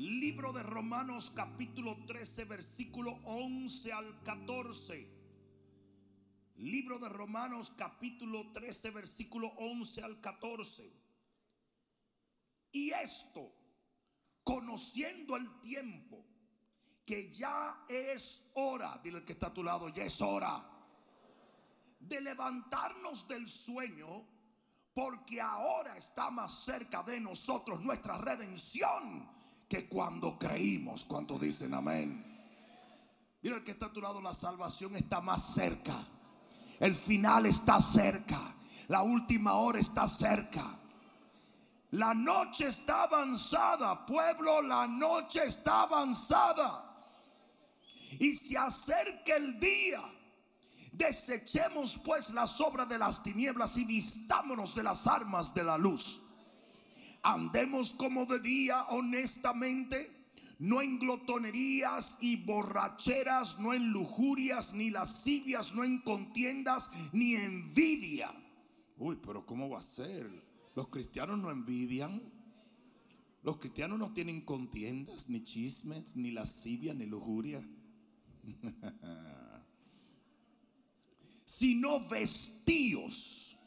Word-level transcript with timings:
Libro 0.00 0.50
de 0.54 0.62
Romanos 0.62 1.30
capítulo 1.30 1.94
13 2.06 2.46
versículo 2.46 3.20
11 3.26 3.92
al 3.92 4.22
14. 4.22 5.06
Libro 6.56 6.98
de 6.98 7.10
Romanos 7.10 7.70
capítulo 7.76 8.50
13 8.50 8.92
versículo 8.92 9.48
11 9.58 10.02
al 10.02 10.18
14. 10.18 10.90
Y 12.72 12.92
esto, 12.92 13.52
conociendo 14.42 15.36
el 15.36 15.60
tiempo, 15.60 16.24
que 17.04 17.30
ya 17.30 17.84
es 17.86 18.42
hora, 18.54 18.98
dile 19.04 19.22
que 19.22 19.34
está 19.34 19.48
a 19.48 19.52
tu 19.52 19.62
lado, 19.62 19.90
ya 19.90 20.04
es 20.04 20.18
hora 20.22 20.66
de 21.98 22.22
levantarnos 22.22 23.28
del 23.28 23.46
sueño, 23.46 24.24
porque 24.94 25.42
ahora 25.42 25.98
está 25.98 26.30
más 26.30 26.64
cerca 26.64 27.02
de 27.02 27.20
nosotros 27.20 27.82
nuestra 27.82 28.16
redención 28.16 29.39
que 29.70 29.88
cuando 29.88 30.36
creímos. 30.36 31.04
cuando 31.04 31.38
dicen 31.38 31.72
amén? 31.74 32.26
Mira 33.40 33.56
el 33.56 33.62
que 33.62 33.70
está 33.70 33.86
a 33.86 33.92
tu 33.92 34.00
lado, 34.00 34.20
la 34.20 34.34
salvación 34.34 34.96
está 34.96 35.20
más 35.20 35.54
cerca. 35.54 36.08
El 36.80 36.96
final 36.96 37.46
está 37.46 37.80
cerca. 37.80 38.56
La 38.88 39.02
última 39.02 39.54
hora 39.54 39.78
está 39.78 40.08
cerca. 40.08 40.76
La 41.92 42.14
noche 42.14 42.66
está 42.66 43.04
avanzada, 43.04 44.04
pueblo, 44.06 44.60
la 44.60 44.88
noche 44.88 45.44
está 45.46 45.82
avanzada. 45.82 47.06
Y 48.18 48.34
se 48.34 48.58
acerca 48.58 49.36
el 49.36 49.60
día. 49.60 50.02
Desechemos 50.90 51.96
pues 52.04 52.30
las 52.30 52.60
obras 52.60 52.88
de 52.88 52.98
las 52.98 53.22
tinieblas 53.22 53.76
y 53.76 53.84
vistámonos 53.84 54.74
de 54.74 54.82
las 54.82 55.06
armas 55.06 55.54
de 55.54 55.62
la 55.62 55.78
luz. 55.78 56.20
Andemos 57.22 57.92
como 57.92 58.24
de 58.24 58.40
día 58.40 58.84
honestamente, 58.88 60.10
no 60.58 60.80
en 60.80 60.98
glotonerías 60.98 62.16
y 62.20 62.36
borracheras, 62.36 63.58
no 63.58 63.74
en 63.74 63.90
lujurias, 63.90 64.72
ni 64.74 64.90
lascivias, 64.90 65.74
no 65.74 65.84
en 65.84 65.98
contiendas, 65.98 66.90
ni 67.12 67.34
envidia. 67.34 68.32
Uy, 68.96 69.18
pero 69.24 69.44
¿cómo 69.44 69.68
va 69.68 69.78
a 69.80 69.82
ser? 69.82 70.30
Los 70.74 70.88
cristianos 70.88 71.38
no 71.38 71.50
envidian. 71.50 72.22
Los 73.42 73.56
cristianos 73.56 73.98
no 73.98 74.12
tienen 74.12 74.42
contiendas, 74.42 75.28
ni 75.28 75.42
chismes, 75.42 76.16
ni 76.16 76.30
lascivia, 76.30 76.92
ni 76.94 77.06
lujuria. 77.06 77.62
Sino 81.44 82.06
vestíos 82.06 83.58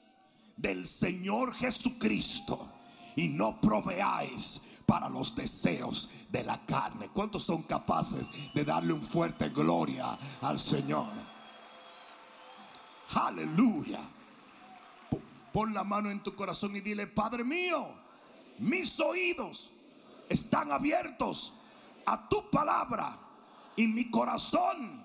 del 0.58 0.88
Señor 0.88 1.54
Jesucristo 1.54 2.72
y 3.16 3.28
no 3.28 3.60
proveáis 3.60 4.62
para 4.86 5.10
los 5.10 5.36
deseos 5.36 6.10
de 6.30 6.44
la 6.44 6.66
carne. 6.66 7.10
¿Cuántos 7.14 7.44
son 7.44 7.64
capaces 7.64 8.28
de 8.54 8.66
darle 8.66 8.94
un 8.94 9.02
fuerte 9.02 9.50
gloria 9.50 10.18
al 10.42 10.60
Señor? 10.60 11.12
Aleluya. 13.16 14.02
Pon 15.52 15.74
la 15.74 15.84
mano 15.84 16.10
en 16.10 16.22
tu 16.22 16.36
corazón 16.36 16.76
y 16.76 16.82
dile, 16.82 17.08
Padre 17.08 17.44
mío, 17.44 17.88
mis 18.60 19.00
oídos 19.00 19.72
están 20.28 20.72
abiertos 20.72 21.54
a 22.06 22.28
tu 22.28 22.50
palabra 22.50 23.18
y 23.76 23.88
mi 23.88 24.10
corazón 24.10 25.04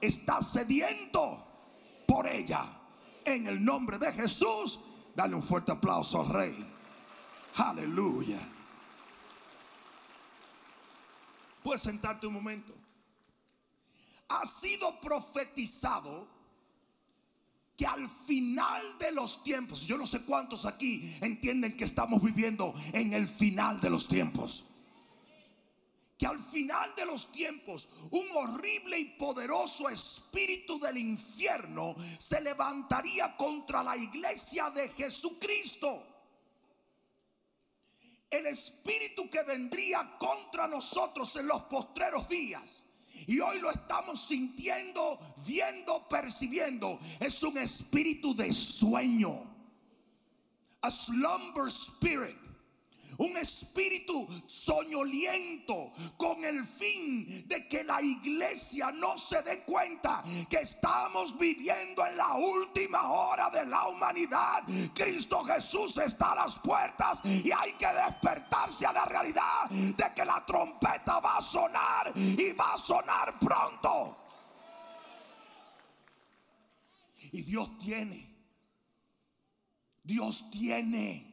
está 0.00 0.42
sediento 0.42 1.44
por 2.06 2.26
ella. 2.26 2.66
En 3.24 3.46
el 3.46 3.64
nombre 3.64 3.98
de 3.98 4.12
Jesús, 4.12 4.80
dale 5.14 5.34
un 5.34 5.42
fuerte 5.42 5.72
aplauso 5.72 6.20
al 6.20 6.28
Rey. 6.28 6.77
Aleluya. 7.58 8.38
Puedes 11.62 11.82
sentarte 11.82 12.26
un 12.26 12.34
momento. 12.34 12.72
Ha 14.28 14.46
sido 14.46 15.00
profetizado 15.00 16.28
que 17.76 17.84
al 17.84 18.08
final 18.08 18.98
de 18.98 19.10
los 19.12 19.42
tiempos, 19.42 19.82
yo 19.82 19.98
no 19.98 20.06
sé 20.06 20.22
cuántos 20.22 20.66
aquí 20.66 21.16
entienden 21.20 21.76
que 21.76 21.84
estamos 21.84 22.22
viviendo 22.22 22.74
en 22.92 23.12
el 23.12 23.26
final 23.26 23.80
de 23.80 23.90
los 23.90 24.06
tiempos. 24.06 24.64
Que 26.16 26.26
al 26.26 26.38
final 26.38 26.94
de 26.96 27.06
los 27.06 27.30
tiempos 27.32 27.88
un 28.10 28.26
horrible 28.34 28.98
y 28.98 29.04
poderoso 29.04 29.88
espíritu 29.88 30.78
del 30.78 30.98
infierno 30.98 31.96
se 32.18 32.40
levantaría 32.40 33.36
contra 33.36 33.82
la 33.82 33.96
iglesia 33.96 34.70
de 34.70 34.88
Jesucristo 34.90 36.17
el 38.30 38.46
espíritu 38.46 39.30
que 39.30 39.42
vendría 39.42 40.16
contra 40.18 40.66
nosotros 40.68 41.34
en 41.36 41.46
los 41.46 41.62
postreros 41.62 42.28
días. 42.28 42.84
Y 43.26 43.40
hoy 43.40 43.58
lo 43.58 43.70
estamos 43.70 44.26
sintiendo, 44.26 45.18
viendo, 45.46 46.08
percibiendo. 46.08 47.00
Es 47.18 47.42
un 47.42 47.58
espíritu 47.58 48.34
de 48.34 48.52
sueño. 48.52 49.44
A 50.80 50.90
slumber 50.90 51.68
spirit 51.68 52.38
un 53.18 53.36
espíritu 53.36 54.26
soñoliento 54.46 55.92
con 56.16 56.44
el 56.44 56.64
fin 56.64 57.46
de 57.46 57.66
que 57.68 57.84
la 57.84 58.00
iglesia 58.00 58.92
no 58.92 59.18
se 59.18 59.42
dé 59.42 59.64
cuenta 59.64 60.24
que 60.48 60.58
estamos 60.58 61.36
viviendo 61.36 62.06
en 62.06 62.16
la 62.16 62.34
última 62.34 63.10
hora 63.10 63.50
de 63.50 63.66
la 63.66 63.88
humanidad. 63.88 64.62
Cristo 64.94 65.42
Jesús 65.44 65.96
está 65.98 66.32
a 66.32 66.46
las 66.46 66.58
puertas 66.58 67.20
y 67.24 67.50
hay 67.50 67.72
que 67.72 67.88
despertarse 67.88 68.86
a 68.86 68.92
la 68.92 69.04
realidad 69.04 69.68
de 69.70 70.14
que 70.14 70.24
la 70.24 70.44
trompeta 70.46 71.18
va 71.18 71.38
a 71.38 71.42
sonar 71.42 72.12
y 72.14 72.52
va 72.52 72.74
a 72.74 72.78
sonar 72.78 73.38
pronto. 73.38 74.16
Y 77.32 77.42
Dios 77.42 77.76
tiene, 77.78 78.34
Dios 80.04 80.48
tiene 80.50 81.27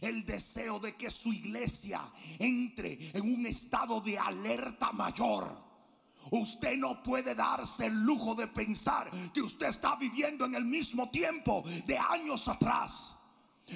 el 0.00 0.24
deseo 0.24 0.78
de 0.78 0.96
que 0.96 1.10
su 1.10 1.32
iglesia 1.32 2.10
entre 2.38 3.10
en 3.16 3.34
un 3.34 3.46
estado 3.46 4.00
de 4.00 4.18
alerta 4.18 4.92
mayor. 4.92 5.70
Usted 6.30 6.76
no 6.76 7.02
puede 7.02 7.34
darse 7.34 7.86
el 7.86 8.04
lujo 8.04 8.34
de 8.34 8.46
pensar 8.46 9.10
que 9.32 9.42
usted 9.42 9.68
está 9.68 9.96
viviendo 9.96 10.44
en 10.44 10.54
el 10.54 10.64
mismo 10.64 11.10
tiempo 11.10 11.64
de 11.86 11.98
años 11.98 12.46
atrás. 12.46 13.16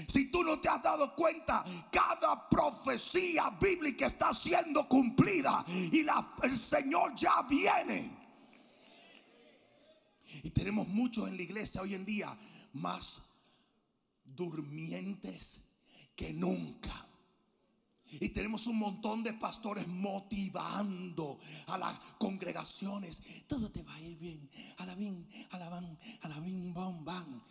Si 0.08 0.30
tú 0.30 0.42
no 0.42 0.58
te 0.60 0.68
has 0.68 0.82
dado 0.82 1.14
cuenta, 1.14 1.64
cada 1.90 2.48
profecía 2.48 3.50
bíblica 3.50 4.06
está 4.06 4.32
siendo 4.34 4.88
cumplida 4.88 5.64
y 5.68 6.04
el 6.42 6.58
Señor 6.58 7.14
ya 7.14 7.42
viene. 7.42 8.24
Y 10.42 10.50
tenemos 10.50 10.88
muchos 10.88 11.28
en 11.28 11.36
la 11.36 11.42
iglesia 11.42 11.80
hoy 11.80 11.94
en 11.94 12.04
día 12.04 12.36
más 12.72 13.20
durmientes 14.24 15.60
que 16.14 16.32
nunca. 16.32 17.06
Y 18.20 18.28
tenemos 18.28 18.66
un 18.66 18.78
montón 18.78 19.22
de 19.22 19.32
pastores 19.32 19.88
motivando 19.88 21.40
a 21.66 21.78
las 21.78 21.98
congregaciones. 22.18 23.20
Todo 23.46 23.70
te 23.70 23.82
va 23.82 23.94
a 23.94 24.00
ir 24.00 24.16
bien. 24.18 24.48
Alabín, 24.78 25.26
alabán, 25.50 25.98
alabín, 26.22 26.72
bam, 26.72 27.04
bam. 27.04 27.42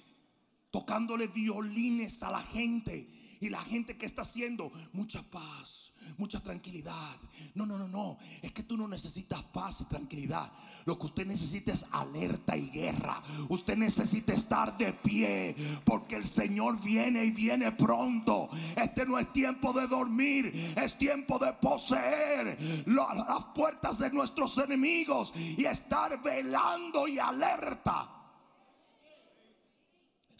Tocándole 0.71 1.27
violines 1.27 2.23
a 2.23 2.31
la 2.31 2.41
gente. 2.41 3.09
Y 3.43 3.49
la 3.49 3.61
gente 3.61 3.97
que 3.97 4.05
está 4.05 4.21
haciendo 4.21 4.71
mucha 4.93 5.21
paz, 5.21 5.91
mucha 6.17 6.41
tranquilidad. 6.41 7.17
No, 7.55 7.65
no, 7.65 7.77
no, 7.77 7.89
no. 7.89 8.17
Es 8.41 8.53
que 8.53 8.63
tú 8.63 8.77
no 8.77 8.87
necesitas 8.87 9.43
paz 9.43 9.81
y 9.81 9.83
tranquilidad. 9.83 10.49
Lo 10.85 10.97
que 10.97 11.07
usted 11.07 11.27
necesita 11.27 11.73
es 11.73 11.85
alerta 11.91 12.55
y 12.55 12.69
guerra. 12.69 13.21
Usted 13.49 13.75
necesita 13.75 14.31
estar 14.31 14.77
de 14.77 14.93
pie 14.93 15.57
porque 15.83 16.15
el 16.15 16.25
Señor 16.25 16.81
viene 16.81 17.25
y 17.25 17.31
viene 17.31 17.73
pronto. 17.73 18.49
Este 18.77 19.05
no 19.05 19.19
es 19.19 19.33
tiempo 19.33 19.73
de 19.73 19.87
dormir, 19.87 20.73
es 20.77 20.97
tiempo 20.97 21.37
de 21.37 21.51
poseer 21.51 22.85
las 22.85 23.43
puertas 23.53 23.97
de 23.97 24.09
nuestros 24.09 24.57
enemigos 24.57 25.33
y 25.35 25.65
estar 25.65 26.23
velando 26.23 27.09
y 27.09 27.19
alerta. 27.19 28.22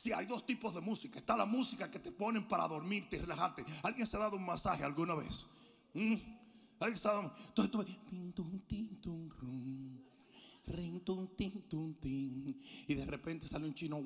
Si 0.04 0.12
hay 0.12 0.26
dos 0.26 0.46
tipos 0.46 0.76
de 0.76 0.82
música. 0.82 1.20
Está 1.20 1.38
la 1.38 1.46
música 1.46 1.90
que 1.90 1.98
te 1.98 2.12
ponen 2.12 2.46
para 2.46 2.68
dormirte 2.68 3.16
y 3.16 3.20
relajarte. 3.20 3.64
¿Alguien 3.84 4.06
se 4.06 4.18
ha 4.18 4.20
dado 4.20 4.36
un 4.36 4.46
masaje 4.46 4.84
alguna 4.84 5.16
vez? 5.16 5.46
¿Mm? 5.94 6.16
¿Alguien 6.78 6.98
se 6.98 7.08
ha 7.08 7.14
dado? 7.14 7.34
Y 12.88 12.94
de 12.94 13.06
repente 13.06 13.48
sale 13.48 13.66
un 13.66 13.74
chino, 13.74 14.02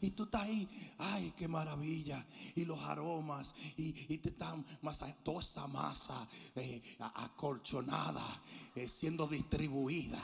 y 0.00 0.10
tú 0.10 0.22
estás 0.24 0.42
ahí, 0.42 0.68
ay, 0.98 1.32
qué 1.36 1.48
maravilla. 1.48 2.26
Y 2.54 2.64
los 2.64 2.80
aromas, 2.80 3.54
y, 3.76 3.92
te 3.92 4.30
están 4.30 4.64
toda 5.22 5.40
esa 5.40 5.66
masa 5.66 6.28
eh, 6.54 6.82
acolchonada, 6.98 8.42
eh, 8.74 8.88
siendo 8.88 9.26
distribuida 9.26 10.20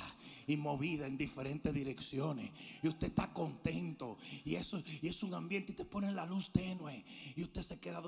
y 0.46 0.56
movida 0.56 1.06
en 1.06 1.16
diferentes 1.16 1.72
direcciones. 1.72 2.50
Y 2.82 2.88
usted 2.88 3.08
está 3.08 3.32
contento. 3.32 4.16
Y 4.44 4.54
eso 4.54 4.82
y 5.02 5.08
es 5.08 5.22
un 5.22 5.34
ambiente 5.34 5.72
y 5.72 5.74
te 5.74 5.84
pone 5.84 6.12
la 6.12 6.24
luz 6.26 6.50
tenue. 6.50 7.04
Y 7.34 7.42
usted 7.42 7.62
se 7.62 7.78
queda 7.78 8.00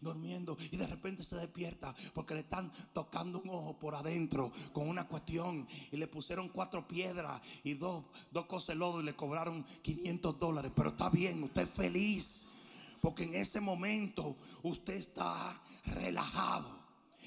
durmiendo 0.00 0.56
y 0.70 0.76
de 0.76 0.86
repente 0.86 1.22
se 1.22 1.36
despierta 1.36 1.94
porque 2.12 2.34
le 2.34 2.40
están 2.40 2.72
tocando 2.92 3.40
un 3.40 3.50
ojo 3.50 3.78
por 3.78 3.94
adentro 3.94 4.50
con 4.72 4.88
una 4.88 5.06
cuestión 5.06 5.66
y 5.92 5.96
le 5.96 6.06
pusieron 6.06 6.48
cuatro 6.48 6.86
piedras 6.86 7.40
y 7.62 7.74
dos, 7.74 8.04
dos 8.32 8.46
cosas 8.46 8.76
lodo 8.76 9.00
y 9.00 9.04
le 9.04 9.14
cobraron 9.14 9.64
500 9.82 10.38
dólares. 10.38 10.72
Pero 10.74 10.90
está 10.90 11.08
bien, 11.10 11.42
usted 11.42 11.62
es 11.62 11.70
feliz 11.70 12.48
porque 13.00 13.24
en 13.24 13.34
ese 13.34 13.60
momento 13.60 14.36
usted 14.62 14.94
está 14.94 15.60
relajado. 15.84 16.83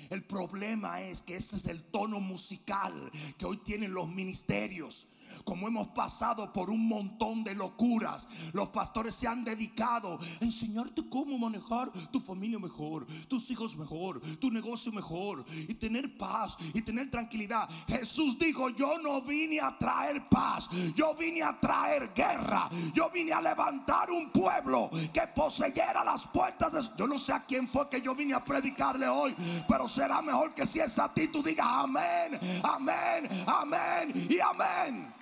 El 0.10 0.24
problema 0.24 1.02
es 1.02 1.24
que 1.24 1.36
ese 1.36 1.56
es 1.56 1.68
el 1.68 1.84
tono 1.84 2.20
musical 2.20 3.12
que 3.38 3.46
hoy 3.46 3.58
tienen 3.58 3.94
los 3.94 4.08
ministerios 4.08 5.08
como 5.48 5.70
hemos 5.70 5.88
pasado 5.88 6.52
por 6.52 6.70
un 6.70 6.90
montón 6.90 7.42
de 7.42 7.56
locuras, 7.56 8.28
los 8.52 8.68
pastores 8.68 9.16
se 9.16 9.30
han 9.30 9.46
dedicado 9.46 10.20
a 10.20 10.44
enseñarte 10.44 11.08
cómo 11.10 11.38
manejar 11.38 11.90
tu 12.12 12.20
familia 12.20 12.60
mejor, 12.60 13.08
tus 13.30 13.50
hijos 13.50 13.78
mejor, 13.78 14.20
tu 14.40 14.52
negocio 14.52 14.92
mejor 14.92 15.46
y 15.50 15.74
tener 15.76 16.18
paz 16.18 16.58
y 16.74 16.82
tener 16.82 17.10
tranquilidad. 17.10 17.70
Jesús 17.88 18.38
dijo, 18.38 18.70
yo 18.72 19.00
no 19.00 19.22
vine 19.22 19.62
a 19.62 19.78
traer 19.78 20.28
paz, 20.28 20.68
yo 20.94 21.16
vine 21.16 21.42
a 21.42 21.58
traer 21.58 22.12
guerra, 22.14 22.70
yo 22.94 23.10
vine 23.10 23.32
a 23.32 23.42
levantar 23.42 24.12
un 24.12 24.30
pueblo 24.32 24.90
que 25.14 25.28
poseyera 25.34 26.04
las 26.04 26.28
puertas 26.28 26.74
de... 26.74 26.98
Yo 26.98 27.08
no 27.08 27.18
sé 27.18 27.32
a 27.32 27.46
quién 27.46 27.70
fue 27.70 27.88
que 27.88 28.02
yo 28.02 28.14
vine 28.14 28.34
a 28.34 28.44
predicarle 28.44 29.08
hoy, 29.08 29.34
pero 29.66 29.88
será 29.88 30.22
mejor 30.22 30.54
que 30.54 30.66
si 30.66 30.82
es 30.82 31.00
a 31.00 31.14
ti 31.14 31.30
tú 31.30 31.42
digas 31.42 31.68
amén, 31.70 32.38
amén, 32.64 33.30
amén 33.48 34.28
y 34.30 34.40
amén. 34.42 35.17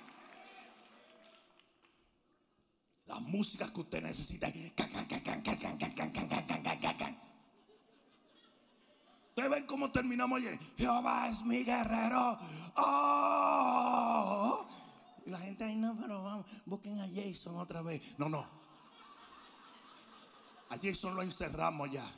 La 3.06 3.20
música 3.20 3.72
que 3.72 3.80
usted 3.80 4.02
necesita. 4.02 4.48
Ustedes 9.28 9.50
ven 9.50 9.66
cómo 9.66 9.90
terminamos 9.92 10.38
ayer. 10.40 10.58
Jehová 10.76 11.28
es 11.28 11.42
mi 11.44 11.62
guerrero. 11.62 12.38
Oh. 12.76 14.66
Y 15.24 15.30
la 15.30 15.38
gente 15.38 15.64
ahí 15.64 15.76
no, 15.76 15.96
pero 16.00 16.22
vamos, 16.22 16.46
busquen 16.64 17.00
a 17.00 17.08
Jason 17.08 17.56
otra 17.58 17.82
vez. 17.82 18.02
No, 18.18 18.28
no. 18.28 18.46
A 20.68 20.76
Jason 20.82 21.14
lo 21.14 21.22
encerramos 21.22 21.90
ya. 21.90 22.10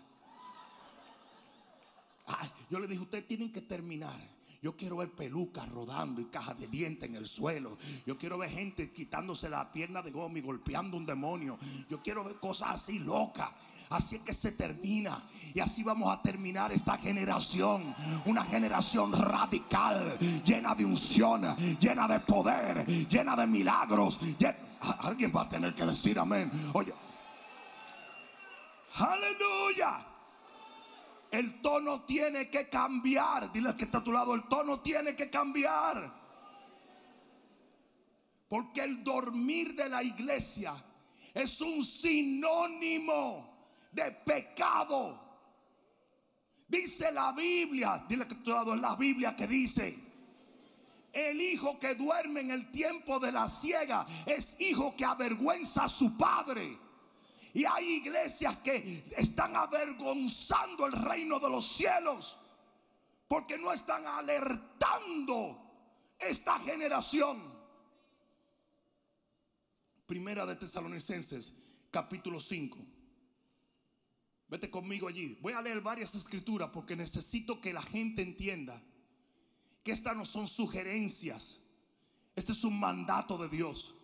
yo 2.71 2.79
le 2.79 2.87
dije, 2.87 3.03
ustedes 3.03 3.27
tienen 3.27 3.53
que 3.53 3.63
terminar 3.63 4.38
yo 4.61 4.77
quiero 4.77 4.97
ver 4.97 5.11
pelucas 5.13 5.69
rodando 5.69 6.21
y 6.21 6.27
cajas 6.27 6.59
de 6.59 6.67
dientes 6.67 7.09
en 7.09 7.15
el 7.15 7.27
suelo. 7.27 7.79
Yo 8.07 8.19
quiero 8.19 8.39
ver 8.39 8.51
gente 8.51 8.91
quitándose 8.91 9.49
la 9.49 9.71
pierna 9.73 10.03
de 10.03 10.11
goma 10.11 10.39
y 10.39 10.43
golpeando 10.43 10.97
un 10.97 11.07
demonio. 11.07 11.59
Yo 11.89 12.03
quiero 12.03 12.25
ver 12.25 12.37
cosas 12.37 12.71
así 12.71 12.99
locas. 12.99 13.51
Así 13.91 14.17
es 14.17 14.23
que 14.23 14.35
se 14.35 14.53
termina. 14.53 15.25
Y 15.55 15.61
así 15.61 15.83
vamos 15.83 16.13
a 16.13 16.21
terminar 16.21 16.73
esta 16.73 16.99
generación. 16.99 17.95
Una 18.27 18.45
generación 18.45 19.13
radical, 19.13 20.19
llena 20.45 20.75
de 20.75 20.85
unción, 20.85 21.57
llena 21.79 22.09
de 22.09 22.21
poder, 22.21 22.85
llena 23.09 23.37
de 23.37 23.47
milagros. 23.47 24.19
Alguien 24.81 25.33
va 25.35 25.43
a 25.43 25.49
tener 25.49 25.75
que 25.75 25.87
decir 25.87 26.19
amén. 26.19 26.51
Oye. 26.73 26.93
Aleluya. 28.97 30.18
El 31.31 31.61
tono 31.61 32.03
tiene 32.03 32.49
que 32.49 32.69
cambiar. 32.69 33.53
Dile 33.53 33.77
que 33.77 33.85
está 33.85 33.99
a 33.99 34.05
tu 34.05 34.13
lado, 34.13 34.35
el 34.35 34.45
tono 34.45 34.81
tiene 34.81 35.15
que 35.15 35.29
cambiar. 35.29 36.13
Porque 38.49 38.83
el 38.83 39.05
dormir 39.05 39.75
de 39.75 39.89
la 39.89 40.03
iglesia 40.03 40.83
es 41.35 41.61
un 41.61 41.85
sinónimo 41.85 43.59
de 43.93 44.11
pecado. 44.11 45.29
Dice 46.67 47.13
la 47.13 47.33
Biblia, 47.33 48.05
dile 48.09 48.27
que 48.27 48.35
a 48.35 48.43
tu 48.43 48.51
lado 48.51 48.75
es 48.75 48.81
la 48.81 48.97
Biblia 48.97 49.37
que 49.37 49.47
dice, 49.47 49.99
el 51.13 51.41
hijo 51.41 51.79
que 51.79 51.95
duerme 51.95 52.41
en 52.41 52.51
el 52.51 52.71
tiempo 52.71 53.19
de 53.19 53.33
la 53.33 53.49
ciega 53.49 54.07
es 54.27 54.57
hijo 54.61 54.95
que 54.97 55.05
avergüenza 55.05 55.85
a 55.85 55.89
su 55.89 56.17
padre. 56.17 56.79
Y 57.59 57.65
hay 57.65 57.95
iglesias 57.95 58.59
que 58.59 59.11
están 59.17 59.57
avergonzando 59.57 60.87
el 60.87 60.93
reino 60.93 61.41
de 61.41 61.51
los 61.51 61.67
cielos 61.67 62.39
porque 63.27 63.59
no 63.59 63.73
están 63.73 64.07
alertando 64.07 65.61
esta 66.21 66.61
generación. 66.61 67.43
Primera 70.07 70.47
de 70.47 70.55
Tesalonicenses, 70.55 71.53
capítulo 71.91 72.39
5. 72.39 72.79
Vete 74.47 74.71
conmigo 74.71 75.09
allí. 75.09 75.37
Voy 75.43 75.53
a 75.53 75.61
leer 75.61 75.81
varias 75.81 76.15
escrituras 76.15 76.71
porque 76.73 76.95
necesito 76.95 77.61
que 77.61 77.73
la 77.73 77.83
gente 77.83 78.23
entienda 78.23 78.81
que 79.83 79.91
estas 79.91 80.17
no 80.17 80.25
son 80.25 80.47
sugerencias. 80.47 81.61
Este 82.37 82.53
es 82.53 82.63
un 82.63 82.79
mandato 82.79 83.37
de 83.37 83.49
Dios. 83.49 83.98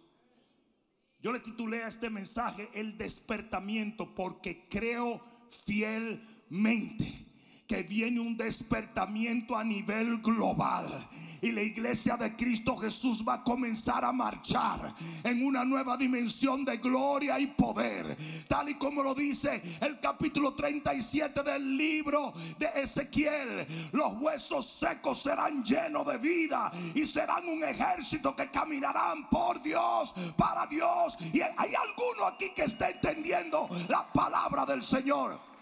Yo 1.25 1.33
le 1.33 1.41
titulé 1.41 1.83
a 1.83 1.89
este 1.89 2.11
mensaje 2.11 2.69
El 2.75 2.99
despertamiento 2.99 4.15
porque 4.15 4.69
creo 4.69 5.23
fielmente 5.65 7.24
que 7.67 7.83
viene 7.83 8.21
un 8.21 8.37
despertamiento 8.37 9.57
a 9.57 9.65
nivel 9.65 10.19
global. 10.19 11.09
Y 11.41 11.53
la 11.53 11.63
iglesia 11.63 12.17
de 12.17 12.35
Cristo 12.35 12.77
Jesús 12.77 13.23
va 13.27 13.35
a 13.35 13.45
comenzar 13.45 14.03
a 14.03 14.13
marchar 14.13 14.95
en 15.23 15.45
una 15.45 15.63
nueva 15.65 15.97
dimensión 15.97 16.65
de 16.65 16.79
gloria 16.79 17.39
y 17.39 17.49
poder. 17.49 18.17
Tal 18.49 18.71
y 18.71 18.75
como 18.75 19.03
lo 19.03 19.15
dice 19.15 19.63
el 19.81 20.01
capítulo 20.01 20.55
37 20.55 21.43
del 21.43 21.77
libro 21.77 22.33
de 22.59 22.71
Ezequiel. 22.83 23.67
Los 23.93 24.15
huesos 24.15 24.67
secos 24.67 25.23
serán 25.23 25.63
llenos 25.63 26.07
de 26.07 26.17
vida 26.17 26.73
y 26.95 27.07
serán 27.07 27.47
un 27.47 27.63
ejército 27.63 28.35
que 28.35 28.51
caminarán 28.51 29.29
por 29.29 29.63
Dios, 29.63 30.15
para 30.37 30.67
Dios. 30.67 31.17
Y 31.33 31.43
hay 31.43 31.75
alguno 31.75 32.25
aquí 32.27 32.51
que 32.55 32.63
está 32.63 32.89
entendiendo 32.89 33.69
la 33.89 34.11
palabra 34.11 34.65
del 34.65 34.83
Señor. 34.83 35.54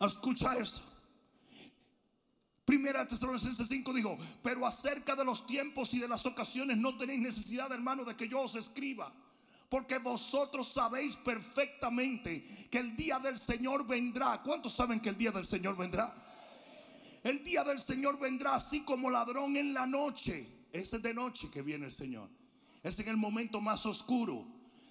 Escucha 0.00 0.56
esto. 0.56 0.80
Primera 2.64 3.06
Tesalonicenses 3.06 3.66
5 3.66 3.94
dijo, 3.94 4.18
pero 4.42 4.66
acerca 4.66 5.16
de 5.16 5.24
los 5.24 5.46
tiempos 5.46 5.94
y 5.94 6.00
de 6.00 6.06
las 6.06 6.26
ocasiones 6.26 6.76
no 6.76 6.96
tenéis 6.98 7.20
necesidad, 7.20 7.72
hermano, 7.72 8.04
de 8.04 8.14
que 8.14 8.28
yo 8.28 8.42
os 8.42 8.54
escriba. 8.56 9.10
Porque 9.70 9.98
vosotros 9.98 10.68
sabéis 10.68 11.16
perfectamente 11.16 12.68
que 12.70 12.78
el 12.78 12.94
día 12.94 13.18
del 13.18 13.38
Señor 13.38 13.86
vendrá. 13.86 14.42
¿Cuántos 14.42 14.74
saben 14.74 15.00
que 15.00 15.08
el 15.08 15.16
día 15.16 15.30
del 15.30 15.46
Señor 15.46 15.76
vendrá? 15.76 16.14
El 17.24 17.42
día 17.42 17.64
del 17.64 17.78
Señor 17.78 18.18
vendrá 18.18 18.54
así 18.54 18.80
como 18.82 19.10
ladrón 19.10 19.56
en 19.56 19.72
la 19.72 19.86
noche. 19.86 20.66
Ese 20.70 20.96
es 20.96 21.02
de 21.02 21.14
noche 21.14 21.50
que 21.50 21.62
viene 21.62 21.86
el 21.86 21.92
Señor. 21.92 22.28
Es 22.82 22.98
en 22.98 23.08
el 23.08 23.16
momento 23.16 23.60
más 23.60 23.84
oscuro. 23.86 24.46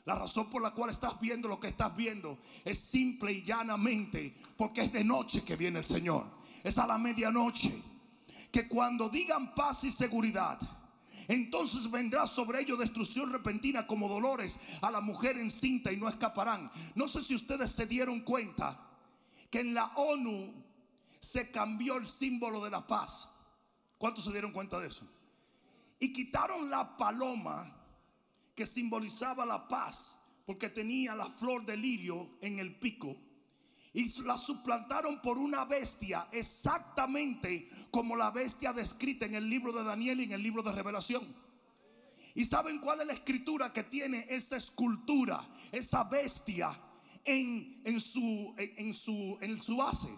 La 0.07 0.15
razón 0.15 0.49
por 0.49 0.61
la 0.61 0.71
cual 0.71 0.89
estás 0.89 1.19
viendo 1.19 1.49
lo 1.49 1.59
que 1.59 1.67
estás 1.67 1.93
viendo 1.93 2.37
es 2.63 2.79
simple 2.79 3.33
y 3.33 3.43
llanamente 3.43 4.33
porque 4.55 4.79
es 4.79 4.93
de 4.93 5.03
noche 5.03 5.43
que 5.43 5.57
viene 5.57 5.79
el 5.79 5.85
Señor. 5.85 6.25
Es 6.63 6.77
a 6.77 6.87
la 6.87 6.97
medianoche. 6.97 7.83
Que 8.49 8.69
cuando 8.69 9.09
digan 9.09 9.53
paz 9.53 9.83
y 9.83 9.91
seguridad, 9.91 10.59
entonces 11.27 11.91
vendrá 11.91 12.25
sobre 12.25 12.61
ellos 12.61 12.79
destrucción 12.79 13.33
repentina 13.33 13.85
como 13.85 14.07
dolores 14.07 14.61
a 14.81 14.89
la 14.91 15.01
mujer 15.01 15.37
encinta 15.39 15.91
y 15.91 15.97
no 15.97 16.07
escaparán. 16.07 16.71
No 16.95 17.09
sé 17.09 17.21
si 17.21 17.35
ustedes 17.35 17.69
se 17.71 17.85
dieron 17.85 18.21
cuenta 18.21 18.79
que 19.51 19.59
en 19.59 19.73
la 19.73 19.87
ONU 19.87 20.53
se 21.19 21.51
cambió 21.51 21.97
el 21.97 22.07
símbolo 22.07 22.63
de 22.63 22.69
la 22.69 22.87
paz. 22.87 23.29
¿Cuántos 23.97 24.23
se 24.23 24.31
dieron 24.31 24.53
cuenta 24.53 24.79
de 24.79 24.87
eso? 24.87 25.05
Y 25.99 26.13
quitaron 26.13 26.69
la 26.69 26.95
paloma 26.95 27.76
que 28.57 28.65
simbolizaba 28.65 29.45
la 29.45 29.67
paz, 29.67 30.19
porque 30.43 30.69
tenía 30.69 31.13
la 31.13 31.27
flor 31.27 31.63
de 31.63 31.77
lirio 31.77 32.39
en 32.41 32.57
el 32.57 32.75
pico. 32.75 33.15
Y 33.93 34.09
la 34.23 34.35
suplantaron 34.35 35.21
por 35.21 35.37
una 35.37 35.63
bestia 35.63 36.27
exactamente 36.31 37.69
como 37.91 38.15
la 38.15 38.31
bestia 38.31 38.73
descrita 38.73 39.27
en 39.27 39.35
el 39.35 39.47
libro 39.47 39.71
de 39.71 39.83
Daniel 39.83 40.21
y 40.21 40.23
en 40.23 40.31
el 40.31 40.41
libro 40.41 40.63
de 40.63 40.71
Revelación. 40.71 41.35
¿Y 42.33 42.45
saben 42.45 42.79
cuál 42.79 43.01
es 43.01 43.07
la 43.07 43.13
escritura 43.13 43.71
que 43.71 43.83
tiene 43.83 44.25
esa 44.27 44.57
escultura, 44.57 45.47
esa 45.71 46.03
bestia 46.05 46.71
en, 47.23 47.79
en, 47.85 48.01
su, 48.01 48.55
en, 48.57 48.91
su, 48.91 49.37
en 49.39 49.59
su 49.59 49.77
base? 49.77 50.09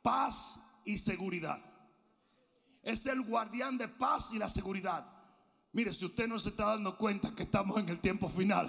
Paz 0.00 0.58
y 0.86 0.96
seguridad. 0.96 1.62
Es 2.82 3.04
el 3.04 3.20
guardián 3.20 3.76
de 3.76 3.88
paz 3.88 4.32
y 4.32 4.38
la 4.38 4.48
seguridad. 4.48 5.17
Mire, 5.72 5.92
si 5.92 6.04
usted 6.04 6.26
no 6.26 6.38
se 6.38 6.50
está 6.50 6.66
dando 6.66 6.96
cuenta 6.96 7.34
que 7.34 7.42
estamos 7.42 7.78
en 7.78 7.88
el 7.88 8.00
tiempo 8.00 8.28
final, 8.28 8.68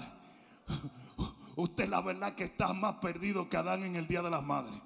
usted 1.55 1.89
la 1.89 2.01
verdad 2.01 2.35
que 2.35 2.45
está 2.45 2.73
más 2.73 2.95
perdido 2.95 3.49
que 3.49 3.57
Adán 3.57 3.83
en 3.83 3.95
el 3.95 4.07
Día 4.07 4.21
de 4.21 4.29
las 4.29 4.43
Madres. 4.43 4.79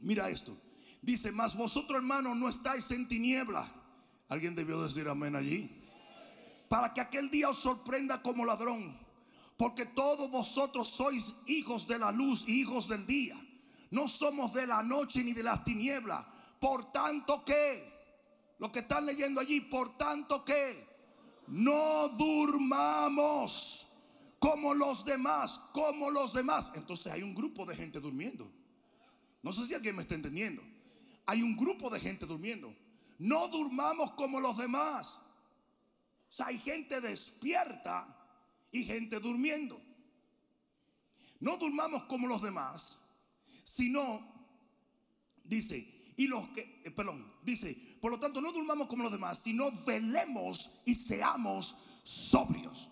Mira 0.00 0.30
esto. 0.30 0.56
Dice, 1.00 1.32
mas 1.32 1.56
vosotros 1.56 1.96
hermanos 1.96 2.36
no 2.36 2.48
estáis 2.48 2.90
en 2.90 3.08
tiniebla. 3.08 3.72
Alguien 4.28 4.54
debió 4.54 4.82
decir 4.82 5.08
amén 5.08 5.36
allí. 5.36 5.74
Para 6.68 6.92
que 6.92 7.00
aquel 7.00 7.30
día 7.30 7.48
os 7.48 7.58
sorprenda 7.58 8.20
como 8.20 8.44
ladrón. 8.44 8.98
Porque 9.56 9.86
todos 9.86 10.30
vosotros 10.30 10.88
sois 10.88 11.34
hijos 11.46 11.88
de 11.88 11.98
la 11.98 12.12
luz, 12.12 12.46
hijos 12.46 12.88
del 12.88 13.06
día. 13.06 13.36
No 13.90 14.06
somos 14.06 14.52
de 14.52 14.66
la 14.66 14.82
noche 14.82 15.24
ni 15.24 15.32
de 15.32 15.42
las 15.42 15.64
tinieblas. 15.64 16.24
Por 16.60 16.92
tanto 16.92 17.44
que, 17.44 17.97
lo 18.58 18.72
que 18.72 18.80
están 18.80 19.06
leyendo 19.06 19.40
allí, 19.40 19.60
por 19.60 19.96
tanto 19.96 20.44
que, 20.44 20.86
no 21.48 22.10
durmamos 22.10 23.86
como 24.38 24.74
los 24.74 25.04
demás, 25.04 25.58
como 25.72 26.10
los 26.10 26.32
demás. 26.32 26.72
Entonces 26.74 27.10
hay 27.12 27.22
un 27.22 27.34
grupo 27.34 27.64
de 27.64 27.74
gente 27.74 28.00
durmiendo. 28.00 28.50
No 29.42 29.52
sé 29.52 29.66
si 29.66 29.74
alguien 29.74 29.96
me 29.96 30.02
está 30.02 30.14
entendiendo. 30.14 30.62
Hay 31.26 31.42
un 31.42 31.56
grupo 31.56 31.90
de 31.90 32.00
gente 32.00 32.26
durmiendo. 32.26 32.74
No 33.18 33.48
durmamos 33.48 34.12
como 34.12 34.40
los 34.40 34.56
demás. 34.56 35.22
O 36.30 36.32
sea, 36.32 36.46
hay 36.46 36.58
gente 36.58 37.00
despierta 37.00 38.14
y 38.70 38.84
gente 38.84 39.18
durmiendo. 39.18 39.80
No 41.40 41.56
durmamos 41.56 42.04
como 42.04 42.26
los 42.26 42.42
demás, 42.42 43.00
sino, 43.64 44.20
dice, 45.44 46.12
y 46.16 46.26
los 46.26 46.48
que, 46.48 46.82
eh, 46.84 46.90
perdón, 46.90 47.32
dice, 47.42 47.87
por 48.00 48.12
lo 48.12 48.18
tanto 48.18 48.40
no 48.40 48.52
durmamos 48.52 48.86
como 48.86 49.02
los 49.02 49.12
demás, 49.12 49.38
sino 49.38 49.70
velemos 49.84 50.70
y 50.84 50.94
seamos 50.94 51.76
sobrios. 52.02 52.88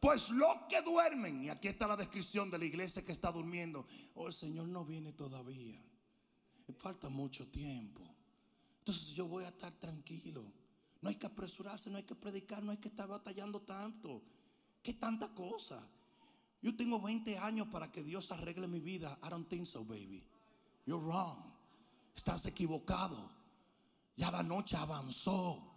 Pues 0.00 0.30
los 0.30 0.56
que 0.68 0.82
duermen, 0.82 1.44
y 1.44 1.48
aquí 1.48 1.68
está 1.68 1.86
la 1.86 1.96
descripción 1.96 2.50
de 2.50 2.58
la 2.58 2.64
iglesia 2.64 3.04
que 3.04 3.12
está 3.12 3.30
durmiendo, 3.30 3.86
oh 4.14 4.26
el 4.26 4.32
Señor 4.32 4.66
no 4.66 4.84
viene 4.84 5.12
todavía, 5.12 5.80
falta 6.78 7.08
mucho 7.08 7.46
tiempo. 7.46 8.02
Entonces 8.80 9.08
yo 9.14 9.28
voy 9.28 9.44
a 9.44 9.48
estar 9.48 9.72
tranquilo. 9.72 10.44
No 11.00 11.08
hay 11.08 11.14
que 11.16 11.26
apresurarse, 11.26 11.88
no 11.88 11.98
hay 11.98 12.02
que 12.04 12.14
predicar, 12.14 12.62
no 12.62 12.72
hay 12.72 12.78
que 12.78 12.88
estar 12.88 13.06
batallando 13.06 13.60
tanto. 13.60 14.22
¿Qué 14.82 14.94
tanta 14.94 15.28
cosa? 15.28 15.80
Yo 16.60 16.76
tengo 16.76 17.00
20 17.00 17.38
años 17.38 17.68
para 17.68 17.90
que 17.90 18.02
Dios 18.02 18.30
arregle 18.32 18.66
mi 18.66 18.80
vida. 18.80 19.18
I 19.22 19.28
don't 19.28 19.48
think 19.48 19.66
so, 19.66 19.84
baby. 19.84 20.24
You're 20.86 21.04
wrong. 21.04 21.38
Estás 22.14 22.46
equivocado. 22.46 23.41
Ya 24.16 24.30
la 24.30 24.42
noche 24.42 24.76
avanzó. 24.76 25.72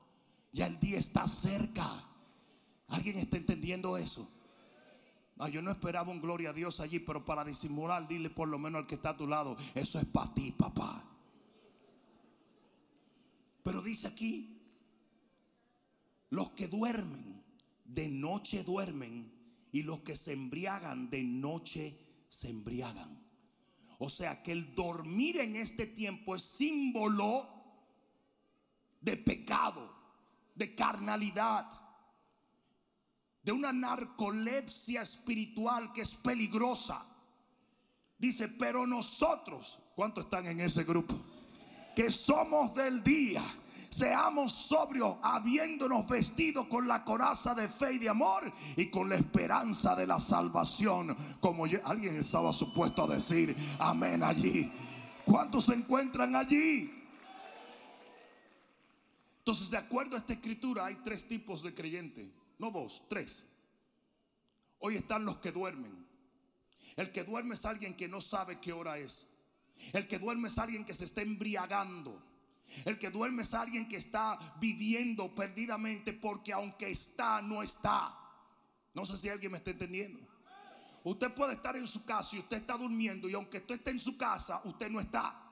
Ya 0.52 0.68
el 0.68 0.80
día 0.80 1.00
está 1.00 1.28
cerca. 1.28 2.04
¿Alguien 2.88 3.18
está 3.18 3.38
entendiendo 3.38 3.98
eso? 3.98 4.30
Yo 5.52 5.62
no 5.62 5.72
esperaba 5.72 6.12
un 6.12 6.22
gloria 6.22 6.52
a 6.52 6.54
Dios 6.54 6.80
allí, 6.80 7.00
pero 7.00 7.26
para 7.26 7.44
disimular, 7.44 8.08
dile 8.08 8.30
por 8.30 8.48
lo 8.48 8.58
menos 8.58 8.80
al 8.80 8.88
que 8.88 8.96
está 8.96 9.10
a 9.10 9.18
tu 9.18 9.28
lado, 9.28 9.58
eso 9.74 10.00
es 10.00 10.06
para 10.06 10.34
ti, 10.34 10.54
papá. 10.54 11.04
Pero 13.62 13.82
dice 13.82 14.08
aquí, 14.08 14.62
los 16.30 16.52
que 16.52 16.70
duermen, 16.70 17.44
de 17.84 18.08
noche 18.08 18.64
duermen, 18.64 19.30
y 19.74 19.84
los 19.84 20.00
que 20.00 20.16
se 20.16 20.32
embriagan, 20.32 21.10
de 21.10 21.22
noche 21.24 22.00
se 22.30 22.50
embriagan. 22.50 23.22
O 24.00 24.10
sea 24.10 24.42
que 24.42 24.54
el 24.54 24.74
dormir 24.74 25.38
en 25.38 25.58
este 25.58 25.86
tiempo 25.86 26.36
es 26.36 26.44
símbolo 26.44 27.55
de 29.06 29.16
pecado, 29.18 29.94
de 30.56 30.74
carnalidad 30.74 31.68
de 33.46 33.52
una 33.52 33.72
narcolepsia 33.72 35.04
espiritual 35.04 35.94
que 35.94 36.02
es 36.02 36.16
peligrosa. 36.16 37.06
Dice, 38.18 38.48
pero 38.48 38.88
nosotros, 38.88 39.80
¿cuántos 39.96 40.24
están 40.24 40.48
en 40.48 40.62
ese 40.62 40.84
grupo? 40.84 41.14
Que 41.96 42.10
somos 42.10 42.74
del 42.74 43.04
día, 43.04 43.44
seamos 43.92 44.52
sobrios, 44.52 45.18
habiéndonos 45.22 46.08
vestido 46.08 46.68
con 46.68 46.88
la 46.88 47.04
coraza 47.04 47.54
de 47.54 47.70
fe 47.70 47.94
y 47.94 48.00
de 48.00 48.10
amor 48.10 48.52
y 48.76 48.90
con 48.90 49.10
la 49.10 49.16
esperanza 49.16 49.96
de 49.96 50.08
la 50.08 50.20
salvación. 50.20 51.16
Como 51.40 51.66
alguien 51.84 52.18
estaba 52.18 52.52
supuesto 52.52 53.04
a 53.04 53.16
decir, 53.16 53.56
amén 53.78 54.24
allí. 54.24 54.72
¿Cuántos 55.24 55.66
se 55.66 55.76
encuentran 55.76 56.36
allí? 56.36 56.95
Entonces, 59.46 59.70
de 59.70 59.78
acuerdo 59.78 60.16
a 60.16 60.20
esta 60.20 60.34
escritura, 60.34 60.88
hay 60.88 60.96
tres 61.04 61.28
tipos 61.28 61.62
de 61.62 61.76
creyentes 61.76 62.28
no 62.58 62.72
dos, 62.72 63.04
tres. 63.08 63.48
Hoy 64.80 64.96
están 64.96 65.26
los 65.26 65.38
que 65.38 65.52
duermen. 65.52 66.06
El 66.96 67.12
que 67.12 67.24
duerme 67.24 67.56
es 67.56 67.66
alguien 67.66 67.96
que 67.96 68.08
no 68.08 68.22
sabe 68.22 68.60
qué 68.60 68.72
hora 68.72 68.98
es. 68.98 69.30
El 69.94 70.08
que 70.08 70.20
duerme 70.20 70.48
es 70.48 70.58
alguien 70.58 70.86
que 70.86 70.94
se 70.94 71.06
está 71.06 71.22
embriagando. 71.22 72.22
El 72.86 72.98
que 72.98 73.12
duerme 73.12 73.44
es 73.44 73.54
alguien 73.54 73.88
que 73.88 73.98
está 73.98 74.58
viviendo 74.60 75.34
perdidamente 75.36 76.14
porque 76.14 76.54
aunque 76.54 76.90
está, 76.90 77.42
no 77.42 77.62
está. 77.62 78.18
No 78.94 79.06
sé 79.06 79.18
si 79.18 79.30
alguien 79.30 79.52
me 79.52 79.58
está 79.58 79.72
entendiendo. 79.72 80.26
Usted 81.04 81.32
puede 81.34 81.54
estar 81.54 81.76
en 81.76 81.86
su 81.86 82.04
casa 82.04 82.36
y 82.36 82.40
usted 82.40 82.58
está 82.58 82.78
durmiendo 82.78 83.30
y 83.30 83.34
aunque 83.34 83.58
usted 83.60 83.76
esté 83.76 83.92
en 83.92 84.00
su 84.00 84.18
casa, 84.18 84.62
usted 84.64 84.90
no 84.90 85.00
está. 85.00 85.45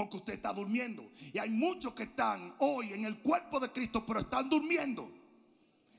Porque 0.00 0.16
usted 0.16 0.32
está 0.34 0.52
durmiendo. 0.52 1.10
Y 1.32 1.38
hay 1.38 1.50
muchos 1.50 1.92
que 1.92 2.04
están 2.04 2.54
hoy 2.58 2.92
en 2.94 3.04
el 3.04 3.20
cuerpo 3.20 3.60
de 3.60 3.70
Cristo, 3.70 4.04
pero 4.06 4.20
están 4.20 4.48
durmiendo 4.48 5.20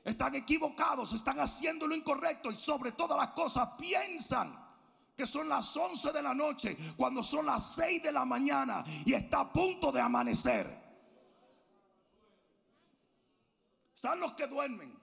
están 0.04 0.34
equivocados, 0.34 1.12
están 1.12 1.38
haciendo 1.38 1.86
lo 1.86 1.94
incorrecto 1.94 2.50
y 2.50 2.56
sobre 2.56 2.90
todas 2.90 3.16
las 3.16 3.28
cosas 3.28 3.68
piensan 3.78 4.60
que 5.16 5.26
son 5.26 5.48
las 5.48 5.76
11 5.76 6.10
de 6.10 6.22
la 6.22 6.34
noche 6.34 6.76
cuando 6.96 7.22
son 7.22 7.46
las 7.46 7.74
6 7.76 8.02
de 8.02 8.10
la 8.10 8.24
mañana 8.24 8.84
y 9.04 9.14
está 9.14 9.40
a 9.40 9.52
punto 9.52 9.92
de 9.92 10.00
amanecer. 10.00 10.82
Están 13.94 14.18
los 14.18 14.32
que 14.32 14.48
duermen. 14.48 14.98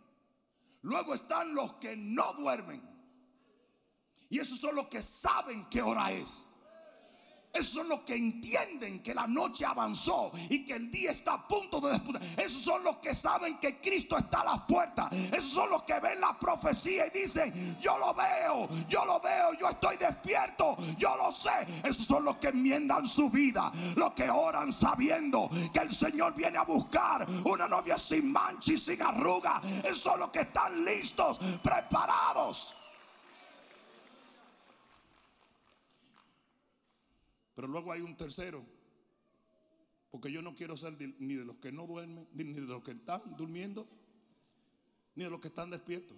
Luego 0.82 1.14
están 1.14 1.56
los 1.56 1.76
que 1.76 1.96
no 1.96 2.34
duermen. 2.34 2.82
Y 4.30 4.40
esos 4.40 4.60
son 4.60 4.76
los 4.76 4.88
que 4.88 5.02
saben 5.02 5.70
qué 5.70 5.82
hora 5.82 6.12
es. 6.12 6.49
Esos 7.52 7.74
son 7.74 7.90
los 7.90 8.02
que 8.02 8.16
entienden 8.16 9.02
que 9.02 9.14
la 9.14 9.26
noche 9.26 9.66
avanzó 9.66 10.32
y 10.50 10.64
que 10.64 10.74
el 10.74 10.92
día 10.92 11.12
está 11.12 11.34
a 11.34 11.48
punto 11.48 11.82
de 11.82 11.94
disputar. 11.94 12.22
Esos 12.38 12.62
son 12.62 12.84
los 12.84 12.98
que 12.98 13.16
saben 13.16 13.58
que 13.58 13.80
Cristo 13.82 14.18
está 14.18 14.42
a 14.42 14.46
las 14.46 14.62
puertas. 14.62 15.12
Esos 15.12 15.52
son 15.52 15.70
los 15.72 15.84
que 15.84 16.00
ven 16.00 16.22
la 16.22 16.38
profecía 16.38 17.08
y 17.08 17.22
dicen, 17.22 17.78
yo 17.80 17.98
lo 17.98 18.14
veo, 18.14 18.70
yo 18.88 19.04
lo 19.04 19.20
veo, 19.20 19.54
yo 19.54 19.68
estoy 19.68 19.98
despierto, 19.98 20.78
yo 20.98 21.16
lo 21.18 21.32
sé. 21.32 21.66
Esos 21.84 22.06
son 22.06 22.24
los 22.24 22.38
que 22.38 22.50
enmiendan 22.50 23.08
su 23.08 23.30
vida, 23.30 23.72
los 23.96 24.14
que 24.14 24.30
oran 24.30 24.72
sabiendo 24.72 25.50
que 25.74 25.80
el 25.80 25.92
Señor 25.92 26.36
viene 26.36 26.60
a 26.60 26.64
buscar 26.64 27.28
una 27.46 27.68
novia 27.68 27.98
sin 27.98 28.32
mancha 28.32 28.74
y 28.74 28.78
sin 28.78 29.02
arruga. 29.02 29.60
Esos 29.84 30.02
son 30.02 30.20
los 30.20 30.30
que 30.30 30.42
están 30.42 30.86
listos, 30.86 31.40
preparados. 31.64 32.76
Pero 37.60 37.68
luego 37.68 37.92
hay 37.92 38.00
un 38.00 38.16
tercero. 38.16 38.66
Porque 40.10 40.32
yo 40.32 40.42
no 40.42 40.56
quiero 40.56 40.78
ser 40.78 40.94
ni 41.20 41.36
de 41.36 41.44
los 41.44 41.58
que 41.58 41.74
no 41.74 41.86
duermen, 41.86 42.26
ni 42.32 42.54
de 42.54 42.62
los 42.62 42.82
que 42.82 42.92
están 42.92 43.36
durmiendo, 43.36 43.86
ni 45.14 45.26
de 45.26 45.30
los 45.30 45.42
que 45.42 45.50
están 45.50 45.70
despiertos. 45.70 46.16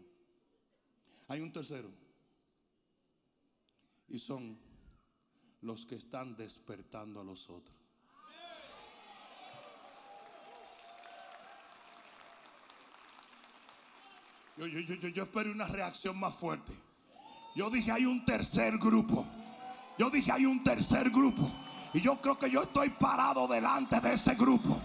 Hay 1.28 1.42
un 1.42 1.52
tercero. 1.52 1.90
Y 4.08 4.20
son 4.20 4.56
los 5.62 5.84
que 5.88 5.96
están 5.96 6.36
despertando 6.36 7.20
a 7.20 7.24
los 7.24 7.50
otros. 7.50 7.76
Yo, 14.58 14.68
yo, 14.68 15.52
una 15.52 15.66
reacción 15.66 16.20
más 16.20 16.36
fuerte. 16.36 16.78
Yo 17.56 17.72
dije, 17.72 17.92
hay 17.92 18.06
un 18.06 18.24
tercer 18.26 18.78
grupo. 18.78 19.26
Yo 19.98 20.10
dije, 20.10 20.32
hay 20.32 20.46
un 20.46 20.64
tercer 20.64 21.10
grupo. 21.10 21.50
Y 21.94 22.02
yo 22.02 22.20
creo 22.22 22.38
que 22.38 22.50
yo 22.50 22.64
estoy 22.64 22.90
parado 22.90 23.48
delante 23.48 24.00
de 24.00 24.14
ese 24.14 24.36
grupo 24.36 24.80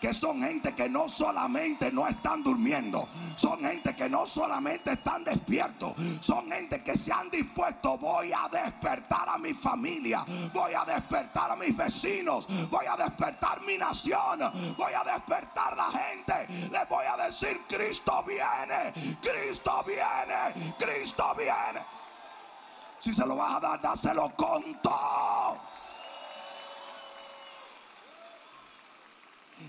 que 0.00 0.14
son 0.14 0.42
gente 0.42 0.74
que 0.74 0.88
no 0.88 1.08
solamente 1.08 1.92
no 1.92 2.08
están 2.08 2.42
durmiendo, 2.42 3.06
son 3.36 3.60
gente 3.60 3.94
que 3.94 4.08
no 4.08 4.26
solamente 4.26 4.92
están 4.92 5.22
despiertos, 5.22 5.92
son 6.20 6.50
gente 6.50 6.82
que 6.82 6.96
se 6.96 7.12
han 7.12 7.30
dispuesto, 7.30 7.98
voy 7.98 8.32
a 8.32 8.48
despertar 8.48 9.28
a 9.28 9.36
mi 9.36 9.52
familia, 9.52 10.24
voy 10.54 10.72
a 10.72 10.84
despertar 10.84 11.50
a 11.50 11.56
mis 11.56 11.76
vecinos, 11.76 12.46
voy 12.70 12.86
a 12.86 12.96
despertar 12.96 13.60
mi 13.60 13.76
nación, 13.76 14.40
voy 14.76 14.92
a 14.94 15.04
despertar 15.04 15.76
la 15.76 15.90
gente, 15.90 16.46
les 16.70 16.88
voy 16.88 17.04
a 17.04 17.22
decir, 17.22 17.60
Cristo 17.68 18.24
viene, 18.26 18.92
Cristo 19.20 19.84
viene, 19.86 20.74
Cristo 20.78 21.34
viene. 21.36 21.99
Si 23.00 23.14
se 23.14 23.26
lo 23.26 23.34
vas 23.34 23.56
a 23.56 23.60
dar, 23.60 23.80
dáselo 23.80 24.30
con 24.36 24.80
todo. 24.82 25.58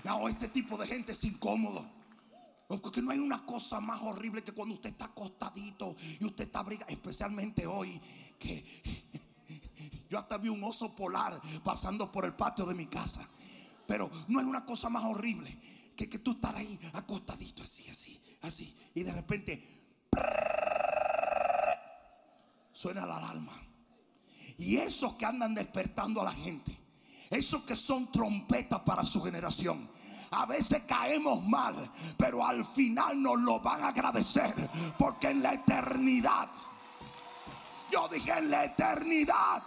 No, 0.04 0.28
este 0.28 0.48
tipo 0.48 0.76
de 0.76 0.86
gente 0.86 1.12
es 1.12 1.24
incómodo. 1.24 1.86
Porque 2.68 3.02
no 3.02 3.10
hay 3.10 3.18
una 3.18 3.44
cosa 3.44 3.80
más 3.80 4.00
horrible 4.02 4.42
que 4.42 4.52
cuando 4.52 4.74
usted 4.74 4.90
está 4.90 5.06
acostadito 5.06 5.96
y 6.20 6.24
usted 6.24 6.44
está 6.44 6.60
abrigado, 6.60 6.90
especialmente 6.90 7.66
hoy, 7.66 8.00
que 8.38 8.82
yo 10.08 10.18
hasta 10.18 10.38
vi 10.38 10.48
un 10.48 10.64
oso 10.64 10.94
polar 10.94 11.40
pasando 11.62 12.10
por 12.10 12.24
el 12.24 12.34
patio 12.34 12.64
de 12.64 12.74
mi 12.74 12.86
casa. 12.86 13.28
Pero 13.86 14.10
no 14.28 14.40
hay 14.40 14.46
una 14.46 14.64
cosa 14.64 14.88
más 14.88 15.04
horrible 15.04 15.58
que, 15.96 16.08
que 16.08 16.18
tú 16.18 16.32
estar 16.32 16.54
ahí 16.56 16.78
acostadito 16.94 17.62
así, 17.62 17.88
así, 17.88 18.20
así. 18.42 18.74
Y 18.94 19.02
de 19.02 19.12
repente 19.12 19.81
suena 22.82 23.06
la 23.06 23.16
alarma. 23.18 23.52
Y 24.58 24.76
esos 24.76 25.12
que 25.14 25.24
andan 25.24 25.54
despertando 25.54 26.20
a 26.20 26.24
la 26.24 26.32
gente, 26.32 26.76
esos 27.30 27.62
que 27.62 27.76
son 27.76 28.10
trompetas 28.10 28.80
para 28.80 29.04
su 29.04 29.22
generación. 29.22 29.88
A 30.32 30.46
veces 30.46 30.82
caemos 30.86 31.44
mal, 31.44 31.92
pero 32.16 32.44
al 32.44 32.64
final 32.64 33.22
nos 33.22 33.38
lo 33.38 33.60
van 33.60 33.84
a 33.84 33.88
agradecer. 33.88 34.68
Porque 34.98 35.30
en 35.30 35.44
la 35.44 35.54
eternidad, 35.54 36.48
yo 37.92 38.08
dije 38.08 38.32
en 38.36 38.50
la 38.50 38.64
eternidad. 38.64 39.62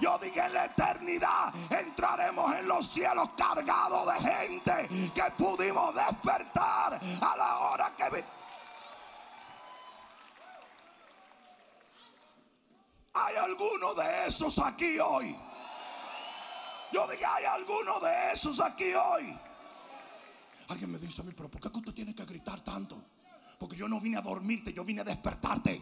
Yo 0.00 0.18
dije 0.18 0.40
en 0.40 0.52
la 0.52 0.66
eternidad 0.66 1.54
entraremos 1.70 2.54
en 2.56 2.68
los 2.68 2.86
cielos 2.88 3.30
cargados 3.36 4.06
de 4.06 4.30
gente 4.30 4.88
que 5.14 5.22
pudimos 5.36 5.94
despertar 5.94 7.00
a 7.20 7.36
la 7.36 7.58
hora 7.58 7.92
que... 7.96 8.41
Hay 13.14 13.36
alguno 13.36 13.94
de 13.94 14.26
esos 14.26 14.58
aquí 14.58 14.98
hoy. 14.98 15.36
Yo 16.92 17.06
dije, 17.08 17.24
hay 17.24 17.44
alguno 17.44 18.00
de 18.00 18.32
esos 18.32 18.60
aquí 18.60 18.92
hoy. 18.94 19.36
Alguien 20.68 20.92
me 20.92 20.98
dice 20.98 21.20
a 21.20 21.24
mí, 21.24 21.32
pero 21.36 21.50
¿por 21.50 21.60
qué 21.60 21.68
usted 21.68 21.92
tiene 21.92 22.14
que 22.14 22.24
gritar 22.24 22.60
tanto? 22.62 23.02
Porque 23.58 23.76
yo 23.76 23.88
no 23.88 24.00
vine 24.00 24.18
a 24.18 24.22
dormirte, 24.22 24.72
yo 24.72 24.84
vine 24.84 25.02
a 25.02 25.04
despertarte. 25.04 25.80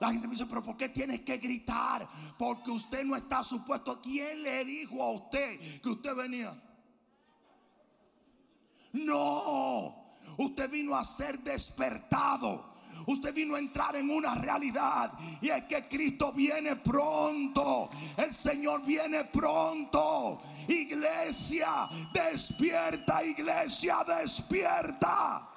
La 0.00 0.10
gente 0.10 0.28
me 0.28 0.32
dice, 0.32 0.46
pero 0.46 0.62
¿por 0.62 0.76
qué 0.76 0.90
tienes 0.90 1.22
que 1.22 1.38
gritar? 1.38 2.08
Porque 2.38 2.70
usted 2.70 3.04
no 3.04 3.16
está 3.16 3.42
supuesto. 3.42 4.00
¿Quién 4.00 4.42
le 4.42 4.64
dijo 4.64 5.02
a 5.02 5.10
usted 5.12 5.80
que 5.80 5.88
usted 5.88 6.14
venía? 6.14 6.56
No, 8.92 10.16
usted 10.36 10.70
vino 10.70 10.94
a 10.94 11.02
ser 11.04 11.40
despertado. 11.40 12.77
Usted 13.06 13.34
vino 13.34 13.54
a 13.54 13.58
entrar 13.58 13.96
en 13.96 14.10
una 14.10 14.34
realidad 14.34 15.12
y 15.40 15.48
es 15.48 15.64
que 15.64 15.88
Cristo 15.88 16.32
viene 16.32 16.76
pronto. 16.76 17.90
El 18.16 18.32
Señor 18.32 18.84
viene 18.84 19.24
pronto. 19.24 20.40
Iglesia, 20.68 21.88
despierta, 22.12 23.24
iglesia, 23.24 24.04
despierta. 24.06 25.48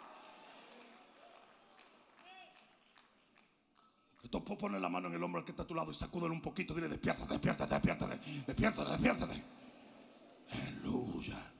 Tú 4.29 4.41
pone 4.57 4.79
la 4.79 4.87
mano 4.87 5.09
en 5.09 5.15
el 5.15 5.23
hombro 5.23 5.43
que 5.43 5.51
está 5.51 5.63
a 5.63 5.67
tu 5.67 5.75
lado 5.75 5.91
y 5.91 5.93
sacúdelo 5.93 6.33
un 6.33 6.41
poquito. 6.41 6.73
Dile, 6.73 6.87
despiértate, 6.87 7.33
despiértate, 7.33 7.73
despiértate, 7.73 8.19
despiértate, 8.47 8.91
despiértate. 8.91 9.43
Aleluya. 10.51 11.51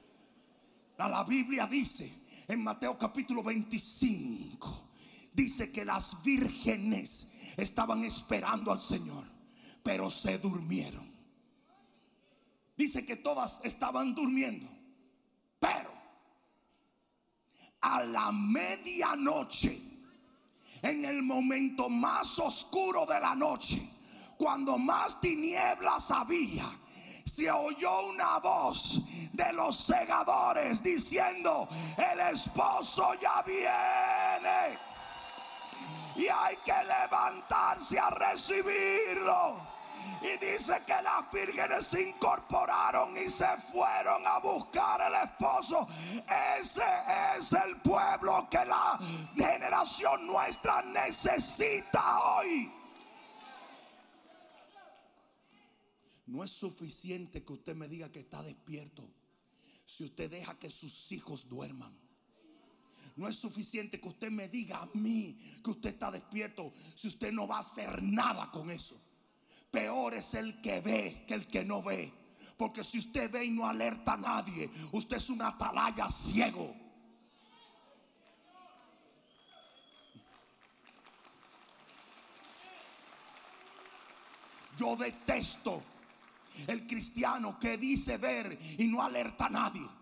La 0.96 1.24
Biblia 1.24 1.66
dice 1.66 2.22
en 2.48 2.62
Mateo 2.62 2.96
capítulo 2.96 3.42
25, 3.42 4.91
dice 5.32 5.72
que 5.72 5.84
las 5.84 6.22
vírgenes 6.22 7.26
estaban 7.56 8.04
esperando 8.04 8.72
al 8.72 8.80
Señor, 8.80 9.24
pero 9.82 10.10
se 10.10 10.38
durmieron. 10.38 11.10
Dice 12.76 13.04
que 13.04 13.16
todas 13.16 13.60
estaban 13.64 14.14
durmiendo, 14.14 14.68
pero 15.58 15.92
a 17.80 18.02
la 18.04 18.32
medianoche 18.32 19.80
en 20.82 21.04
el 21.04 21.22
momento 21.22 21.88
más 21.88 22.38
oscuro 22.38 23.06
de 23.06 23.20
la 23.20 23.36
noche, 23.36 23.88
cuando 24.36 24.78
más 24.78 25.20
tinieblas 25.20 26.10
había, 26.10 26.68
se 27.24 27.50
oyó 27.50 28.08
una 28.08 28.38
voz 28.38 29.00
de 29.32 29.52
los 29.52 29.76
segadores 29.76 30.82
diciendo, 30.82 31.68
el 31.96 32.20
esposo 32.34 33.14
ya 33.20 33.42
viene. 33.42 34.91
Y 36.16 36.28
hay 36.28 36.56
que 36.58 36.74
levantarse 36.84 37.98
a 37.98 38.10
recibirlo. 38.10 39.72
Y 40.20 40.36
dice 40.38 40.82
que 40.86 41.02
las 41.02 41.30
vírgenes 41.32 41.86
se 41.86 42.02
incorporaron 42.02 43.16
y 43.16 43.28
se 43.28 43.56
fueron 43.58 44.26
a 44.26 44.38
buscar 44.38 45.00
el 45.00 45.14
esposo. 45.14 45.86
Ese 46.58 46.82
es 47.36 47.52
el 47.52 47.80
pueblo 47.80 48.48
que 48.50 48.64
la 48.64 48.98
generación 49.36 50.26
nuestra 50.26 50.82
necesita 50.82 52.20
hoy. 52.20 52.72
No 56.26 56.44
es 56.44 56.50
suficiente 56.50 57.44
que 57.44 57.52
usted 57.52 57.74
me 57.74 57.88
diga 57.88 58.10
que 58.10 58.20
está 58.20 58.42
despierto 58.42 59.02
si 59.84 60.04
usted 60.04 60.30
deja 60.30 60.58
que 60.58 60.70
sus 60.70 61.12
hijos 61.12 61.48
duerman. 61.48 62.01
No 63.16 63.28
es 63.28 63.36
suficiente 63.36 64.00
que 64.00 64.08
usted 64.08 64.30
me 64.30 64.48
diga 64.48 64.82
a 64.82 64.88
mí 64.94 65.38
que 65.62 65.70
usted 65.70 65.90
está 65.90 66.10
despierto 66.10 66.72
si 66.94 67.08
usted 67.08 67.32
no 67.32 67.46
va 67.46 67.56
a 67.56 67.60
hacer 67.60 68.02
nada 68.02 68.50
con 68.50 68.70
eso. 68.70 69.00
Peor 69.70 70.14
es 70.14 70.34
el 70.34 70.60
que 70.60 70.80
ve 70.80 71.24
que 71.26 71.34
el 71.34 71.46
que 71.46 71.64
no 71.64 71.82
ve. 71.82 72.12
Porque 72.56 72.84
si 72.84 72.98
usted 72.98 73.30
ve 73.30 73.44
y 73.44 73.50
no 73.50 73.66
alerta 73.66 74.14
a 74.14 74.16
nadie, 74.16 74.70
usted 74.92 75.16
es 75.16 75.30
un 75.30 75.42
atalaya 75.42 76.10
ciego. 76.10 76.74
Yo 84.78 84.96
detesto 84.96 85.82
el 86.66 86.86
cristiano 86.86 87.58
que 87.58 87.76
dice 87.76 88.16
ver 88.16 88.58
y 88.78 88.86
no 88.86 89.02
alerta 89.02 89.46
a 89.46 89.50
nadie. 89.50 90.01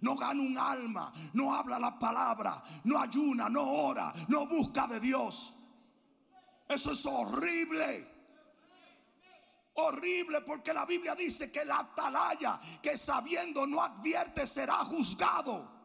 No 0.00 0.16
gana 0.16 0.40
un 0.40 0.58
alma, 0.58 1.12
no 1.32 1.54
habla 1.54 1.78
la 1.78 1.98
palabra, 1.98 2.62
no 2.84 3.00
ayuna, 3.00 3.48
no 3.48 3.62
ora, 3.62 4.12
no 4.28 4.46
busca 4.46 4.86
de 4.86 5.00
Dios. 5.00 5.52
Eso 6.68 6.92
es 6.92 7.06
horrible 7.06 8.16
horrible 9.76 10.40
porque 10.40 10.72
la 10.72 10.84
Biblia 10.86 11.14
dice 11.14 11.50
que 11.50 11.64
la 11.64 11.80
atalaya 11.80 12.60
que 12.82 12.96
sabiendo 12.96 13.66
no 13.66 13.82
advierte 13.82 14.46
será 14.46 14.76
juzgado. 14.84 15.76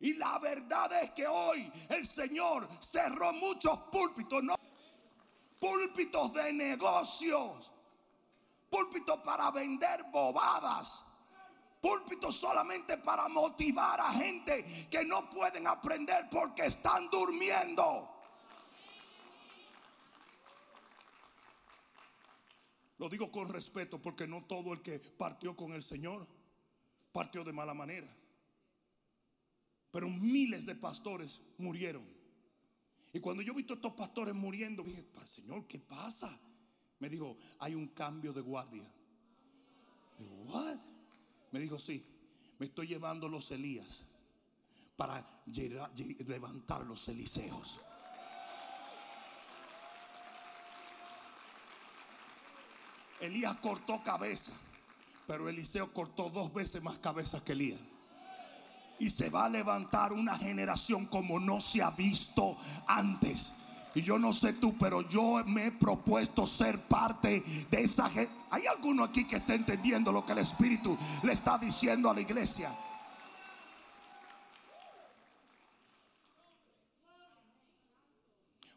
Y 0.00 0.14
la 0.14 0.38
verdad 0.40 0.92
es 1.02 1.12
que 1.12 1.26
hoy 1.26 1.70
el 1.88 2.04
Señor 2.04 2.68
cerró 2.80 3.32
muchos 3.32 3.78
púlpitos, 3.92 4.42
no 4.42 4.56
púlpitos 5.60 6.32
de 6.32 6.52
negocios, 6.52 7.70
púlpitos 8.68 9.20
para 9.20 9.52
vender 9.52 10.02
bobadas. 10.10 11.04
Púlpitos 11.82 12.36
solamente 12.36 12.96
para 12.98 13.28
motivar 13.28 14.00
a 14.00 14.12
gente 14.12 14.86
que 14.88 15.04
no 15.04 15.28
pueden 15.28 15.66
aprender 15.66 16.28
porque 16.30 16.66
están 16.66 17.10
durmiendo. 17.10 18.08
Lo 22.98 23.08
digo 23.08 23.32
con 23.32 23.48
respeto 23.48 24.00
porque 24.00 24.28
no 24.28 24.44
todo 24.44 24.72
el 24.72 24.80
que 24.80 25.00
partió 25.00 25.56
con 25.56 25.72
el 25.72 25.82
Señor 25.82 26.24
partió 27.10 27.42
de 27.42 27.52
mala 27.52 27.74
manera. 27.74 28.06
Pero 29.90 30.08
miles 30.08 30.64
de 30.64 30.76
pastores 30.76 31.40
murieron. 31.58 32.06
Y 33.12 33.18
cuando 33.18 33.42
yo 33.42 33.54
visto 33.54 33.72
a 33.72 33.76
estos 33.76 33.94
pastores 33.94 34.36
muriendo, 34.36 34.84
dije, 34.84 35.04
Señor, 35.24 35.66
¿qué 35.66 35.80
pasa? 35.80 36.38
Me 37.00 37.08
dijo, 37.08 37.36
hay 37.58 37.74
un 37.74 37.88
cambio 37.88 38.32
de 38.32 38.40
guardia. 38.40 38.88
¿What? 40.46 40.91
Me 41.52 41.60
dijo, 41.60 41.78
sí, 41.78 42.04
me 42.58 42.66
estoy 42.66 42.88
llevando 42.88 43.28
los 43.28 43.50
Elías 43.50 44.04
para 44.96 45.24
levantar 46.26 46.84
los 46.84 47.06
Eliseos. 47.08 47.80
Elías 53.20 53.54
cortó 53.58 54.02
cabeza, 54.02 54.50
pero 55.26 55.48
Eliseo 55.48 55.92
cortó 55.92 56.28
dos 56.28 56.52
veces 56.52 56.82
más 56.82 56.98
cabezas 56.98 57.42
que 57.42 57.52
Elías. 57.52 57.80
Y 58.98 59.10
se 59.10 59.30
va 59.30 59.44
a 59.44 59.48
levantar 59.48 60.12
una 60.12 60.36
generación 60.36 61.06
como 61.06 61.38
no 61.38 61.60
se 61.60 61.82
ha 61.82 61.90
visto 61.90 62.56
antes. 62.86 63.52
Y 63.94 64.02
yo 64.02 64.18
no 64.18 64.32
sé 64.32 64.54
tú, 64.54 64.76
pero 64.78 65.02
yo 65.08 65.44
me 65.44 65.66
he 65.66 65.72
propuesto 65.72 66.46
ser 66.46 66.80
parte 66.88 67.42
de 67.70 67.82
esa 67.82 68.08
gente. 68.08 68.32
¿Hay 68.50 68.66
alguno 68.66 69.04
aquí 69.04 69.26
que 69.26 69.36
está 69.36 69.54
entendiendo 69.54 70.12
lo 70.12 70.24
que 70.24 70.32
el 70.32 70.38
Espíritu 70.38 70.96
le 71.22 71.32
está 71.32 71.58
diciendo 71.58 72.10
a 72.10 72.14
la 72.14 72.20
iglesia? 72.20 72.76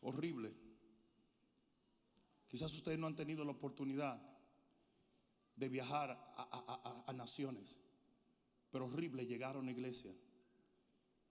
Horrible. 0.01 0.53
Quizás 2.47 2.73
ustedes 2.73 2.99
no 2.99 3.07
han 3.07 3.15
tenido 3.15 3.43
la 3.43 3.51
oportunidad 3.51 4.21
de 5.55 5.69
viajar 5.69 6.11
a, 6.37 7.13
naciones. 7.13 7.77
Pero 8.71 8.85
horrible 8.85 9.25
llegar 9.25 9.55
a 9.55 9.59
una 9.59 9.71
iglesia 9.71 10.13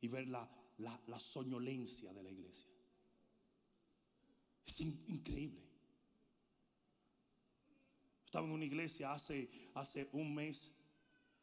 y 0.00 0.08
ver 0.08 0.28
la, 0.28 0.50
la, 0.78 1.18
soñolencia 1.18 2.12
de 2.12 2.22
la 2.22 2.30
iglesia. 2.30 2.73
Es 4.74 4.80
increíble. 4.80 5.62
Estaba 8.24 8.46
en 8.46 8.52
una 8.52 8.64
iglesia 8.64 9.12
hace, 9.12 9.48
hace 9.74 10.08
un 10.12 10.34
mes, 10.34 10.72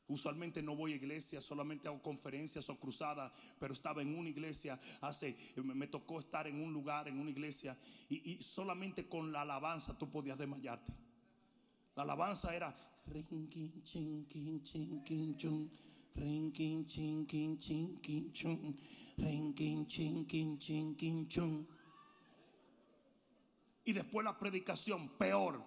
Usualmente 0.08 0.62
no 0.62 0.76
voy 0.76 0.92
a 0.92 0.96
iglesia, 0.98 1.40
solamente 1.40 1.88
hago 1.88 2.02
conferencias 2.02 2.70
o 2.70 2.78
cruzadas, 2.78 3.32
pero 3.58 3.74
estaba 3.74 4.02
en 4.02 4.14
una 4.14 4.28
iglesia 4.28 4.78
hace, 5.00 5.38
me 5.56 5.88
tocó 5.88 6.20
estar 6.20 6.48
en 6.48 6.62
un 6.62 6.74
lugar, 6.74 7.08
en 7.08 7.18
una 7.18 7.30
iglesia, 7.30 7.78
y, 8.10 8.34
y 8.34 8.44
solamente 8.44 9.08
con 9.08 9.32
la 9.32 9.44
alabanza 9.44 9.98
tú 9.98 10.12
podías 10.12 10.38
desmayarte. 10.38 10.92
La 11.96 12.04
alabanza 12.04 12.54
era 12.54 12.76
rinkin 13.08 13.48
chin 13.84 14.28
chin 14.28 14.62
chin 14.64 15.02
kin 15.02 15.02
chin 15.02 15.02
kin 15.06 15.36
chun, 15.38 15.72
rinkin 19.16 19.88
chin 19.88 20.26
kin 20.26 20.60
chin 20.60 20.96
kin 20.98 21.30
chun. 21.30 21.68
Y 23.84 23.94
después 23.94 24.24
la 24.24 24.38
predicación, 24.38 25.10
peor. 25.18 25.64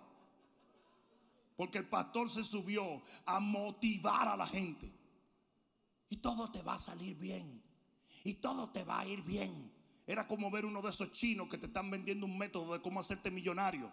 Porque 1.57 1.79
el 1.79 1.89
pastor 1.89 2.31
se 2.31 2.45
subió 2.45 3.03
a 3.27 3.41
motivar 3.41 4.29
a 4.29 4.37
la 4.37 4.47
gente. 4.47 4.93
Y 6.09 6.19
todo 6.19 6.51
te 6.51 6.63
va 6.63 6.75
a 6.75 6.79
salir 6.79 7.17
bien. 7.17 7.63
Y 8.25 8.35
todo 8.35 8.71
te 8.71 8.85
va 8.85 9.01
a 9.01 9.07
ir 9.07 9.23
bien. 9.23 9.73
Era 10.07 10.27
como 10.27 10.51
ver 10.51 10.65
uno 10.65 10.83
de 10.83 10.91
esos 10.91 11.13
chinos 11.13 11.49
que 11.49 11.59
te 11.59 11.67
están 11.67 11.91
vendiendo 11.91 12.27
un 12.27 12.37
método 12.37 12.75
de 12.75 12.83
cómo 12.83 13.01
hacerte 13.01 13.31
millonario. 13.31 13.91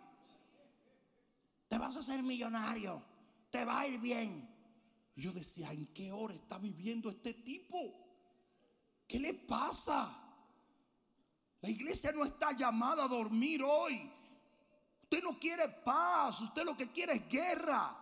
Te 1.68 1.78
vas 1.78 1.96
a 1.96 2.00
hacer 2.00 2.22
millonario. 2.22 3.02
Te 3.50 3.64
va 3.66 3.82
a 3.82 3.88
ir 3.88 4.00
bien. 4.00 4.50
Y 5.16 5.22
yo 5.22 5.32
decía, 5.32 5.72
¿en 5.72 5.88
qué 5.88 6.12
hora 6.12 6.34
está 6.34 6.58
viviendo 6.58 7.10
este 7.10 7.34
tipo? 7.34 7.78
¿Qué 9.08 9.20
le 9.20 9.34
pasa? 9.34 10.21
La 11.62 11.70
iglesia 11.70 12.12
no 12.12 12.24
está 12.26 12.54
llamada 12.54 13.04
a 13.04 13.08
dormir 13.08 13.64
hoy. 13.64 14.12
Usted 15.04 15.24
no 15.24 15.38
quiere 15.38 15.70
paz, 15.70 16.42
usted 16.42 16.64
lo 16.64 16.76
que 16.76 16.92
quiere 16.92 17.14
es 17.14 17.30
guerra. 17.30 17.96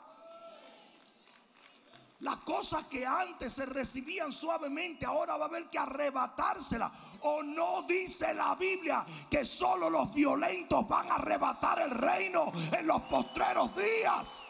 Las 2.22 2.38
cosas 2.38 2.86
que 2.86 3.06
antes 3.06 3.54
se 3.54 3.66
recibían 3.66 4.32
suavemente, 4.32 5.06
ahora 5.06 5.38
va 5.38 5.46
a 5.46 5.48
haber 5.48 5.70
que 5.70 5.78
arrebatársela. 5.78 6.92
O 7.22 7.44
no 7.44 7.84
dice 7.84 8.34
la 8.34 8.56
Biblia 8.56 9.06
que 9.30 9.44
solo 9.44 9.90
los 9.90 10.14
violentos 10.14 10.88
van 10.88 11.12
a 11.12 11.16
arrebatar 11.16 11.82
el 11.82 11.92
reino 11.92 12.52
en 12.78 12.88
los 12.88 13.02
postreros 13.04 13.76
días. 13.76 14.44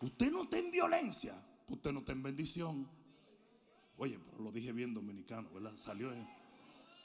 Usted 0.00 0.32
no 0.32 0.44
está 0.44 0.58
en 0.58 0.70
violencia, 0.70 1.34
usted 1.68 1.92
no 1.92 2.00
está 2.00 2.12
en 2.12 2.22
bendición. 2.22 2.99
Oye, 4.00 4.18
pero 4.18 4.44
lo 4.44 4.50
dije 4.50 4.72
bien 4.72 4.94
dominicano, 4.94 5.50
¿verdad? 5.52 5.76
Salió. 5.76 6.10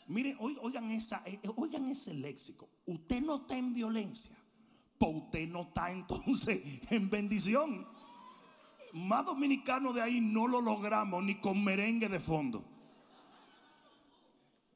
Miren, 0.08 0.38
oigan, 0.40 0.90
esa, 0.92 1.22
eh, 1.26 1.42
eh, 1.44 1.50
oigan 1.58 1.90
ese 1.90 2.14
léxico. 2.14 2.70
Usted 2.86 3.22
no 3.22 3.36
está 3.36 3.58
en 3.58 3.74
violencia, 3.74 4.34
pues 4.98 5.12
usted 5.14 5.46
no 5.50 5.64
está 5.64 5.92
entonces 5.92 6.62
en 6.90 7.10
bendición. 7.10 7.86
Más 8.94 9.26
dominicano 9.26 9.92
de 9.92 10.04
ahí 10.04 10.22
no 10.22 10.48
lo 10.48 10.62
logramos 10.62 11.22
ni 11.22 11.36
con 11.42 11.62
merengue 11.62 12.08
de 12.08 12.20
fondo. 12.22 12.64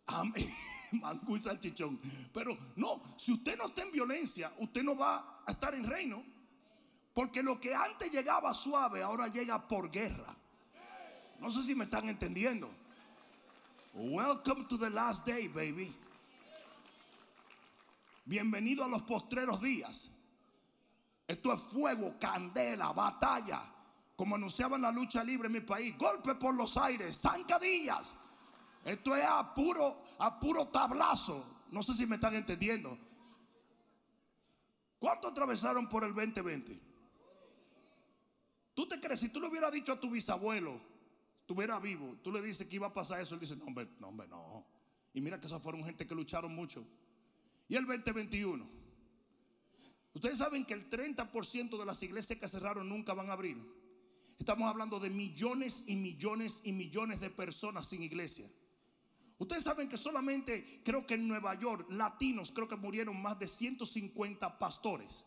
Amén. 0.07 0.49
y 0.91 1.39
salchichón. 1.39 2.01
Pero 2.33 2.57
no, 2.75 3.01
si 3.15 3.31
usted 3.31 3.57
no 3.57 3.67
está 3.67 3.83
en 3.83 3.93
violencia, 3.93 4.53
usted 4.57 4.83
no 4.83 4.97
va 4.97 5.41
a 5.47 5.51
estar 5.51 5.73
en 5.73 5.85
reino. 5.85 6.21
Porque 7.13 7.41
lo 7.41 7.61
que 7.61 7.73
antes 7.73 8.11
llegaba 8.11 8.53
suave, 8.53 9.01
ahora 9.01 9.29
llega 9.29 9.69
por 9.69 9.89
guerra. 9.89 10.35
No 11.39 11.49
sé 11.49 11.63
si 11.63 11.75
me 11.75 11.85
están 11.85 12.09
entendiendo. 12.09 12.69
Welcome 13.93 14.65
to 14.67 14.77
the 14.77 14.89
last 14.89 15.25
day, 15.25 15.47
baby. 15.47 15.95
Bienvenido 18.25 18.83
a 18.83 18.87
los 18.87 19.01
postreros 19.03 19.61
días. 19.61 20.11
Esto 21.27 21.53
es 21.53 21.61
fuego, 21.61 22.15
candela, 22.19 22.91
batalla. 22.91 23.63
Como 24.15 24.35
anunciaban 24.35 24.81
la 24.81 24.91
lucha 24.91 25.23
libre 25.23 25.47
en 25.47 25.53
mi 25.53 25.61
país, 25.61 25.97
golpe 25.97 26.35
por 26.35 26.53
los 26.53 26.75
aires, 26.75 27.19
zancadillas. 27.19 28.13
Esto 28.83 29.15
es 29.15 29.23
a 29.25 29.53
puro, 29.53 30.03
a 30.19 30.39
puro 30.39 30.67
tablazo. 30.67 31.45
No 31.71 31.81
sé 31.81 31.93
si 31.93 32.05
me 32.05 32.15
están 32.15 32.35
entendiendo. 32.35 32.97
¿Cuánto 34.99 35.29
atravesaron 35.29 35.87
por 35.87 36.03
el 36.03 36.13
2020? 36.13 36.79
¿Tú 38.73 38.87
te 38.87 38.99
crees? 38.99 39.21
Si 39.21 39.29
tú 39.29 39.39
le 39.39 39.47
hubieras 39.47 39.71
dicho 39.71 39.93
a 39.93 39.99
tu 39.99 40.09
bisabuelo, 40.09 40.79
estuviera 41.49 41.79
vivo, 41.79 42.15
tú 42.21 42.31
le 42.31 42.43
dices 42.43 42.67
que 42.67 42.75
iba 42.75 42.85
a 42.85 42.93
pasar 42.93 43.21
eso, 43.21 43.33
él 43.33 43.41
dice, 43.41 43.55
no, 43.55 43.65
hombre, 43.65 43.89
no, 43.99 44.09
hombre, 44.09 44.27
no. 44.27 44.67
Y 45.15 45.19
mira 45.19 45.39
que 45.39 45.47
esas 45.47 45.59
fueron 45.59 45.83
gente 45.83 46.05
que 46.05 46.13
lucharon 46.13 46.53
mucho. 46.53 46.85
Y 47.67 47.75
el 47.75 47.87
2021. 47.87 48.69
Ustedes 50.13 50.37
saben 50.37 50.63
que 50.63 50.75
el 50.75 50.87
30% 50.87 51.79
de 51.79 51.85
las 51.85 52.03
iglesias 52.03 52.37
que 52.37 52.47
cerraron 52.47 52.87
nunca 52.87 53.15
van 53.15 53.31
a 53.31 53.33
abrir. 53.33 53.57
Estamos 54.37 54.69
hablando 54.69 54.99
de 54.99 55.09
millones 55.09 55.83
y 55.87 55.95
millones 55.95 56.61
y 56.63 56.71
millones 56.71 57.19
de 57.19 57.31
personas 57.31 57.87
sin 57.87 58.03
iglesia. 58.03 58.47
Ustedes 59.39 59.63
saben 59.63 59.89
que 59.89 59.97
solamente 59.97 60.83
creo 60.85 61.07
que 61.07 61.15
en 61.15 61.27
Nueva 61.27 61.55
York, 61.55 61.87
latinos, 61.89 62.51
creo 62.51 62.67
que 62.67 62.75
murieron 62.75 63.19
más 63.19 63.39
de 63.39 63.47
150 63.47 64.59
pastores. 64.59 65.25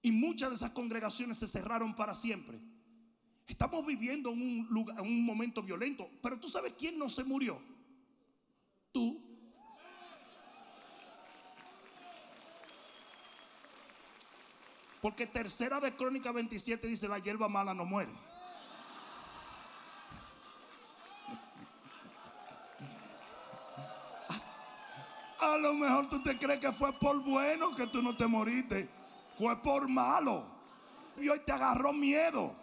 Y 0.00 0.10
muchas 0.10 0.48
de 0.48 0.56
esas 0.56 0.70
congregaciones 0.70 1.36
se 1.36 1.46
cerraron 1.46 1.94
para 1.94 2.14
siempre. 2.14 2.58
Estamos 3.52 3.84
viviendo 3.84 4.30
en 4.30 4.40
un, 4.40 4.66
lugar, 4.70 4.98
un 5.02 5.26
momento 5.26 5.62
violento. 5.62 6.08
Pero 6.22 6.40
tú 6.40 6.48
sabes 6.48 6.72
quién 6.72 6.98
no 6.98 7.10
se 7.10 7.22
murió. 7.22 7.60
Tú. 8.90 9.22
Porque 15.02 15.26
tercera 15.26 15.80
de 15.80 15.94
Crónica 15.94 16.32
27 16.32 16.86
dice, 16.86 17.06
la 17.06 17.18
hierba 17.18 17.46
mala 17.46 17.74
no 17.74 17.84
muere. 17.84 18.12
A 25.40 25.58
lo 25.58 25.74
mejor 25.74 26.08
tú 26.08 26.22
te 26.22 26.38
crees 26.38 26.58
que 26.58 26.72
fue 26.72 26.90
por 26.94 27.22
bueno 27.22 27.74
que 27.74 27.86
tú 27.88 28.02
no 28.02 28.16
te 28.16 28.26
moriste. 28.26 28.88
Fue 29.36 29.62
por 29.62 29.86
malo. 29.88 30.46
Y 31.20 31.28
hoy 31.28 31.40
te 31.40 31.52
agarró 31.52 31.92
miedo 31.92 32.61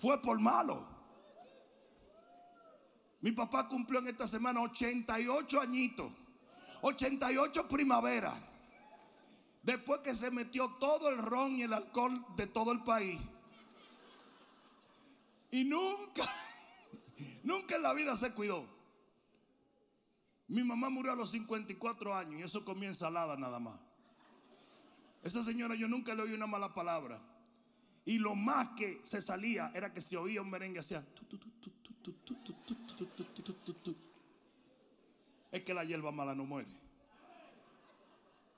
fue 0.00 0.20
por 0.22 0.40
malo. 0.40 0.86
Mi 3.20 3.32
papá 3.32 3.68
cumplió 3.68 4.00
en 4.00 4.08
esta 4.08 4.26
semana 4.26 4.62
88 4.62 5.60
añitos, 5.60 6.10
88 6.80 7.68
primavera. 7.68 8.34
Después 9.62 10.00
que 10.00 10.14
se 10.14 10.30
metió 10.30 10.70
todo 10.80 11.10
el 11.10 11.18
ron 11.18 11.56
y 11.56 11.62
el 11.62 11.72
alcohol 11.74 12.24
de 12.34 12.46
todo 12.46 12.72
el 12.72 12.82
país. 12.82 13.20
Y 15.50 15.64
nunca, 15.64 16.22
nunca 17.42 17.76
en 17.76 17.82
la 17.82 17.92
vida 17.92 18.16
se 18.16 18.32
cuidó. 18.32 18.64
Mi 20.48 20.64
mamá 20.64 20.88
murió 20.88 21.12
a 21.12 21.16
los 21.16 21.30
54 21.30 22.16
años 22.16 22.40
y 22.40 22.42
eso 22.42 22.64
comía 22.64 22.88
ensalada 22.88 23.36
nada 23.36 23.60
más. 23.60 23.78
Esa 25.22 25.42
señora 25.42 25.74
yo 25.74 25.86
nunca 25.88 26.14
le 26.14 26.22
oí 26.22 26.32
una 26.32 26.46
mala 26.46 26.72
palabra. 26.72 27.20
Y 28.10 28.18
lo 28.18 28.34
más 28.34 28.70
que 28.70 29.00
se 29.04 29.20
salía 29.20 29.70
era 29.72 29.92
que 29.92 30.00
se 30.00 30.16
oía 30.16 30.42
un 30.42 30.50
merengue 30.50 30.80
hacía. 30.80 31.06
Es 35.52 35.62
que 35.62 35.72
la 35.72 35.84
hierba 35.84 36.10
mala 36.10 36.34
no 36.34 36.44
muere. 36.44 36.68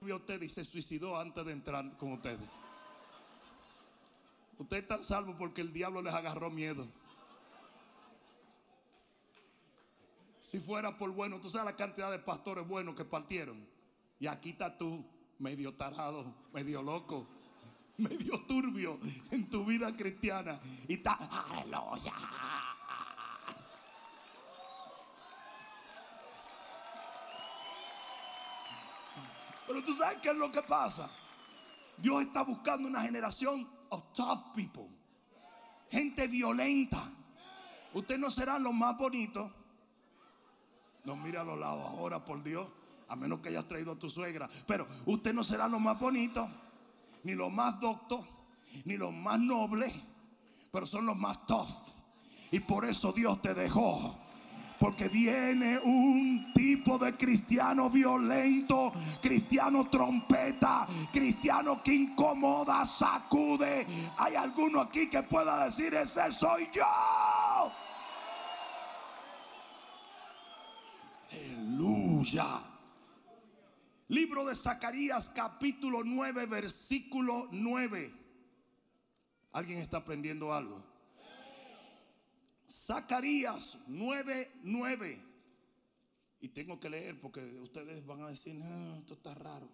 Vio 0.01 0.17
usted 0.17 0.41
y 0.41 0.49
se 0.49 0.65
suicidó 0.65 1.21
antes 1.21 1.45
de 1.45 1.53
entrar 1.53 1.99
con 1.99 2.13
ustedes. 2.13 2.49
Ustedes 4.57 4.85
están 4.85 5.05
salvos 5.05 5.37
porque 5.39 5.61
el 5.61 5.71
diablo 5.71 6.01
les 6.01 6.15
agarró 6.15 6.49
miedo. 6.49 6.89
Si 10.41 10.61
fuera 10.61 10.97
por 10.97 11.11
bueno, 11.11 11.43
tú 11.43 11.51
sabes 11.51 11.67
la 11.67 11.77
cantidad 11.77 12.11
de 12.11 12.21
pastores 12.21 12.67
buenos 12.67 12.95
que 12.95 13.05
partieron. 13.05 13.69
Y 14.19 14.29
aquí 14.29 14.53
está 14.53 14.79
tú, 14.79 15.05
medio 15.39 15.75
tarado, 15.75 16.35
medio 16.55 16.81
loco 16.81 17.42
medio 17.99 18.41
turbio 18.47 18.99
en 19.31 19.49
tu 19.49 19.65
vida 19.65 19.95
cristiana 19.97 20.59
y 20.89 20.95
está, 20.95 21.15
aleluya. 21.15 22.15
Pero 29.67 29.85
tú 29.85 29.95
sabes 29.95 30.19
qué 30.19 30.31
es 30.31 30.37
lo 30.37 30.51
que 30.51 30.63
pasa. 30.63 31.11
Dios 31.97 32.23
está 32.23 32.43
buscando 32.43 32.89
una 32.89 33.03
generación 33.03 33.69
of 33.91 34.13
tough 34.13 34.55
people. 34.55 34.89
Gente 35.91 36.27
violenta. 36.27 37.11
Usted 37.95 38.19
no 38.19 38.31
será 38.31 38.59
lo 38.59 38.73
más 38.73 38.97
bonito. 38.97 39.51
No 41.05 41.17
mire 41.17 41.39
a 41.39 41.45
los 41.45 41.59
lados 41.59 41.85
ahora, 41.87 42.25
por 42.25 42.43
Dios. 42.43 42.67
A 43.09 43.17
menos 43.17 43.41
que 43.41 43.51
hayas 43.51 43.69
traído 43.69 43.93
a 43.93 43.99
tu 43.99 44.11
suegra. 44.11 44.49
Pero 44.67 44.87
usted 45.07 45.33
no 45.33 45.45
será 45.45 45.69
lo 45.69 45.79
más 45.79 45.99
bonito 45.99 46.49
ni 47.25 47.35
los 47.35 47.53
más 47.53 47.79
doctos, 47.81 48.27
ni 48.85 48.97
los 48.97 49.13
más 49.13 49.39
nobles, 49.39 49.93
pero 50.71 50.87
son 50.87 51.07
los 51.07 51.17
más 51.17 51.47
tough. 51.47 51.69
Y 52.51 52.61
por 52.61 52.85
eso 52.85 53.13
Dios 53.13 53.41
te 53.41 53.55
dejó 53.55 54.19
Porque 54.79 55.09
viene 55.09 55.79
un 55.79 56.53
tipo 56.53 56.99
de 56.99 57.17
cristiano 57.17 57.89
violento, 57.89 58.93
cristiano 59.23 59.89
trompeta, 59.89 60.89
cristiano 61.13 61.81
que 61.83 61.95
incomoda, 61.95 62.85
sacude. 62.85 63.87
Hay 64.19 64.35
alguno 64.35 64.81
aquí 64.81 65.09
que 65.09 65.23
pueda 65.23 65.65
decir, 65.65 65.95
ese 65.95 66.33
soy 66.33 66.69
yo. 66.73 66.85
Aleluya. 71.31 72.72
Libro 74.13 74.45
de 74.45 74.55
Zacarías 74.55 75.31
capítulo 75.35 76.05
9, 76.05 76.45
versículo 76.45 77.49
9. 77.51 78.13
¿Alguien 79.53 79.79
está 79.79 79.97
aprendiendo 79.97 80.53
algo? 80.53 80.85
Zacarías 82.71 83.79
9, 83.87 84.51
9. 84.65 85.23
Y 86.43 86.49
tengo 86.49 86.79
que 86.79 86.91
leer 86.91 87.19
porque 87.23 87.41
ustedes 87.61 88.05
van 88.05 88.21
a 88.21 88.29
decir, 88.29 88.55
no, 88.55 88.99
esto 88.99 89.15
está 89.15 89.33
raro. 89.33 89.71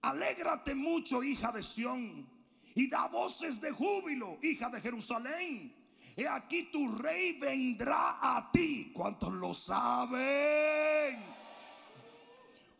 Alégrate 0.00 0.74
mucho, 0.74 1.22
hija 1.22 1.52
de 1.52 1.62
Sión, 1.62 2.28
y 2.74 2.90
da 2.90 3.06
voces 3.06 3.60
de 3.60 3.70
júbilo, 3.70 4.40
hija 4.42 4.70
de 4.70 4.80
Jerusalén. 4.80 5.72
He 6.16 6.26
aquí 6.26 6.64
tu 6.72 6.96
rey 6.96 7.38
vendrá 7.38 8.18
a 8.20 8.50
ti. 8.50 8.90
¿Cuántos 8.92 9.32
lo 9.34 9.54
saben? 9.54 11.39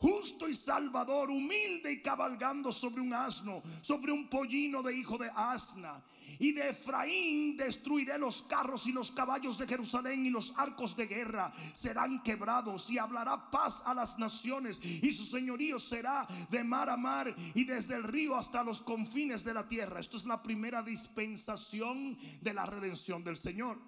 Justo 0.00 0.48
y 0.48 0.54
salvador, 0.54 1.30
humilde 1.30 1.92
y 1.92 2.00
cabalgando 2.00 2.72
sobre 2.72 3.00
un 3.00 3.12
asno, 3.12 3.62
sobre 3.82 4.12
un 4.12 4.28
pollino 4.28 4.82
de 4.82 4.96
hijo 4.96 5.18
de 5.18 5.30
asna. 5.34 6.02
Y 6.38 6.52
de 6.52 6.70
Efraín 6.70 7.56
destruiré 7.56 8.16
los 8.16 8.42
carros 8.42 8.86
y 8.86 8.92
los 8.92 9.10
caballos 9.10 9.58
de 9.58 9.66
Jerusalén 9.66 10.24
y 10.24 10.30
los 10.30 10.54
arcos 10.56 10.96
de 10.96 11.06
guerra 11.06 11.52
serán 11.74 12.22
quebrados 12.22 12.88
y 12.88 12.98
hablará 12.98 13.50
paz 13.50 13.82
a 13.84 13.92
las 13.92 14.18
naciones 14.18 14.80
y 14.82 15.12
su 15.12 15.24
señorío 15.24 15.78
será 15.78 16.26
de 16.48 16.64
mar 16.64 16.88
a 16.88 16.96
mar 16.96 17.34
y 17.54 17.64
desde 17.64 17.96
el 17.96 18.04
río 18.04 18.36
hasta 18.36 18.64
los 18.64 18.80
confines 18.80 19.44
de 19.44 19.52
la 19.52 19.68
tierra. 19.68 20.00
Esto 20.00 20.16
es 20.16 20.24
la 20.24 20.42
primera 20.42 20.82
dispensación 20.82 22.16
de 22.40 22.54
la 22.54 22.64
redención 22.64 23.22
del 23.22 23.36
Señor. 23.36 23.78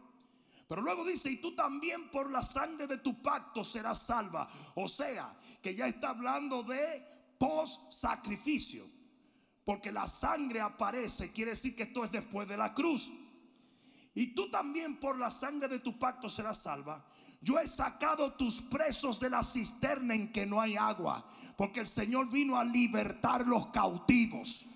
Pero 0.69 0.81
luego 0.81 1.05
dice, 1.05 1.31
y 1.31 1.37
tú 1.37 1.55
también 1.55 2.09
por 2.09 2.31
la 2.31 2.43
sangre 2.43 2.87
de 2.87 2.97
tu 2.97 3.21
pacto 3.21 3.63
serás 3.63 3.99
salva. 4.07 4.49
O 4.75 4.89
sea, 4.89 5.35
que 5.63 5.75
ya 5.75 5.87
está 5.87 6.11
hablando 6.11 6.63
de 6.63 7.07
post 7.39 7.93
sacrificio. 7.93 8.91
Porque 9.65 9.93
la 9.93 10.09
sangre 10.09 10.61
aparece, 10.61 11.31
quiere 11.31 11.53
decir 11.53 11.77
que 11.77 11.85
esto 11.85 12.05
es 12.05 12.11
después 12.11 12.49
de 12.49 12.57
la 12.57 12.75
cruz. 12.75 13.09
Y 14.15 14.35
tú 14.35 14.51
también 14.51 14.99
por 14.99 15.17
la 15.17 15.31
sangre 15.31 15.69
de 15.69 15.79
tu 15.79 15.99
pacto 15.99 16.29
serás 16.29 16.59
salva. 16.59 17.07
Yo 17.41 17.59
he 17.59 17.67
sacado 17.69 18.33
tus 18.35 18.61
presos 18.61 19.19
de 19.21 19.31
la 19.31 19.43
cisterna 19.45 20.15
en 20.15 20.33
que 20.33 20.45
no 20.45 20.61
hay 20.61 20.77
agua. 20.77 21.29
Porque 21.57 21.81
el 21.81 21.87
Señor 21.87 22.29
vino 22.29 22.57
a 22.57 22.65
libertar 22.65 23.47
los 23.47 23.69
cautivos. 23.69 24.67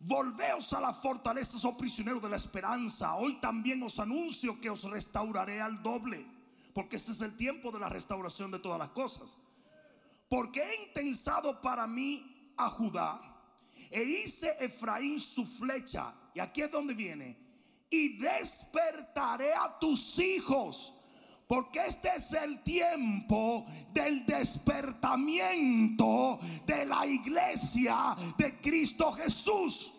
Volveos 0.00 0.72
a 0.72 0.80
la 0.80 0.92
fortaleza, 0.92 1.56
oh 1.68 1.76
prisioneros 1.76 2.22
de 2.22 2.30
la 2.30 2.36
esperanza. 2.36 3.14
Hoy 3.16 3.40
también 3.40 3.82
os 3.82 3.98
anuncio 3.98 4.60
que 4.60 4.70
os 4.70 4.84
restauraré 4.84 5.60
al 5.60 5.82
doble 5.82 6.35
porque 6.76 6.96
este 6.96 7.12
es 7.12 7.22
el 7.22 7.34
tiempo 7.38 7.72
de 7.72 7.78
la 7.78 7.88
restauración 7.88 8.50
de 8.50 8.58
todas 8.58 8.78
las 8.78 8.90
cosas. 8.90 9.38
Porque 10.28 10.62
he 10.62 10.88
intensado 10.88 11.62
para 11.62 11.86
mí 11.86 12.52
a 12.54 12.68
Judá 12.68 13.18
e 13.90 14.02
hice 14.02 14.54
Efraín 14.60 15.18
su 15.18 15.46
flecha. 15.46 16.12
Y 16.34 16.40
aquí 16.40 16.60
es 16.60 16.70
donde 16.70 16.92
viene. 16.92 17.38
Y 17.88 18.18
despertaré 18.18 19.54
a 19.54 19.78
tus 19.78 20.18
hijos. 20.18 20.92
Porque 21.48 21.86
este 21.86 22.10
es 22.14 22.34
el 22.34 22.62
tiempo 22.62 23.64
del 23.94 24.26
despertamiento 24.26 26.38
de 26.66 26.84
la 26.84 27.06
iglesia 27.06 28.14
de 28.36 28.60
Cristo 28.60 29.12
Jesús. 29.12 29.90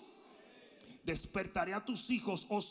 Despertaré 1.03 1.73
a 1.73 1.83
tus 1.83 2.11
hijos, 2.11 2.45
oh 2.49 2.61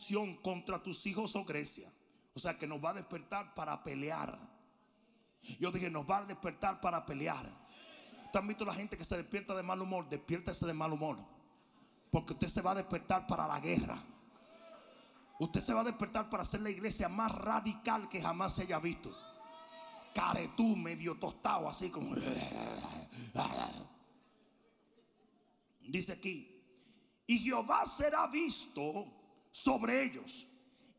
contra 0.42 0.80
tus 0.80 1.04
hijos, 1.06 1.34
oh 1.34 1.44
Grecia. 1.44 1.90
O 2.36 2.38
sea 2.38 2.58
que 2.58 2.66
nos 2.66 2.84
va 2.84 2.90
a 2.90 2.94
despertar 2.94 3.54
para 3.54 3.82
pelear. 3.82 4.38
Yo 5.58 5.72
dije, 5.72 5.90
nos 5.90 6.08
va 6.08 6.18
a 6.18 6.26
despertar 6.26 6.82
para 6.82 7.06
pelear. 7.06 7.50
¿Ustedes 8.26 8.36
han 8.36 8.46
visto 8.46 8.66
la 8.66 8.74
gente 8.74 8.98
que 8.98 9.04
se 9.04 9.16
despierta 9.16 9.54
de 9.54 9.62
mal 9.62 9.80
humor? 9.80 10.06
Despiértese 10.06 10.66
de 10.66 10.74
mal 10.74 10.92
humor. 10.92 11.16
Porque 12.10 12.34
usted 12.34 12.48
se 12.48 12.60
va 12.60 12.72
a 12.72 12.74
despertar 12.74 13.26
para 13.26 13.48
la 13.48 13.58
guerra. 13.58 14.04
Usted 15.38 15.62
se 15.62 15.72
va 15.72 15.80
a 15.80 15.84
despertar 15.84 16.28
para 16.28 16.44
ser 16.44 16.60
la 16.60 16.68
iglesia 16.68 17.08
más 17.08 17.32
radical 17.32 18.06
que 18.06 18.20
jamás 18.20 18.54
se 18.54 18.64
haya 18.64 18.78
visto. 18.80 19.16
Caretú, 20.14 20.76
medio 20.76 21.18
tostado, 21.18 21.66
así 21.70 21.88
como. 21.88 22.16
Dice 25.80 26.12
aquí: 26.12 26.62
Y 27.26 27.38
Jehová 27.38 27.86
será 27.86 28.26
visto 28.26 29.06
sobre 29.52 30.02
ellos 30.02 30.46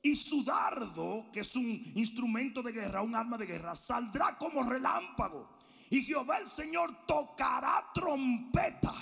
y 0.01 0.15
su 0.15 0.43
dardo, 0.43 1.29
que 1.31 1.41
es 1.41 1.55
un 1.55 1.67
instrumento 1.95 2.61
de 2.61 2.71
guerra, 2.71 3.01
un 3.01 3.15
arma 3.15 3.37
de 3.37 3.45
guerra, 3.45 3.75
saldrá 3.75 4.37
como 4.37 4.63
relámpago. 4.63 5.49
Y 5.89 6.03
Jehová 6.03 6.39
el 6.39 6.47
Señor 6.47 7.05
tocará 7.05 7.85
trompeta 7.93 8.93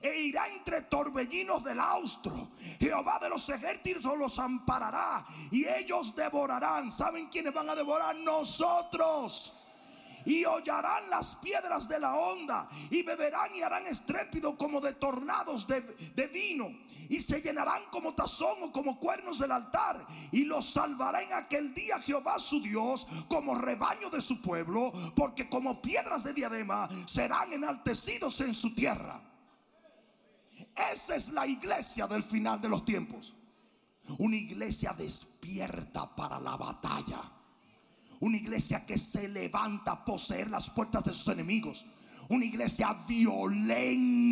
e 0.00 0.20
irá 0.22 0.48
entre 0.48 0.82
torbellinos 0.82 1.62
del 1.62 1.78
austro. 1.78 2.50
Jehová 2.80 3.18
de 3.20 3.28
los 3.28 3.48
ejércitos 3.48 4.18
los 4.18 4.38
amparará 4.38 5.24
y 5.50 5.66
ellos 5.66 6.14
devorarán. 6.16 6.90
¿Saben 6.90 7.28
quiénes 7.28 7.54
van 7.54 7.70
a 7.70 7.74
devorar? 7.74 8.16
Nosotros 8.16 9.54
y 10.24 10.44
hollarán 10.44 11.10
las 11.10 11.34
piedras 11.36 11.88
de 11.88 12.00
la 12.00 12.14
onda 12.14 12.68
y 12.90 13.02
beberán 13.02 13.54
y 13.54 13.62
harán 13.62 13.86
estrépito 13.86 14.56
como 14.56 14.80
de 14.80 14.94
tornados 14.94 15.66
de, 15.66 15.80
de, 15.80 16.26
vino 16.28 16.70
y 17.12 17.20
se 17.20 17.42
llenarán 17.42 17.82
como 17.90 18.14
tazón 18.14 18.62
o 18.62 18.72
como 18.72 18.98
cuernos 18.98 19.38
del 19.38 19.52
altar 19.52 20.06
y 20.30 20.44
los 20.44 20.70
salvará 20.70 21.22
en 21.22 21.34
aquel 21.34 21.74
día 21.74 22.00
Jehová 22.00 22.38
su 22.38 22.58
Dios 22.62 23.06
como 23.28 23.54
rebaño 23.54 24.08
de 24.08 24.22
su 24.22 24.40
pueblo 24.40 24.90
porque 25.14 25.46
como 25.46 25.82
piedras 25.82 26.24
de 26.24 26.32
diadema 26.32 26.88
serán 27.06 27.52
enaltecidos 27.52 28.40
en 28.40 28.54
su 28.54 28.74
tierra. 28.74 29.20
Esa 30.90 31.14
es 31.14 31.30
la 31.32 31.46
iglesia 31.46 32.06
del 32.06 32.22
final 32.22 32.62
de 32.62 32.70
los 32.70 32.82
tiempos. 32.86 33.34
Una 34.16 34.36
iglesia 34.36 34.94
despierta 34.96 36.16
para 36.16 36.40
la 36.40 36.56
batalla 36.56 37.20
una 38.20 38.38
iglesia 38.38 38.86
que 38.86 38.96
se 38.96 39.28
levanta 39.28 39.92
a 39.92 40.04
poseer 40.04 40.48
las 40.48 40.70
puertas 40.70 41.02
de 41.02 41.12
sus 41.12 41.26
enemigos. 41.26 41.84
Una 42.28 42.44
iglesia 42.44 42.96
violenta 43.06 44.22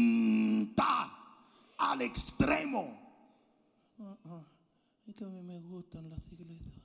al 1.81 2.03
extremo. 2.03 2.99
Ah, 3.99 4.43
es 5.07 5.14
que 5.14 5.25
a 5.25 5.29
mí 5.29 5.43
me 5.43 5.61
gustan 5.61 6.09
las 6.09 6.33
iglesias 6.33 6.81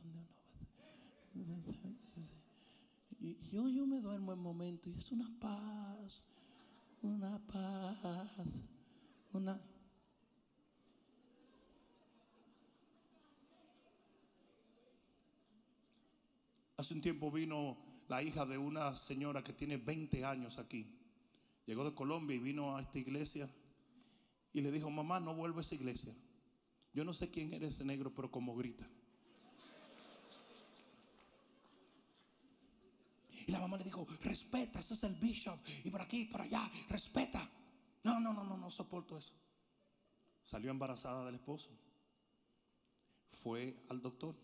yo, 3.52 3.70
yo 3.70 3.88
me 3.88 4.00
duermo 4.00 4.34
en 4.34 4.40
momento 4.40 4.90
y 4.90 4.94
es 4.98 5.12
una 5.12 5.28
paz, 5.40 6.24
una 7.02 7.40
paz, 7.48 8.42
una... 9.34 9.60
Hace 16.78 16.94
un 16.94 17.02
tiempo 17.02 17.32
vino 17.32 17.78
la 18.10 18.22
hija 18.22 18.46
de 18.46 18.58
una 18.58 18.94
señora 18.94 19.44
que 19.44 19.54
tiene 19.54 19.78
20 19.78 20.26
años 20.26 20.60
aquí. 20.60 20.94
Llegó 21.66 21.86
de 21.86 21.96
Colombia 21.96 22.36
y 22.36 22.40
vino 22.40 22.76
a 22.76 22.82
esta 22.82 23.00
iglesia 23.00 23.50
y 24.56 24.62
le 24.62 24.72
dijo, 24.72 24.90
mamá, 24.90 25.20
no 25.20 25.36
vuelvo 25.36 25.58
a 25.58 25.62
esa 25.62 25.76
iglesia. 25.76 26.16
Yo 26.94 27.04
no 27.04 27.14
sé 27.14 27.30
quién 27.30 27.54
eres 27.54 27.74
ese 27.74 27.84
negro, 27.84 28.14
pero 28.14 28.32
como 28.32 28.56
grita. 28.56 28.88
Y 33.46 33.52
la 33.52 33.60
mamá 33.60 33.76
le 33.76 33.84
dijo, 33.84 34.08
respeta, 34.24 34.80
ese 34.80 34.94
es 34.94 35.04
el 35.04 35.16
bishop. 35.16 35.60
Y 35.84 35.90
por 35.90 36.02
aquí, 36.02 36.24
por 36.24 36.42
allá, 36.42 36.72
respeta. 36.88 37.52
No, 38.06 38.22
no, 38.22 38.32
no, 38.32 38.46
no, 38.46 38.56
no 38.56 38.72
soporto 38.72 39.18
eso. 39.18 39.34
Salió 40.46 40.72
embarazada 40.72 41.26
del 41.26 41.36
esposo. 41.36 41.70
Fue 43.28 43.84
al 43.90 44.02
doctor 44.02 44.38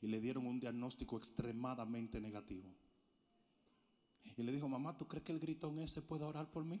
y 0.00 0.06
le 0.06 0.20
dieron 0.20 0.46
un 0.46 0.60
diagnóstico 0.60 1.18
extremadamente 1.18 2.20
negativo. 2.20 2.72
Y 4.36 4.44
le 4.44 4.52
dijo, 4.52 4.68
mamá, 4.68 4.96
¿tú 4.96 5.08
crees 5.08 5.24
que 5.24 5.32
el 5.32 5.40
gritón 5.40 5.80
ese 5.80 6.02
puede 6.02 6.22
orar 6.22 6.48
por 6.52 6.64
mí? 6.64 6.80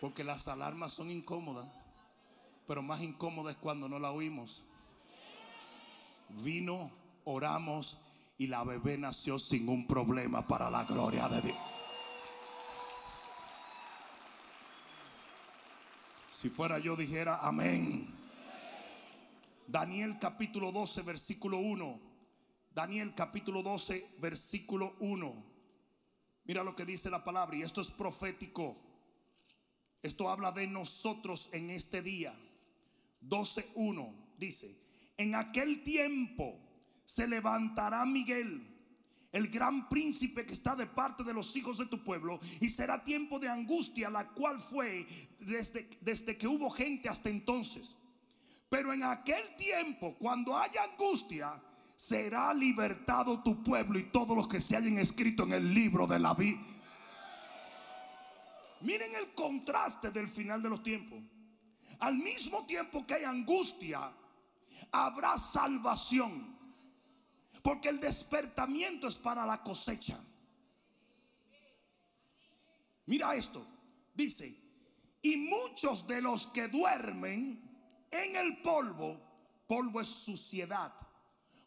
Porque 0.00 0.24
las 0.24 0.48
alarmas 0.48 0.92
son 0.92 1.10
incómodas, 1.10 1.68
pero 2.66 2.82
más 2.82 3.02
incómodas 3.02 3.54
es 3.54 3.60
cuando 3.60 3.88
no 3.88 3.98
la 3.98 4.10
oímos. 4.10 4.64
Vino, 6.42 6.90
oramos 7.24 7.98
y 8.38 8.46
la 8.46 8.64
bebé 8.64 8.96
nació 8.96 9.38
sin 9.38 9.68
un 9.68 9.86
problema 9.86 10.46
para 10.46 10.70
la 10.70 10.84
gloria 10.84 11.28
de 11.28 11.42
Dios. 11.42 11.58
Si 16.30 16.48
fuera 16.48 16.78
yo 16.78 16.96
dijera 16.96 17.46
amén. 17.46 18.08
Daniel 19.66 20.18
capítulo 20.18 20.72
12, 20.72 21.02
versículo 21.02 21.58
1. 21.58 22.00
Daniel 22.74 23.14
capítulo 23.14 23.62
12, 23.62 24.14
versículo 24.18 24.94
1. 25.00 25.34
Mira 26.44 26.64
lo 26.64 26.74
que 26.74 26.86
dice 26.86 27.10
la 27.10 27.22
palabra 27.22 27.56
y 27.56 27.62
esto 27.62 27.82
es 27.82 27.90
profético. 27.90 28.76
Esto 30.02 30.28
habla 30.28 30.52
de 30.52 30.66
nosotros 30.66 31.48
en 31.52 31.70
este 31.70 32.02
día. 32.02 32.34
12.1 33.22 34.12
dice, 34.38 34.74
en 35.16 35.34
aquel 35.34 35.82
tiempo 35.82 36.58
se 37.04 37.28
levantará 37.28 38.06
Miguel, 38.06 38.66
el 39.32 39.48
gran 39.48 39.88
príncipe 39.88 40.46
que 40.46 40.54
está 40.54 40.74
de 40.74 40.86
parte 40.86 41.22
de 41.22 41.34
los 41.34 41.54
hijos 41.54 41.76
de 41.78 41.86
tu 41.86 42.02
pueblo, 42.02 42.40
y 42.60 42.68
será 42.70 43.04
tiempo 43.04 43.38
de 43.38 43.48
angustia, 43.48 44.08
la 44.08 44.28
cual 44.28 44.60
fue 44.60 45.06
desde, 45.38 45.88
desde 46.00 46.38
que 46.38 46.48
hubo 46.48 46.70
gente 46.70 47.08
hasta 47.08 47.28
entonces. 47.28 47.98
Pero 48.70 48.92
en 48.92 49.02
aquel 49.02 49.56
tiempo, 49.56 50.16
cuando 50.18 50.56
haya 50.56 50.84
angustia, 50.84 51.60
será 51.96 52.54
libertado 52.54 53.42
tu 53.42 53.62
pueblo 53.62 53.98
y 53.98 54.04
todos 54.04 54.34
los 54.34 54.48
que 54.48 54.60
se 54.60 54.74
hayan 54.74 54.96
escrito 54.96 55.42
en 55.42 55.52
el 55.52 55.74
libro 55.74 56.06
de 56.06 56.18
la 56.18 56.32
vida. 56.32 56.58
Miren 58.80 59.14
el 59.14 59.34
contraste 59.34 60.10
del 60.10 60.28
final 60.28 60.62
de 60.62 60.70
los 60.70 60.82
tiempos. 60.82 61.22
Al 61.98 62.14
mismo 62.16 62.64
tiempo 62.64 63.06
que 63.06 63.14
hay 63.14 63.24
angustia, 63.24 64.12
habrá 64.92 65.36
salvación. 65.38 66.58
Porque 67.62 67.90
el 67.90 68.00
despertamiento 68.00 69.06
es 69.06 69.16
para 69.16 69.44
la 69.44 69.62
cosecha. 69.62 70.18
Mira 73.06 73.34
esto. 73.34 73.66
Dice, 74.14 74.56
y 75.22 75.36
muchos 75.36 76.06
de 76.06 76.22
los 76.22 76.46
que 76.48 76.68
duermen 76.68 77.60
en 78.10 78.36
el 78.36 78.62
polvo, 78.62 79.20
polvo 79.66 80.00
es 80.00 80.08
suciedad, 80.08 80.92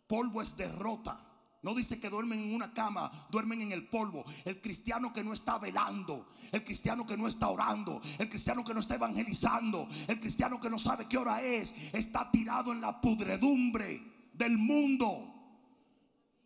polvo 0.08 0.42
es 0.42 0.58
derrota. 0.58 1.33
No 1.64 1.74
dice 1.74 1.98
que 1.98 2.10
duermen 2.10 2.42
en 2.42 2.54
una 2.54 2.74
cama, 2.74 3.28
duermen 3.32 3.62
en 3.62 3.72
el 3.72 3.88
polvo. 3.88 4.26
El 4.44 4.60
cristiano 4.60 5.14
que 5.14 5.24
no 5.24 5.32
está 5.32 5.58
velando, 5.58 6.28
el 6.52 6.62
cristiano 6.62 7.08
que 7.08 7.16
no 7.16 7.26
está 7.26 7.48
orando, 7.48 8.02
el 8.20 8.28
cristiano 8.28 8.66
que 8.66 8.74
no 8.74 8.82
está 8.82 8.96
evangelizando, 8.96 9.88
el 10.08 10.20
cristiano 10.20 10.60
que 10.60 10.70
no 10.70 10.78
sabe 10.78 11.08
qué 11.08 11.18
hora 11.18 11.42
es, 11.42 11.74
está 11.94 12.30
tirado 12.30 12.74
en 12.74 12.82
la 12.82 13.00
pudredumbre 13.00 14.30
del 14.34 14.58
mundo. 14.58 15.30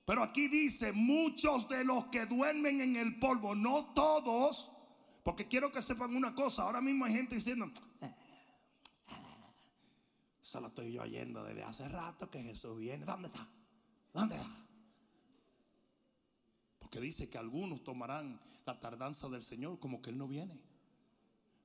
Pero 0.05 0.21
aquí 0.21 0.47
dice, 0.49 0.93
muchos 0.93 1.67
de 1.67 1.83
los 1.83 2.05
que 2.05 2.27
duermen 2.27 2.79
en 2.79 2.95
el 2.95 3.17
polvo, 3.17 3.55
no 3.55 3.87
todos, 3.95 4.69
porque 5.23 5.47
quiero 5.47 5.71
que 5.71 5.81
sepan 5.81 6.15
una 6.15 6.35
cosa, 6.35 6.61
ahora 6.61 6.79
mismo 6.79 7.05
hay 7.05 7.13
gente 7.13 7.35
diciendo, 7.35 7.71
eh, 8.01 8.13
eso 10.43 10.61
lo 10.61 10.67
estoy 10.67 10.93
yo 10.93 11.01
oyendo 11.01 11.43
desde 11.43 11.63
hace 11.63 11.89
rato 11.89 12.29
que 12.29 12.43
Jesús 12.43 12.77
viene. 12.77 13.03
¿Dónde 13.03 13.29
está? 13.29 13.47
¿Dónde 14.13 14.35
está? 14.35 14.66
Porque 16.87 17.01
dice 17.01 17.27
que 17.27 17.37
algunos 17.37 17.83
tomarán 17.83 18.39
la 18.65 18.79
tardanza 18.79 19.27
del 19.27 19.43
Señor 19.43 19.77
como 19.77 20.01
que 20.01 20.09
Él 20.09 20.17
no 20.17 20.25
viene. 20.25 20.57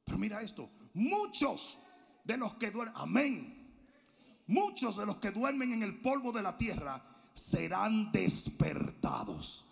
Pero 0.04 0.18
mira 0.18 0.42
esto, 0.42 0.68
muchos 0.94 1.78
de 2.24 2.36
los 2.36 2.54
que 2.54 2.72
duermen, 2.72 2.96
amén, 2.96 3.72
muchos 4.48 4.96
de 4.96 5.06
los 5.06 5.18
que 5.18 5.30
duermen 5.30 5.74
en 5.74 5.84
el 5.84 6.00
polvo 6.00 6.32
de 6.32 6.42
la 6.42 6.58
tierra 6.58 7.00
serán 7.34 8.10
despertados. 8.10 9.64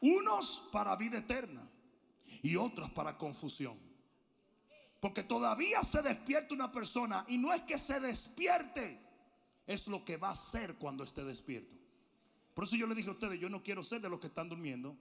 Unos 0.00 0.68
para 0.72 0.96
vida 0.96 1.18
eterna 1.18 1.62
y 2.42 2.56
otros 2.56 2.90
para 2.90 3.16
confusión. 3.16 3.89
Porque 5.00 5.22
todavía 5.22 5.82
se 5.82 6.02
despierta 6.02 6.54
una 6.54 6.70
persona 6.70 7.24
y 7.26 7.38
no 7.38 7.52
es 7.52 7.62
que 7.62 7.78
se 7.78 7.98
despierte, 8.00 9.00
es 9.66 9.88
lo 9.88 10.04
que 10.04 10.18
va 10.18 10.30
a 10.30 10.34
ser 10.34 10.74
cuando 10.74 11.04
esté 11.04 11.24
despierto. 11.24 11.74
Por 12.54 12.64
eso 12.64 12.76
yo 12.76 12.86
le 12.86 12.94
dije 12.94 13.08
a 13.08 13.12
ustedes, 13.12 13.40
yo 13.40 13.48
no 13.48 13.62
quiero 13.62 13.82
ser 13.82 14.02
de 14.02 14.10
los 14.10 14.20
que 14.20 14.26
están 14.26 14.48
durmiendo, 14.48 14.96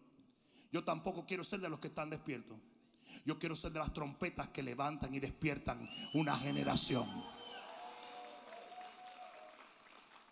yo 0.71 0.83
tampoco 0.83 1.25
quiero 1.25 1.43
ser 1.43 1.59
de 1.59 1.69
los 1.69 1.79
que 1.79 1.89
están 1.89 2.09
despiertos. 2.09 2.57
Yo 3.25 3.37
quiero 3.37 3.55
ser 3.55 3.71
de 3.71 3.79
las 3.79 3.93
trompetas 3.93 4.47
que 4.49 4.63
levantan 4.63 5.13
y 5.13 5.19
despiertan 5.19 5.89
una 6.13 6.37
generación. 6.37 7.07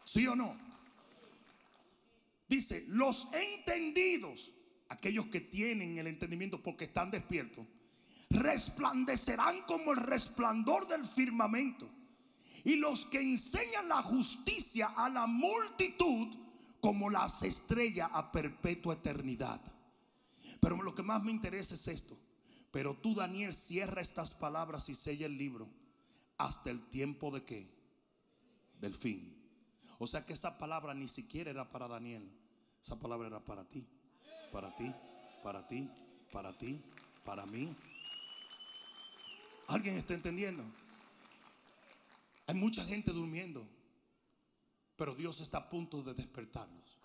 ¿Sí 0.05 0.25
o 0.25 0.35
no? 0.35 0.55
Dice, 2.47 2.85
los 2.87 3.27
entendidos, 3.33 4.51
aquellos 4.87 5.25
que 5.27 5.41
tienen 5.41 5.97
el 5.97 6.07
entendimiento 6.07 6.63
porque 6.63 6.85
están 6.85 7.11
despiertos, 7.11 7.67
resplandecerán 8.29 9.61
como 9.63 9.91
el 9.91 9.97
resplandor 9.97 10.87
del 10.87 11.05
firmamento. 11.05 11.89
Y 12.63 12.75
los 12.75 13.05
que 13.05 13.21
enseñan 13.21 13.87
la 13.87 14.01
justicia 14.01 14.87
a 14.95 15.09
la 15.09 15.27
multitud 15.27 16.35
como 16.81 17.09
las 17.09 17.43
estrellas 17.43 18.09
a 18.13 18.31
perpetua 18.31 18.95
eternidad. 18.95 19.61
Pero 20.59 20.81
lo 20.81 20.93
que 20.93 21.03
más 21.03 21.23
me 21.23 21.31
interesa 21.31 21.75
es 21.75 21.87
esto. 21.87 22.17
Pero 22.71 22.95
tú, 22.95 23.15
Daniel, 23.15 23.53
cierra 23.53 24.01
estas 24.01 24.31
palabras 24.31 24.89
y 24.89 24.95
sella 24.95 25.25
el 25.25 25.37
libro 25.37 25.69
hasta 26.37 26.69
el 26.69 26.81
tiempo 26.89 27.31
de 27.31 27.43
qué? 27.43 27.67
Del 28.79 28.95
fin. 28.95 29.33
O 29.99 30.05
sea 30.05 30.25
que 30.25 30.33
esa 30.33 30.57
palabra 30.57 30.93
ni 30.93 31.07
siquiera 31.07 31.49
era 31.49 31.69
para 31.71 31.87
Daniel. 31.87 32.29
Esa 32.83 32.99
palabra 32.99 33.27
era 33.27 33.39
para 33.39 33.63
ti, 33.65 33.85
para 34.51 34.75
ti, 34.75 34.93
para 35.43 35.67
ti, 35.67 35.89
para 36.31 36.57
ti, 36.57 36.81
para 37.25 37.45
mí, 37.45 37.75
¿Alguien 39.67 39.97
está 39.97 40.13
entendiendo? 40.13 40.63
Hay 42.45 42.55
mucha 42.55 42.85
gente 42.85 43.11
durmiendo, 43.11 43.67
pero 44.95 45.13
Dios 45.13 45.41
está 45.41 45.57
a 45.57 45.69
punto 45.69 46.01
de 46.01 46.13
despertarlos. 46.13 46.97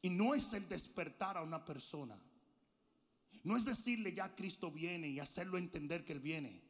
Y 0.00 0.08
no 0.10 0.34
es 0.34 0.52
el 0.54 0.66
despertar 0.68 1.36
a 1.36 1.42
una 1.42 1.64
persona. 1.64 2.18
No 3.42 3.56
es 3.56 3.66
decirle 3.66 4.14
ya 4.14 4.34
Cristo 4.34 4.70
viene 4.70 5.08
y 5.08 5.20
hacerlo 5.20 5.58
entender 5.58 6.04
que 6.04 6.14
Él 6.14 6.20
viene. 6.20 6.62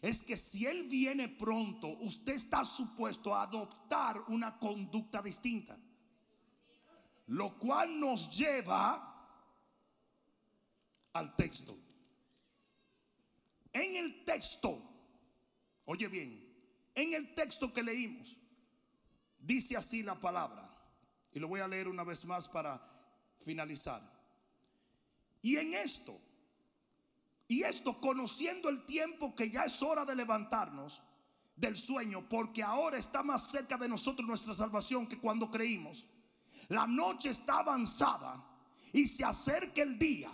Es 0.00 0.22
que 0.22 0.36
si 0.36 0.64
Él 0.64 0.88
viene 0.88 1.28
pronto, 1.28 1.88
usted 1.88 2.34
está 2.34 2.64
supuesto 2.64 3.34
a 3.34 3.42
adoptar 3.42 4.22
una 4.28 4.58
conducta 4.58 5.20
distinta. 5.20 5.78
Lo 7.26 7.58
cual 7.58 8.00
nos 8.00 8.34
lleva 8.34 9.14
al 11.12 11.36
texto. 11.36 11.76
En 13.78 13.94
el 13.94 14.24
texto, 14.24 14.82
oye 15.84 16.08
bien, 16.08 16.44
en 16.96 17.14
el 17.14 17.32
texto 17.32 17.72
que 17.72 17.80
leímos, 17.80 18.36
dice 19.38 19.76
así 19.76 20.02
la 20.02 20.16
palabra. 20.16 20.68
Y 21.32 21.38
lo 21.38 21.46
voy 21.46 21.60
a 21.60 21.68
leer 21.68 21.86
una 21.86 22.02
vez 22.02 22.24
más 22.24 22.48
para 22.48 22.82
finalizar. 23.38 24.02
Y 25.42 25.56
en 25.58 25.74
esto, 25.74 26.20
y 27.46 27.62
esto 27.62 28.00
conociendo 28.00 28.68
el 28.68 28.84
tiempo 28.84 29.36
que 29.36 29.48
ya 29.48 29.62
es 29.62 29.80
hora 29.80 30.04
de 30.04 30.16
levantarnos 30.16 31.00
del 31.54 31.76
sueño, 31.76 32.28
porque 32.28 32.64
ahora 32.64 32.98
está 32.98 33.22
más 33.22 33.48
cerca 33.48 33.76
de 33.76 33.88
nosotros 33.88 34.26
nuestra 34.26 34.54
salvación 34.54 35.06
que 35.06 35.20
cuando 35.20 35.52
creímos. 35.52 36.04
La 36.66 36.88
noche 36.88 37.28
está 37.28 37.60
avanzada 37.60 38.44
y 38.92 39.06
se 39.06 39.24
acerca 39.24 39.82
el 39.82 39.96
día 40.00 40.32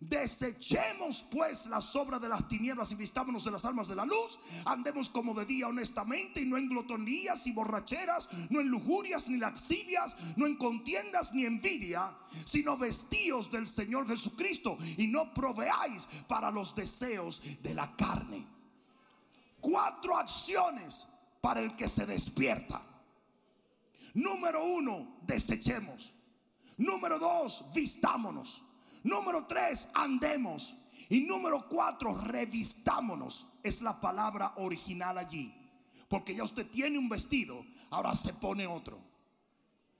Desechemos 0.00 1.26
pues 1.30 1.66
las 1.66 1.94
obras 1.94 2.22
de 2.22 2.28
las 2.30 2.48
tinieblas 2.48 2.90
y 2.90 2.94
vistámonos 2.94 3.44
de 3.44 3.50
las 3.50 3.66
almas 3.66 3.86
de 3.86 3.94
la 3.94 4.06
luz. 4.06 4.38
Andemos 4.64 5.10
como 5.10 5.34
de 5.34 5.44
día 5.44 5.68
honestamente 5.68 6.40
y 6.40 6.46
no 6.46 6.56
en 6.56 6.70
glotonías 6.70 7.46
y 7.46 7.52
borracheras, 7.52 8.26
no 8.48 8.60
en 8.60 8.68
lujurias 8.68 9.28
ni 9.28 9.36
laxivias, 9.36 10.16
no 10.36 10.46
en 10.46 10.56
contiendas 10.56 11.34
ni 11.34 11.44
envidia, 11.44 12.16
sino 12.46 12.78
vestíos 12.78 13.52
del 13.52 13.66
Señor 13.66 14.08
Jesucristo 14.08 14.78
y 14.96 15.06
no 15.06 15.34
proveáis 15.34 16.08
para 16.26 16.50
los 16.50 16.74
deseos 16.74 17.42
de 17.62 17.74
la 17.74 17.94
carne. 17.94 18.46
Cuatro 19.60 20.16
acciones 20.16 21.06
para 21.42 21.60
el 21.60 21.76
que 21.76 21.88
se 21.88 22.06
despierta. 22.06 22.80
Número 24.14 24.64
uno, 24.64 25.18
desechemos. 25.26 26.10
Número 26.78 27.18
dos, 27.18 27.66
vistámonos. 27.74 28.62
Número 29.02 29.46
tres, 29.46 29.88
andemos. 29.94 30.76
Y 31.08 31.20
número 31.20 31.68
cuatro, 31.68 32.14
revistámonos. 32.14 33.46
Es 33.62 33.82
la 33.82 34.00
palabra 34.00 34.54
original 34.56 35.18
allí. 35.18 35.54
Porque 36.08 36.34
ya 36.34 36.44
usted 36.44 36.66
tiene 36.70 36.98
un 36.98 37.08
vestido, 37.08 37.64
ahora 37.90 38.14
se 38.14 38.32
pone 38.34 38.66
otro. 38.66 38.98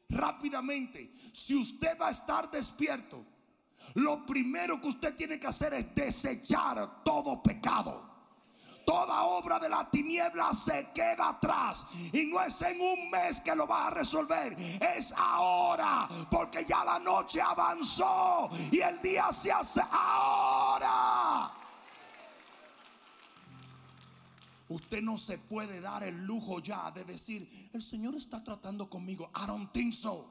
Rápidamente, 0.09 1.15
si 1.33 1.55
usted 1.55 1.97
va 2.01 2.09
a 2.09 2.11
estar 2.11 2.51
despierto, 2.51 3.25
lo 3.95 4.27
primero 4.27 4.81
que 4.81 4.89
usted 4.89 5.15
tiene 5.15 5.39
que 5.39 5.47
hacer 5.47 5.75
es 5.75 5.95
desechar 5.95 7.03
todo 7.05 7.43
pecado 7.43 8.10
toda 8.91 9.23
obra 9.23 9.61
de 9.61 9.69
la 9.69 9.89
tiniebla 9.89 10.53
se 10.53 10.89
queda 10.93 11.29
atrás. 11.29 11.87
Y 12.13 12.27
no 12.27 12.41
es 12.43 12.61
en 12.63 12.81
un 12.81 13.09
mes 13.09 13.41
que 13.41 13.55
lo 13.55 13.65
va 13.65 13.87
a 13.87 13.91
resolver, 13.91 14.57
es 14.59 15.15
ahora, 15.17 16.09
porque 16.29 16.65
ya 16.69 16.85
la 16.85 16.99
noche 16.99 17.41
avanzó 17.41 18.51
y 18.73 18.81
el 18.81 19.01
día 19.01 19.33
se 19.33 19.53
hace 19.53 19.81
ahora. 19.93 21.53
Usted 24.69 25.03
no 25.03 25.17
se 25.19 25.39
puede 25.39 25.81
dar 25.81 26.03
el 26.03 26.27
lujo 26.27 26.59
ya 26.59 26.91
de 26.91 27.05
decir, 27.05 27.71
el 27.73 27.83
Señor 27.83 28.17
está 28.17 28.43
tratando 28.43 28.91
conmigo. 28.91 29.31
I 29.37 29.47
don't 29.47 29.71
think 29.73 29.95
so. 29.95 30.27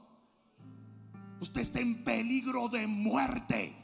Usted 1.40 1.62
está 1.62 1.80
en 1.80 2.04
peligro 2.04 2.68
de 2.68 2.86
muerte. 2.86 3.74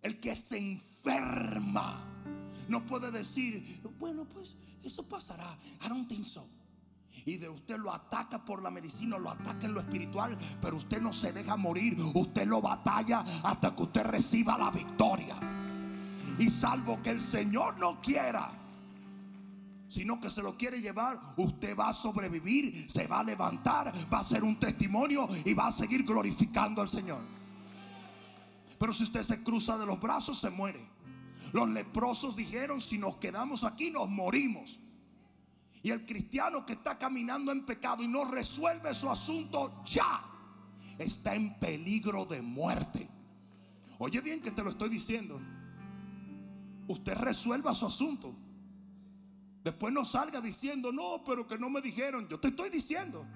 El 0.00 0.20
que 0.20 0.36
se 0.36 0.58
enferma 1.04 2.08
no 2.68 2.84
puede 2.84 3.10
decir, 3.10 3.80
bueno, 3.98 4.24
pues 4.26 4.56
eso 4.82 5.02
pasará. 5.02 5.58
I 5.84 5.88
don't. 5.88 6.08
Y 7.24 7.36
de 7.36 7.48
usted 7.48 7.76
lo 7.76 7.92
ataca 7.92 8.44
por 8.44 8.62
la 8.62 8.70
medicina, 8.70 9.18
lo 9.18 9.30
ataca 9.30 9.66
en 9.66 9.74
lo 9.74 9.80
espiritual, 9.80 10.36
pero 10.62 10.76
usted 10.76 11.00
no 11.00 11.12
se 11.12 11.32
deja 11.32 11.56
morir. 11.56 11.98
Usted 12.14 12.46
lo 12.46 12.60
batalla 12.60 13.24
hasta 13.42 13.74
que 13.74 13.82
usted 13.82 14.04
reciba 14.04 14.56
la 14.56 14.70
victoria. 14.70 15.36
Y 16.38 16.48
salvo 16.48 17.02
que 17.02 17.10
el 17.10 17.20
Señor 17.20 17.78
no 17.78 18.00
quiera, 18.00 18.50
sino 19.88 20.20
que 20.20 20.30
se 20.30 20.42
lo 20.42 20.56
quiere 20.56 20.80
llevar, 20.80 21.18
usted 21.36 21.76
va 21.76 21.88
a 21.88 21.92
sobrevivir, 21.92 22.88
se 22.88 23.06
va 23.06 23.20
a 23.20 23.24
levantar, 23.24 23.92
va 24.12 24.20
a 24.20 24.24
ser 24.24 24.44
un 24.44 24.58
testimonio 24.60 25.28
y 25.44 25.54
va 25.54 25.66
a 25.66 25.72
seguir 25.72 26.04
glorificando 26.04 26.80
al 26.80 26.88
Señor. 26.88 27.37
Pero 28.78 28.92
si 28.92 29.04
usted 29.04 29.22
se 29.22 29.42
cruza 29.42 29.76
de 29.76 29.86
los 29.86 30.00
brazos, 30.00 30.38
se 30.38 30.50
muere. 30.50 30.86
Los 31.52 31.68
leprosos 31.68 32.36
dijeron, 32.36 32.80
si 32.80 32.98
nos 32.98 33.16
quedamos 33.16 33.64
aquí, 33.64 33.90
nos 33.90 34.08
morimos. 34.08 34.80
Y 35.82 35.90
el 35.90 36.04
cristiano 36.04 36.66
que 36.66 36.74
está 36.74 36.98
caminando 36.98 37.52
en 37.52 37.64
pecado 37.64 38.02
y 38.02 38.08
no 38.08 38.24
resuelve 38.24 38.92
su 38.94 39.10
asunto 39.10 39.82
ya, 39.84 40.24
está 40.98 41.34
en 41.34 41.58
peligro 41.58 42.24
de 42.24 42.42
muerte. 42.42 43.08
Oye 43.98 44.20
bien 44.20 44.40
que 44.40 44.50
te 44.50 44.62
lo 44.62 44.70
estoy 44.70 44.88
diciendo 44.90 45.40
usted 46.88 47.14
resuelva 47.14 47.74
su 47.74 47.86
asunto. 47.86 48.34
Después 49.62 49.92
no 49.92 50.04
salga 50.04 50.40
diciendo, 50.40 50.90
no, 50.90 51.22
pero 51.24 51.46
que 51.46 51.58
no 51.58 51.70
me 51.70 51.80
dijeron. 51.80 52.26
Yo 52.28 52.40
te 52.40 52.48
estoy 52.48 52.70
diciendo. 52.70 53.26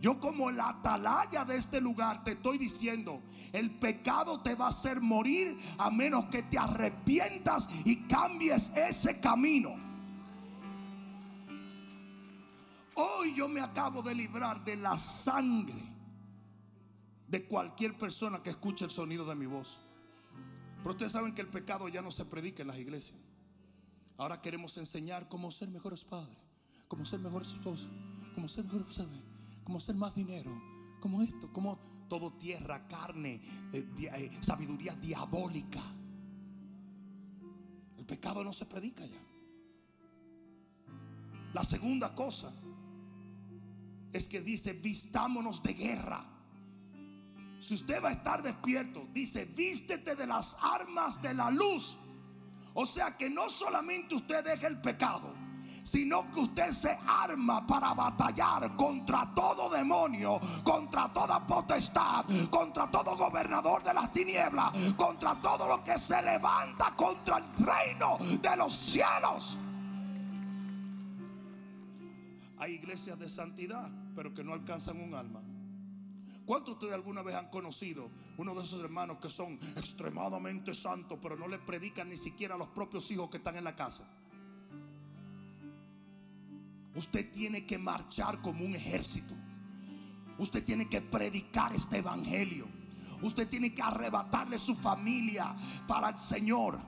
Yo 0.00 0.20
como 0.20 0.50
la 0.50 0.68
atalaya 0.68 1.44
de 1.44 1.56
este 1.56 1.80
lugar 1.80 2.22
te 2.22 2.32
estoy 2.32 2.58
diciendo, 2.58 3.22
el 3.52 3.70
pecado 3.78 4.40
te 4.42 4.54
va 4.54 4.66
a 4.66 4.68
hacer 4.68 5.00
morir 5.00 5.58
a 5.78 5.90
menos 5.90 6.26
que 6.26 6.42
te 6.42 6.58
arrepientas 6.58 7.68
y 7.84 8.06
cambies 8.06 8.70
ese 8.76 9.20
camino. 9.20 9.74
Hoy 12.94 13.34
yo 13.34 13.48
me 13.48 13.60
acabo 13.60 14.02
de 14.02 14.14
librar 14.14 14.64
de 14.64 14.76
la 14.76 14.98
sangre 14.98 15.82
de 17.28 17.46
cualquier 17.46 17.96
persona 17.96 18.42
que 18.42 18.50
escuche 18.50 18.84
el 18.84 18.90
sonido 18.90 19.24
de 19.24 19.34
mi 19.34 19.46
voz. 19.46 19.78
Pero 20.78 20.90
ustedes 20.90 21.12
saben 21.12 21.34
que 21.34 21.42
el 21.42 21.48
pecado 21.48 21.88
ya 21.88 22.00
no 22.00 22.10
se 22.10 22.24
predica 22.24 22.62
en 22.62 22.68
las 22.68 22.78
iglesias. 22.78 23.18
Ahora 24.18 24.40
queremos 24.40 24.76
enseñar 24.76 25.28
cómo 25.28 25.50
ser 25.50 25.68
mejores 25.68 26.04
padres, 26.04 26.38
cómo 26.88 27.04
ser 27.04 27.20
mejores 27.20 27.48
esposos, 27.48 27.90
cómo 28.34 28.48
ser 28.48 28.64
mejores, 28.64 28.94
¿sabe? 28.94 29.20
Cómo 29.66 29.78
hacer 29.78 29.96
más 29.96 30.14
dinero, 30.14 30.52
como 31.00 31.22
esto, 31.22 31.52
como 31.52 31.76
todo 32.08 32.32
tierra, 32.34 32.86
carne, 32.86 33.40
eh, 33.72 33.84
eh, 33.98 34.38
sabiduría 34.40 34.94
diabólica. 34.94 35.82
El 37.98 38.06
pecado 38.06 38.44
no 38.44 38.52
se 38.52 38.64
predica 38.64 39.04
ya. 39.04 39.20
La 41.52 41.64
segunda 41.64 42.14
cosa 42.14 42.52
es 44.12 44.28
que 44.28 44.40
dice, 44.40 44.72
vistámonos 44.72 45.60
de 45.64 45.74
guerra. 45.74 46.24
Si 47.58 47.74
usted 47.74 48.00
va 48.00 48.10
a 48.10 48.12
estar 48.12 48.44
despierto, 48.44 49.08
dice, 49.12 49.46
vístete 49.46 50.14
de 50.14 50.28
las 50.28 50.56
armas 50.60 51.20
de 51.20 51.34
la 51.34 51.50
luz. 51.50 51.96
O 52.72 52.86
sea 52.86 53.16
que 53.16 53.28
no 53.28 53.50
solamente 53.50 54.14
usted 54.14 54.44
deja 54.44 54.68
el 54.68 54.80
pecado, 54.80 55.34
sino 55.86 56.28
que 56.32 56.40
usted 56.40 56.72
se 56.72 56.98
arma 57.06 57.64
para 57.64 57.94
batallar 57.94 58.74
contra 58.74 59.32
todo 59.32 59.70
demonio, 59.70 60.40
contra 60.64 61.12
toda 61.12 61.46
potestad, 61.46 62.24
contra 62.50 62.90
todo 62.90 63.16
gobernador 63.16 63.84
de 63.84 63.94
las 63.94 64.12
tinieblas, 64.12 64.72
contra 64.96 65.36
todo 65.36 65.68
lo 65.68 65.84
que 65.84 65.96
se 65.96 66.20
levanta 66.22 66.92
contra 66.96 67.38
el 67.38 67.64
reino 67.64 68.18
de 68.18 68.56
los 68.56 68.74
cielos. 68.74 69.56
Hay 72.58 72.72
iglesias 72.72 73.16
de 73.20 73.28
santidad, 73.28 73.88
pero 74.16 74.34
que 74.34 74.42
no 74.42 74.54
alcanzan 74.54 75.00
un 75.00 75.14
alma. 75.14 75.40
¿Cuántos 76.46 76.66
de 76.66 76.72
ustedes 76.72 76.94
alguna 76.94 77.22
vez 77.22 77.36
han 77.36 77.48
conocido 77.50 78.10
uno 78.38 78.56
de 78.56 78.64
esos 78.64 78.82
hermanos 78.82 79.18
que 79.18 79.30
son 79.30 79.60
extremadamente 79.76 80.74
santos, 80.74 81.18
pero 81.22 81.36
no 81.36 81.46
le 81.46 81.58
predican 81.60 82.08
ni 82.08 82.16
siquiera 82.16 82.56
a 82.56 82.58
los 82.58 82.68
propios 82.68 83.08
hijos 83.12 83.30
que 83.30 83.36
están 83.36 83.56
en 83.56 83.64
la 83.64 83.76
casa? 83.76 84.04
Usted 86.96 87.30
tiene 87.30 87.66
que 87.66 87.78
marchar 87.78 88.40
como 88.40 88.64
un 88.64 88.74
ejército. 88.74 89.34
Usted 90.38 90.64
tiene 90.64 90.88
que 90.88 91.02
predicar 91.02 91.74
este 91.74 91.98
evangelio. 91.98 92.66
Usted 93.22 93.48
tiene 93.48 93.74
que 93.74 93.82
arrebatarle 93.82 94.58
su 94.58 94.74
familia 94.74 95.54
para 95.86 96.08
el 96.08 96.18
Señor. 96.18 96.78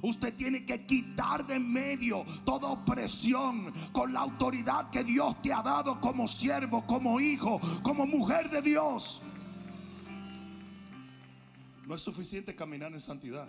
Usted 0.00 0.34
tiene 0.34 0.64
que 0.64 0.86
quitar 0.86 1.46
de 1.46 1.58
medio 1.58 2.24
toda 2.44 2.68
opresión 2.68 3.72
con 3.92 4.12
la 4.12 4.20
autoridad 4.20 4.90
que 4.90 5.04
Dios 5.04 5.40
te 5.42 5.52
ha 5.52 5.62
dado 5.62 6.00
como 6.00 6.28
siervo, 6.28 6.86
como 6.86 7.20
hijo, 7.20 7.60
como 7.82 8.06
mujer 8.06 8.48
de 8.48 8.62
Dios. 8.62 9.20
No 11.86 11.94
es 11.94 12.00
suficiente 12.00 12.54
caminar 12.54 12.92
en 12.92 13.00
santidad. 13.00 13.48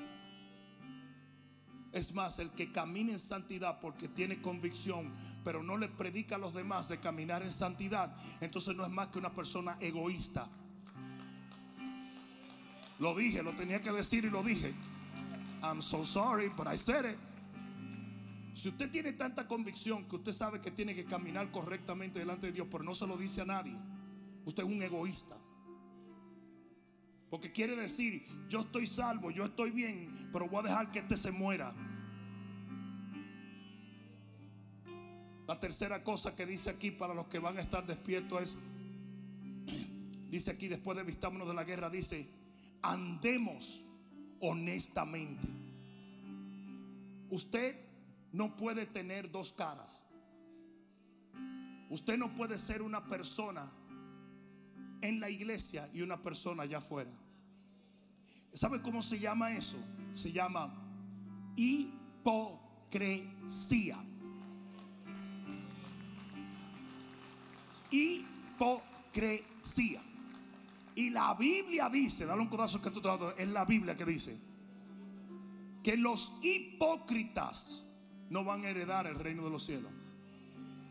Es 1.91 2.13
más, 2.13 2.37
el 2.37 2.51
que 2.51 2.71
camina 2.71 3.11
en 3.11 3.19
santidad 3.19 3.79
porque 3.79 4.07
tiene 4.07 4.41
convicción, 4.41 5.11
pero 5.43 5.63
no 5.63 5.75
le 5.75 5.87
predica 5.87 6.35
a 6.35 6.37
los 6.37 6.53
demás 6.53 6.87
de 6.87 6.99
caminar 6.99 7.41
en 7.41 7.51
santidad, 7.51 8.15
entonces 8.41 8.75
no 8.75 8.83
es 8.83 8.91
más 8.91 9.07
que 9.07 9.17
una 9.17 9.33
persona 9.33 9.77
egoísta. 9.79 10.47
Lo 12.99 13.15
dije, 13.15 13.41
lo 13.41 13.53
tenía 13.53 13.81
que 13.81 13.91
decir 13.91 14.25
y 14.25 14.29
lo 14.29 14.43
dije. 14.43 14.73
I'm 15.63 15.81
so 15.81 16.05
sorry, 16.05 16.49
but 16.49 16.67
I 16.67 16.77
said 16.77 17.05
it. 17.05 17.17
Si 18.53 18.67
usted 18.67 18.91
tiene 18.91 19.13
tanta 19.13 19.47
convicción 19.47 20.05
que 20.05 20.17
usted 20.17 20.33
sabe 20.33 20.59
que 20.59 20.69
tiene 20.69 20.93
que 20.93 21.05
caminar 21.05 21.49
correctamente 21.49 22.19
delante 22.19 22.47
de 22.47 22.53
Dios, 22.53 22.67
pero 22.69 22.83
no 22.83 22.93
se 22.93 23.07
lo 23.07 23.17
dice 23.17 23.41
a 23.41 23.45
nadie, 23.45 23.75
usted 24.45 24.63
es 24.63 24.69
un 24.69 24.83
egoísta. 24.83 25.37
Porque 27.29 27.51
quiere 27.51 27.75
decir, 27.75 28.25
yo 28.47 28.61
estoy 28.61 28.87
salvo, 28.87 29.29
yo 29.29 29.45
estoy 29.45 29.71
bien, 29.71 30.29
pero 30.33 30.47
voy 30.47 30.61
a 30.61 30.69
dejar 30.69 30.91
que 30.91 30.99
este 30.99 31.15
se 31.15 31.31
muera. 31.31 31.73
La 35.47 35.59
tercera 35.59 36.03
cosa 36.03 36.35
que 36.35 36.45
dice 36.45 36.69
aquí 36.69 36.91
para 36.91 37.13
los 37.13 37.27
que 37.27 37.39
van 37.39 37.57
a 37.57 37.61
estar 37.61 37.85
despiertos 37.85 38.41
es, 38.41 38.55
dice 40.29 40.51
aquí 40.51 40.67
después 40.67 40.97
de 40.97 41.03
vistámonos 41.03 41.47
de 41.47 41.53
la 41.53 41.63
guerra, 41.63 41.89
dice, 41.89 42.27
andemos 42.81 43.81
honestamente. 44.39 45.47
Usted 47.29 47.79
no 48.31 48.55
puede 48.55 48.85
tener 48.85 49.29
dos 49.29 49.53
caras. 49.53 50.03
Usted 51.89 52.17
no 52.17 52.33
puede 52.35 52.57
ser 52.57 52.81
una 52.81 53.03
persona 53.05 53.71
en 55.01 55.19
la 55.19 55.29
iglesia 55.29 55.89
y 55.93 56.01
una 56.01 56.21
persona 56.21 56.63
allá 56.63 56.79
afuera. 56.79 57.11
¿Sabe 58.53 58.81
cómo 58.81 59.01
se 59.01 59.19
llama 59.19 59.53
eso? 59.53 59.77
Se 60.13 60.31
llama 60.31 60.73
hipocresía. 61.55 63.97
Hipocresía. 67.91 70.01
Y 70.95 71.09
la 71.11 71.33
Biblia 71.35 71.89
dice, 71.89 72.25
dale 72.25 72.41
un 72.41 72.49
codazo 72.49 72.81
que 72.81 72.91
tú 72.91 73.01
es 73.37 73.47
la 73.47 73.63
Biblia 73.65 73.95
que 73.95 74.05
dice 74.05 74.37
que 75.83 75.95
los 75.95 76.33
hipócritas 76.41 77.85
no 78.29 78.43
van 78.43 78.65
a 78.65 78.69
heredar 78.69 79.07
el 79.07 79.15
reino 79.15 79.43
de 79.43 79.49
los 79.49 79.63
cielos. 79.63 79.91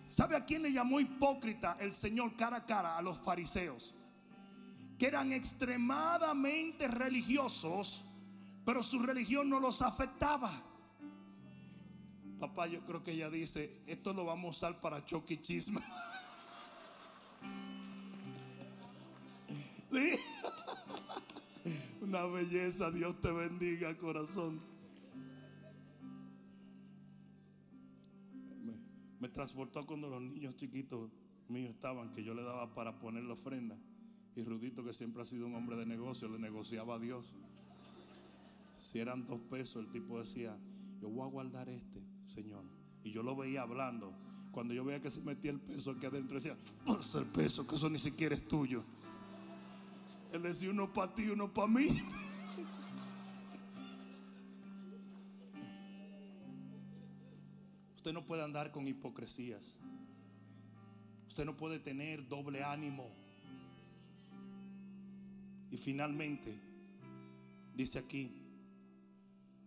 ¿Sabe 0.08 0.36
a 0.36 0.44
quién 0.44 0.62
le 0.62 0.72
llamó 0.72 1.00
hipócrita 1.00 1.76
el 1.80 1.92
Señor 1.92 2.34
cara 2.36 2.56
a 2.56 2.66
cara? 2.66 2.96
A 2.96 3.02
los 3.02 3.18
fariseos, 3.18 3.94
que 4.98 5.06
eran 5.06 5.32
extremadamente 5.32 6.88
religiosos, 6.88 8.04
pero 8.64 8.82
su 8.82 8.98
religión 8.98 9.48
no 9.48 9.60
los 9.60 9.80
afectaba. 9.80 10.60
Papá, 12.40 12.66
yo 12.66 12.80
creo 12.84 13.04
que 13.04 13.12
ella 13.12 13.30
dice, 13.30 13.80
esto 13.86 14.12
lo 14.12 14.24
vamos 14.24 14.46
a 14.46 14.58
usar 14.58 14.80
para 14.80 15.04
choque 15.04 15.40
chisma. 15.40 15.80
¿Sí? 19.92 20.10
Una 22.00 22.26
belleza, 22.26 22.90
Dios 22.90 23.20
te 23.20 23.30
bendiga, 23.30 23.96
corazón. 23.96 24.60
Me, 28.64 28.72
me 29.20 29.28
transportó 29.28 29.86
cuando 29.86 30.08
los 30.08 30.20
niños 30.22 30.56
chiquitos 30.56 31.08
míos 31.48 31.70
estaban, 31.70 32.12
que 32.12 32.24
yo 32.24 32.34
le 32.34 32.42
daba 32.42 32.74
para 32.74 32.98
poner 32.98 33.22
la 33.24 33.34
ofrenda. 33.34 33.76
Y 34.38 34.44
Rudito, 34.44 34.84
que 34.84 34.92
siempre 34.92 35.20
ha 35.22 35.24
sido 35.24 35.48
un 35.48 35.56
hombre 35.56 35.74
de 35.74 35.84
negocio, 35.84 36.28
le 36.28 36.38
negociaba 36.38 36.94
a 36.94 36.98
Dios. 37.00 37.34
Si 38.76 39.00
eran 39.00 39.26
dos 39.26 39.40
pesos, 39.40 39.84
el 39.84 39.90
tipo 39.90 40.20
decía, 40.20 40.56
yo 41.00 41.08
voy 41.08 41.26
a 41.26 41.28
guardar 41.28 41.68
este, 41.68 42.00
Señor. 42.32 42.62
Y 43.02 43.10
yo 43.10 43.24
lo 43.24 43.34
veía 43.34 43.62
hablando. 43.62 44.12
Cuando 44.52 44.74
yo 44.74 44.84
veía 44.84 45.02
que 45.02 45.10
se 45.10 45.22
metía 45.22 45.50
el 45.50 45.58
peso 45.58 45.90
aquí 45.90 46.06
adentro, 46.06 46.36
decía, 46.36 46.56
es 47.00 47.14
el 47.16 47.26
peso, 47.26 47.66
que 47.66 47.74
eso 47.74 47.90
ni 47.90 47.98
siquiera 47.98 48.36
es 48.36 48.46
tuyo. 48.46 48.84
Él 50.32 50.40
decía, 50.40 50.70
uno 50.70 50.92
para 50.92 51.12
ti, 51.12 51.28
uno 51.30 51.52
para 51.52 51.66
mí. 51.66 51.88
Usted 57.96 58.12
no 58.12 58.24
puede 58.24 58.44
andar 58.44 58.70
con 58.70 58.86
hipocresías. 58.86 59.80
Usted 61.26 61.44
no 61.44 61.56
puede 61.56 61.80
tener 61.80 62.28
doble 62.28 62.62
ánimo. 62.62 63.26
Y 65.70 65.76
finalmente, 65.76 66.58
dice 67.74 67.98
aquí, 67.98 68.30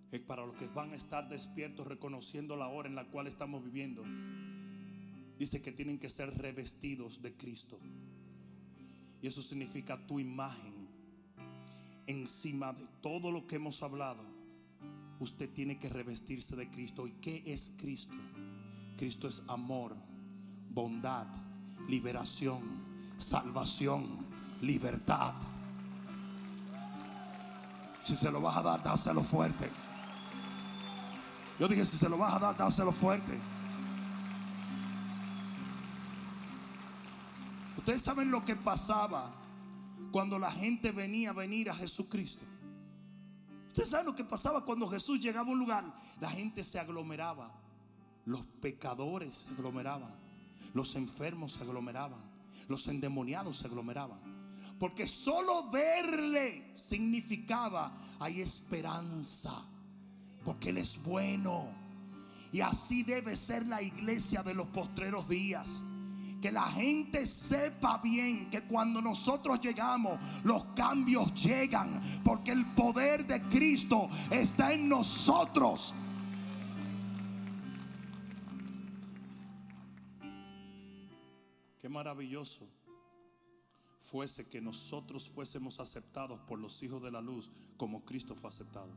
que 0.10 0.20
para 0.20 0.46
los 0.46 0.56
que 0.58 0.68
van 0.68 0.92
a 0.92 0.98
estar 0.98 1.30
despiertos 1.30 1.88
reconociendo 1.88 2.58
la 2.58 2.68
hora 2.68 2.90
en 2.90 2.96
la 2.96 3.06
cual 3.06 3.28
estamos 3.28 3.64
viviendo, 3.64 4.04
dice 5.40 5.62
que 5.62 5.72
tienen 5.72 5.98
que 5.98 6.10
ser 6.10 6.38
revestidos 6.38 7.22
de 7.22 7.34
Cristo. 7.34 7.80
Y 9.22 9.28
eso 9.28 9.42
significa 9.42 10.06
tu 10.06 10.20
imagen 10.20 10.90
encima 12.08 12.74
de 12.74 12.86
todo 13.02 13.32
lo 13.32 13.48
que 13.48 13.56
hemos 13.56 13.82
hablado. 13.84 14.24
Usted 15.20 15.50
tiene 15.52 15.80
que 15.80 15.88
revestirse 15.88 16.56
de 16.56 16.70
Cristo. 16.70 17.08
¿Y 17.08 17.12
qué 17.14 17.44
es 17.46 17.74
Cristo? 17.78 18.16
Cristo 18.98 19.28
es 19.28 19.44
amor, 19.48 19.96
bondad, 20.70 21.28
liberación, 21.88 22.62
salvación, 23.18 24.26
libertad. 24.62 25.36
Si 28.04 28.16
se 28.16 28.32
lo 28.32 28.42
vas 28.42 28.58
a 28.58 28.64
dar, 28.64 28.84
dáselo 28.84 29.24
fuerte. 29.24 29.70
Yo 31.60 31.68
dije, 31.68 31.86
si 31.86 31.98
se 31.98 32.10
lo 32.10 32.18
vas 32.18 32.34
a 32.34 32.40
dar, 32.40 32.58
dáselo 32.58 32.92
fuerte. 32.92 33.40
Ustedes 37.78 38.02
saben 38.02 38.32
lo 38.32 38.44
que 38.46 38.56
pasaba 38.56 39.32
cuando 40.12 40.38
la 40.38 40.52
gente 40.52 40.92
venía 40.92 41.32
a 41.32 41.34
venir 41.34 41.70
a 41.70 41.76
Jesucristo. 41.76 42.46
Ustedes 43.68 43.90
saben 43.90 44.08
lo 44.08 44.16
que 44.16 44.24
pasaba 44.24 44.66
cuando 44.66 44.88
Jesús 44.88 45.20
llegaba 45.20 45.50
a 45.50 45.54
un 45.54 45.60
lugar. 45.60 45.86
La 46.20 46.30
gente 46.30 46.64
se 46.64 46.80
aglomeraba. 46.80 47.52
Los 48.26 48.42
pecadores 48.62 49.38
se 49.38 49.50
aglomeraban. 49.50 50.14
Los 50.74 50.96
enfermos 50.96 51.54
se 51.54 51.64
aglomeraban. 51.64 52.20
Los 52.68 52.88
endemoniados 52.88 53.58
se 53.58 53.68
aglomeraban. 53.68 54.20
Porque 54.82 55.06
solo 55.06 55.70
verle 55.70 56.72
significaba 56.74 58.16
hay 58.20 58.42
esperanza. 58.42 59.64
Porque 60.44 60.70
Él 60.70 60.80
es 60.80 61.00
bueno. 61.04 61.68
Y 62.52 62.62
así 62.62 63.04
debe 63.04 63.36
ser 63.36 63.68
la 63.68 63.80
iglesia 63.84 64.42
de 64.42 64.56
los 64.56 64.66
postreros 64.70 65.30
días. 65.30 65.84
Que 66.42 66.52
la 66.52 66.64
gente 66.64 67.28
sepa 67.28 68.00
bien 68.00 68.50
que 68.50 68.64
cuando 68.64 69.04
nosotros 69.04 69.62
llegamos, 69.62 70.20
los 70.44 70.64
cambios 70.74 71.32
llegan. 71.36 72.02
Porque 72.24 72.52
el 72.52 72.66
poder 72.74 73.28
de 73.28 73.40
Cristo 73.50 74.10
está 74.32 74.74
en 74.74 74.90
nosotros. 74.90 75.94
Qué 81.80 81.88
maravilloso 81.88 82.81
fuese 84.02 84.50
que 84.50 84.60
nosotros 84.62 85.30
fuésemos 85.30 85.80
aceptados 85.80 86.40
por 86.42 86.60
los 86.60 86.82
hijos 86.84 87.02
de 87.02 87.12
la 87.12 87.22
luz 87.22 87.50
como 87.78 88.04
Cristo 88.04 88.36
fue 88.36 88.50
aceptado. 88.50 88.92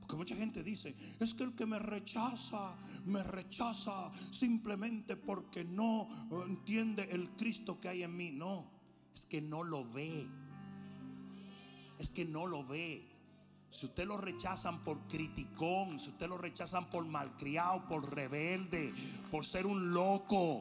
Porque 0.00 0.16
mucha 0.16 0.34
gente 0.34 0.62
dice, 0.62 0.94
es 1.20 1.34
que 1.34 1.44
el 1.44 1.54
que 1.54 1.66
me 1.66 1.78
rechaza, 1.78 2.74
me 3.06 3.22
rechaza 3.22 4.10
simplemente 4.32 5.16
porque 5.16 5.64
no 5.64 6.08
entiende 6.44 7.08
el 7.10 7.30
Cristo 7.30 7.80
que 7.80 7.88
hay 7.88 8.02
en 8.02 8.16
mí. 8.16 8.32
No, 8.32 8.68
es 9.14 9.24
que 9.26 9.40
no 9.40 9.62
lo 9.62 9.88
ve. 9.88 10.26
Es 11.98 12.10
que 12.10 12.24
no 12.24 12.46
lo 12.46 12.64
ve. 12.64 13.08
Si 13.70 13.86
usted 13.86 14.04
lo 14.04 14.16
rechazan 14.16 14.82
por 14.82 15.06
criticón, 15.06 16.00
si 16.00 16.08
usted 16.10 16.28
lo 16.28 16.36
rechazan 16.36 16.90
por 16.90 17.06
malcriado, 17.06 17.86
por 17.86 18.12
rebelde, 18.12 18.92
por 19.30 19.46
ser 19.46 19.64
un 19.64 19.94
loco, 19.94 20.60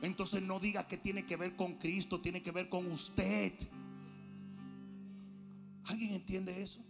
entonces 0.00 0.42
no 0.42 0.60
diga 0.60 0.86
que 0.86 0.96
tiene 0.96 1.26
que 1.26 1.36
ver 1.36 1.56
con 1.56 1.74
Cristo, 1.74 2.20
tiene 2.20 2.42
que 2.42 2.52
ver 2.52 2.68
con 2.68 2.90
usted. 2.90 3.52
¿Alguien 5.86 6.12
entiende 6.12 6.62
eso? 6.62 6.80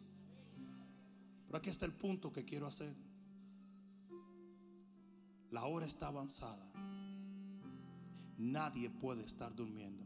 Pero 1.47 1.59
aquí 1.59 1.71
está 1.71 1.87
el 1.87 1.93
punto 1.93 2.33
que 2.33 2.45
quiero 2.45 2.67
hacer. 2.67 2.95
La 5.51 5.65
hora 5.65 5.87
está 5.87 6.09
avanzada. 6.09 6.71
Nadie 8.37 8.91
puede 8.91 9.25
estar 9.25 9.55
durmiendo. 9.55 10.05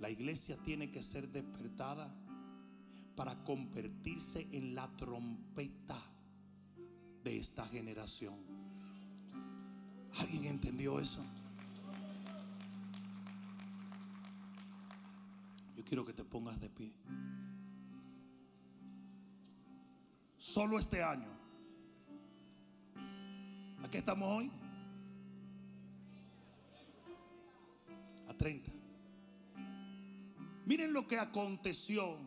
La 0.00 0.08
iglesia 0.08 0.56
tiene 0.62 0.90
que 0.90 1.02
ser 1.02 1.28
despertada 1.28 2.14
para 3.16 3.42
convertirse 3.44 4.48
en 4.52 4.74
la 4.74 4.88
trompeta 4.96 6.00
de 7.24 7.38
esta 7.38 7.66
generación. 7.66 8.36
¿Alguien 10.16 10.46
entendió 10.46 11.00
eso? 11.00 11.22
Quiero 15.88 16.04
que 16.04 16.12
te 16.12 16.24
pongas 16.24 16.60
de 16.60 16.68
pie. 16.68 16.92
Solo 20.36 20.78
este 20.78 21.02
año. 21.02 21.30
¿A 23.82 23.88
qué 23.90 23.98
estamos 23.98 24.28
hoy? 24.28 24.52
A 28.28 28.34
30. 28.34 28.70
Miren 30.66 30.92
lo 30.92 31.08
que 31.08 31.18
aconteció 31.18 32.18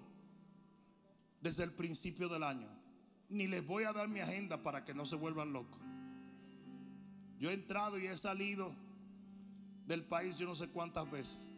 desde 1.39 1.63
el 1.63 1.71
principio 1.71 2.29
del 2.29 2.43
año. 2.43 2.67
Ni 3.29 3.47
les 3.47 3.65
voy 3.65 3.83
a 3.83 3.93
dar 3.93 4.07
mi 4.07 4.21
agenda 4.21 4.63
para 4.63 4.83
que 4.83 4.95
no 4.95 5.05
se 5.05 5.15
vuelvan 5.15 5.53
locos. 5.53 5.79
Yo 7.39 7.51
he 7.51 7.53
entrado 7.53 7.99
y 7.99 8.07
he 8.07 8.17
salido 8.17 8.73
del 9.85 10.03
país 10.03 10.37
yo 10.37 10.47
no 10.47 10.55
sé 10.55 10.67
cuántas 10.69 11.09
veces. 11.11 11.51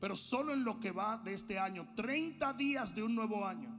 Pero 0.00 0.16
solo 0.16 0.52
en 0.52 0.64
lo 0.64 0.80
que 0.80 0.90
va 0.90 1.18
de 1.18 1.34
este 1.34 1.58
año, 1.58 1.88
30 1.94 2.52
días 2.54 2.94
de 2.94 3.02
un 3.02 3.14
nuevo 3.14 3.46
año, 3.46 3.74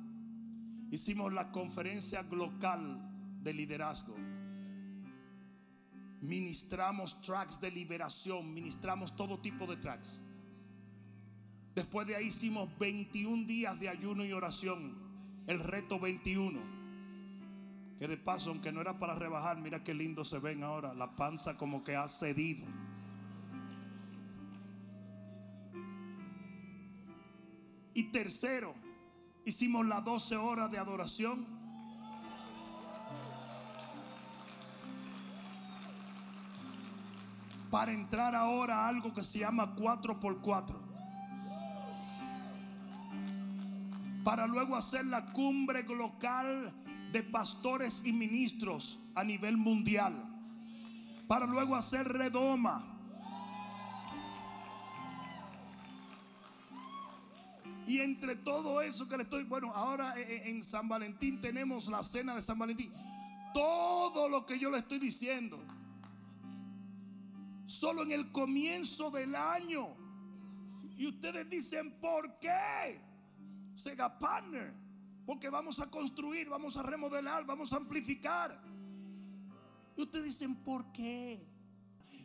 hicimos 0.91 1.31
la 1.33 1.51
conferencia 1.51 2.23
global 2.23 2.99
de 3.41 3.53
liderazgo. 3.53 4.15
Ministramos 6.21 7.21
tracks 7.21 7.59
de 7.61 7.69
liberación, 7.69 8.53
ministramos 8.53 9.15
todo 9.15 9.39
tipo 9.39 9.67
de 9.67 9.77
tracks. 9.77 10.19
Después 11.75 12.07
de 12.07 12.15
ahí 12.15 12.27
hicimos 12.27 12.69
21 12.79 13.45
días 13.45 13.79
de 13.79 13.89
ayuno 13.89 14.25
y 14.25 14.31
oración, 14.31 14.97
el 15.45 15.59
reto 15.59 15.99
21. 15.99 16.59
Que 17.99 18.07
de 18.07 18.17
paso, 18.17 18.49
aunque 18.49 18.71
no 18.71 18.81
era 18.81 18.97
para 18.97 19.15
rebajar, 19.15 19.57
mira 19.57 19.83
qué 19.83 19.93
lindo 19.93 20.25
se 20.25 20.39
ven 20.39 20.63
ahora, 20.63 20.93
la 20.93 21.15
panza 21.15 21.57
como 21.57 21.83
que 21.83 21.95
ha 21.95 22.07
cedido. 22.07 22.65
Y 27.95 28.03
tercero, 28.11 28.75
hicimos 29.45 29.85
las 29.85 30.03
12 30.03 30.35
horas 30.35 30.69
de 30.69 30.77
adoración. 30.77 31.47
Para 37.71 37.93
entrar 37.93 38.35
ahora 38.35 38.83
a 38.83 38.89
algo 38.89 39.13
que 39.13 39.23
se 39.23 39.39
llama 39.39 39.77
4x4. 39.77 40.75
Para 44.25 44.45
luego 44.45 44.75
hacer 44.75 45.05
la 45.05 45.31
cumbre 45.31 45.83
local 45.83 46.73
de 47.13 47.23
pastores 47.23 48.03
y 48.05 48.11
ministros 48.11 48.99
a 49.15 49.23
nivel 49.23 49.55
mundial. 49.55 50.21
Para 51.29 51.45
luego 51.45 51.77
hacer 51.77 52.05
redoma. 52.09 52.94
Y 57.87 57.99
entre 57.99 58.35
todo 58.35 58.81
eso 58.81 59.07
que 59.07 59.17
le 59.17 59.23
estoy, 59.23 59.43
bueno, 59.43 59.71
ahora 59.73 60.15
en 60.17 60.63
San 60.63 60.89
Valentín 60.89 61.39
tenemos 61.39 61.87
la 61.87 62.03
cena 62.03 62.35
de 62.35 62.41
San 62.41 62.57
Valentín. 62.57 62.91
Todo 63.53 64.27
lo 64.27 64.45
que 64.45 64.57
yo 64.57 64.69
le 64.69 64.79
estoy 64.79 64.99
diciendo, 64.99 65.63
solo 67.67 68.03
en 68.03 68.11
el 68.11 68.31
comienzo 68.31 69.11
del 69.11 69.35
año. 69.35 69.95
Y 70.97 71.07
ustedes 71.07 71.49
dicen, 71.49 71.91
¿por 71.99 72.39
qué? 72.39 72.99
Sega 73.75 74.17
Partner. 74.17 74.73
Porque 75.25 75.49
vamos 75.49 75.79
a 75.79 75.89
construir, 75.89 76.49
vamos 76.49 76.77
a 76.77 76.83
remodelar, 76.83 77.45
vamos 77.45 77.73
a 77.73 77.77
amplificar. 77.77 78.61
Y 79.97 80.01
ustedes 80.01 80.25
dicen, 80.25 80.55
¿por 80.55 80.91
qué? 80.91 81.45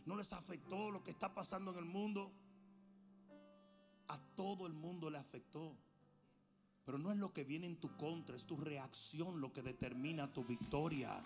¿No 0.06 0.16
les 0.16 0.32
afectó 0.32 0.90
lo 0.90 1.02
que 1.02 1.11
está 1.11 1.32
pasando 1.32 1.70
en 1.72 1.78
el 1.78 1.84
mundo? 1.84 2.32
A 4.11 4.18
todo 4.34 4.66
el 4.66 4.72
mundo 4.72 5.08
le 5.08 5.18
afectó. 5.18 5.76
Pero 6.84 6.98
no 6.98 7.12
es 7.12 7.18
lo 7.18 7.32
que 7.32 7.44
viene 7.44 7.66
en 7.66 7.76
tu 7.76 7.96
contra, 7.96 8.34
es 8.34 8.44
tu 8.44 8.56
reacción 8.56 9.40
lo 9.40 9.52
que 9.52 9.62
determina 9.62 10.32
tu 10.32 10.44
victoria. 10.44 11.22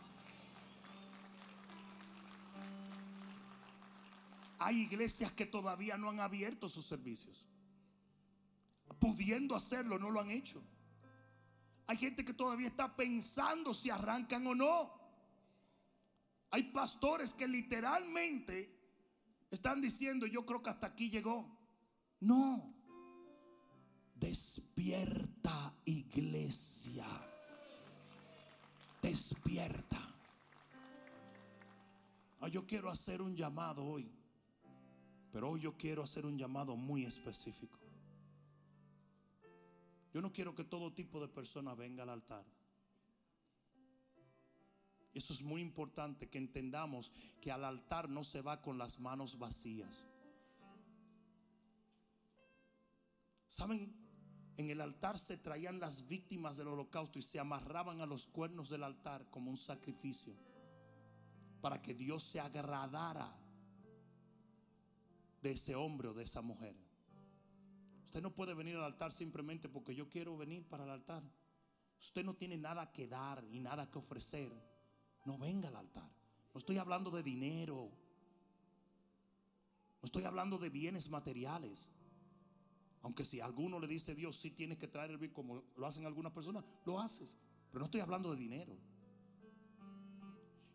Hay 4.58 4.82
iglesias 4.82 5.32
que 5.32 5.46
todavía 5.46 5.96
no 5.96 6.10
han 6.10 6.20
abierto 6.20 6.68
sus 6.68 6.84
servicios. 6.84 7.46
Pudiendo 8.98 9.56
hacerlo, 9.56 9.98
no 9.98 10.10
lo 10.10 10.20
han 10.20 10.30
hecho. 10.30 10.62
Hay 11.86 11.96
gente 11.96 12.22
que 12.22 12.34
todavía 12.34 12.68
está 12.68 12.94
pensando 12.94 13.72
si 13.72 13.88
arrancan 13.88 14.46
o 14.46 14.54
no. 14.54 14.92
Hay 16.50 16.64
pastores 16.64 17.32
que 17.32 17.48
literalmente 17.48 18.78
están 19.50 19.80
diciendo, 19.80 20.26
yo 20.26 20.44
creo 20.44 20.62
que 20.62 20.68
hasta 20.68 20.88
aquí 20.88 21.08
llegó. 21.08 21.48
No. 22.20 22.73
Despierta 24.24 25.74
iglesia. 25.84 27.04
Despierta. 29.02 30.00
Yo 32.50 32.66
quiero 32.66 32.88
hacer 32.88 33.20
un 33.20 33.36
llamado 33.36 33.84
hoy. 33.84 34.10
Pero 35.30 35.50
hoy 35.50 35.60
yo 35.60 35.76
quiero 35.76 36.02
hacer 36.02 36.24
un 36.24 36.38
llamado 36.38 36.74
muy 36.74 37.04
específico. 37.04 37.78
Yo 40.14 40.22
no 40.22 40.32
quiero 40.32 40.54
que 40.54 40.64
todo 40.64 40.90
tipo 40.94 41.20
de 41.20 41.28
persona 41.28 41.74
venga 41.74 42.04
al 42.04 42.08
altar. 42.08 42.46
Eso 45.12 45.34
es 45.34 45.42
muy 45.42 45.60
importante 45.60 46.30
que 46.30 46.38
entendamos 46.38 47.12
que 47.42 47.52
al 47.52 47.62
altar 47.62 48.08
no 48.08 48.24
se 48.24 48.40
va 48.40 48.62
con 48.62 48.78
las 48.78 48.98
manos 48.98 49.38
vacías. 49.38 50.08
¿Saben? 53.48 54.03
En 54.56 54.70
el 54.70 54.80
altar 54.80 55.18
se 55.18 55.36
traían 55.36 55.80
las 55.80 56.06
víctimas 56.06 56.56
del 56.56 56.68
holocausto 56.68 57.18
y 57.18 57.22
se 57.22 57.40
amarraban 57.40 58.00
a 58.00 58.06
los 58.06 58.26
cuernos 58.26 58.68
del 58.68 58.84
altar 58.84 59.28
como 59.30 59.50
un 59.50 59.56
sacrificio 59.56 60.34
para 61.60 61.80
que 61.82 61.94
Dios 61.94 62.22
se 62.22 62.38
agradara 62.38 63.36
de 65.42 65.50
ese 65.50 65.74
hombre 65.74 66.08
o 66.08 66.14
de 66.14 66.24
esa 66.24 66.40
mujer. 66.40 66.76
Usted 68.04 68.22
no 68.22 68.32
puede 68.32 68.54
venir 68.54 68.76
al 68.76 68.84
altar 68.84 69.12
simplemente 69.12 69.68
porque 69.68 69.94
yo 69.94 70.08
quiero 70.08 70.36
venir 70.36 70.64
para 70.68 70.84
el 70.84 70.90
altar. 70.90 71.22
Usted 71.98 72.24
no 72.24 72.34
tiene 72.34 72.56
nada 72.56 72.92
que 72.92 73.08
dar 73.08 73.42
y 73.50 73.58
nada 73.60 73.90
que 73.90 73.98
ofrecer. 73.98 74.52
No 75.24 75.38
venga 75.38 75.68
al 75.68 75.76
altar. 75.76 76.08
No 76.52 76.58
estoy 76.58 76.78
hablando 76.78 77.10
de 77.10 77.22
dinero. 77.22 77.90
No 80.00 80.06
estoy 80.06 80.24
hablando 80.24 80.58
de 80.58 80.68
bienes 80.68 81.08
materiales. 81.08 81.90
Aunque 83.04 83.26
si 83.26 83.38
alguno 83.38 83.78
le 83.78 83.86
dice 83.86 84.14
Dios, 84.14 84.34
si 84.34 84.50
tienes 84.50 84.78
que 84.78 84.88
traer 84.88 85.10
el 85.10 85.18
bien 85.18 85.30
como 85.30 85.62
lo 85.76 85.86
hacen 85.86 86.06
algunas 86.06 86.32
personas, 86.32 86.64
lo 86.86 86.98
haces. 86.98 87.36
Pero 87.68 87.80
no 87.80 87.84
estoy 87.84 88.00
hablando 88.00 88.30
de 88.30 88.38
dinero. 88.38 88.74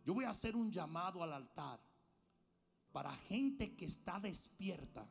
Yo 0.06 0.14
voy 0.14 0.26
a 0.26 0.30
hacer 0.30 0.56
un 0.56 0.72
llamado 0.72 1.24
al 1.24 1.34
altar 1.34 1.80
para 2.92 3.16
gente 3.16 3.76
que 3.76 3.86
está 3.86 4.20
despierta 4.20 5.10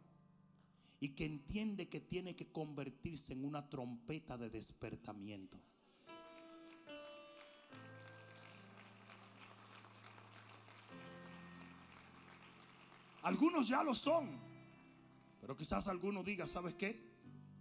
y 1.00 1.08
que 1.08 1.24
entiende 1.24 1.88
que 1.88 2.00
tiene 2.00 2.36
que 2.36 2.52
convertirse 2.52 3.32
en 3.32 3.44
una 3.44 3.68
trompeta 3.68 4.38
de 4.38 4.50
despertamiento. 4.50 5.58
Algunos 13.22 13.66
ya 13.66 13.82
lo 13.82 13.92
son, 13.92 14.38
pero 15.40 15.56
quizás 15.56 15.88
alguno 15.88 16.22
diga, 16.22 16.46
¿sabes 16.46 16.74
qué? 16.74 17.07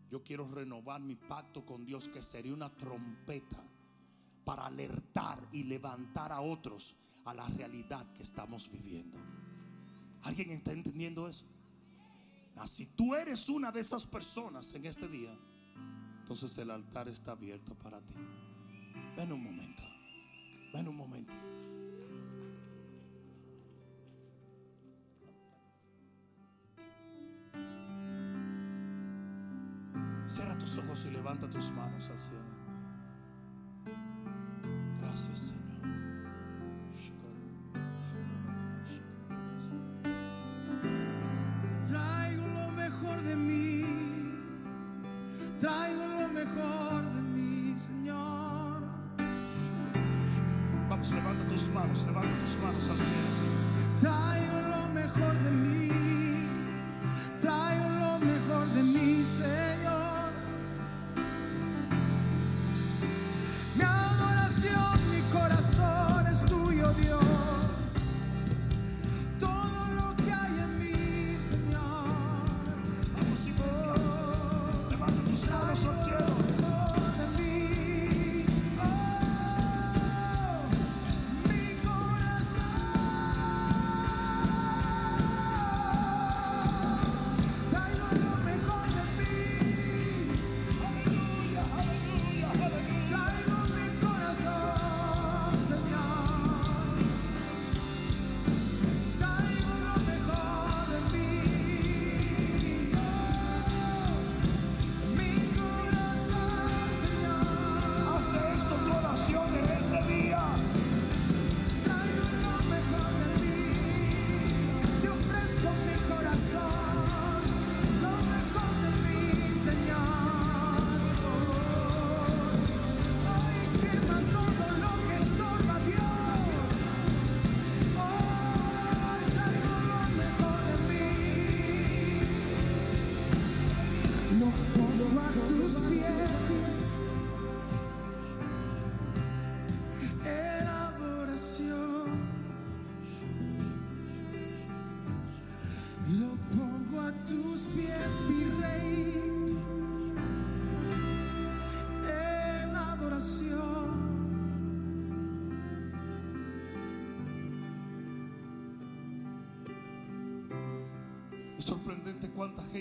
Yo 0.09 0.23
quiero 0.23 0.47
renovar 0.49 1.01
mi 1.01 1.15
pacto 1.15 1.65
con 1.65 1.85
Dios 1.85 2.07
que 2.07 2.21
sería 2.21 2.53
una 2.53 2.69
trompeta 2.69 3.63
para 4.45 4.65
alertar 4.67 5.39
y 5.51 5.63
levantar 5.63 6.31
a 6.31 6.39
otros 6.39 6.95
a 7.25 7.33
la 7.33 7.45
realidad 7.47 8.05
que 8.13 8.23
estamos 8.23 8.71
viviendo. 8.71 9.17
¿Alguien 10.23 10.51
está 10.51 10.71
entendiendo 10.71 11.27
eso? 11.27 11.45
Ah, 12.55 12.67
si 12.67 12.85
tú 12.85 13.13
eres 13.13 13.49
una 13.49 13.71
de 13.71 13.81
esas 13.81 14.05
personas 14.05 14.73
en 14.73 14.85
este 14.85 15.07
día, 15.07 15.37
entonces 16.21 16.57
el 16.57 16.71
altar 16.71 17.07
está 17.09 17.33
abierto 17.33 17.75
para 17.75 17.99
ti. 17.99 18.15
Ven 19.15 19.31
un 19.31 19.43
momento. 19.43 19.83
Ven 20.73 20.87
un 20.87 20.95
momento. 20.95 21.33
Y 31.05 31.11
levanta 31.11 31.47
tus 31.47 31.69
manos 31.71 32.09
al 32.09 32.19
cielo. 32.19 32.56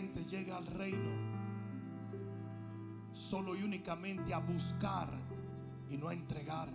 Llega 0.02 0.58
al 0.58 0.66
reino 0.66 1.10
solo 3.14 3.56
y 3.56 3.62
únicamente 3.62 4.34
a 4.34 4.38
buscar 4.38 5.08
y 5.90 5.96
no 5.96 6.08
a 6.08 6.12
entregar. 6.12 6.68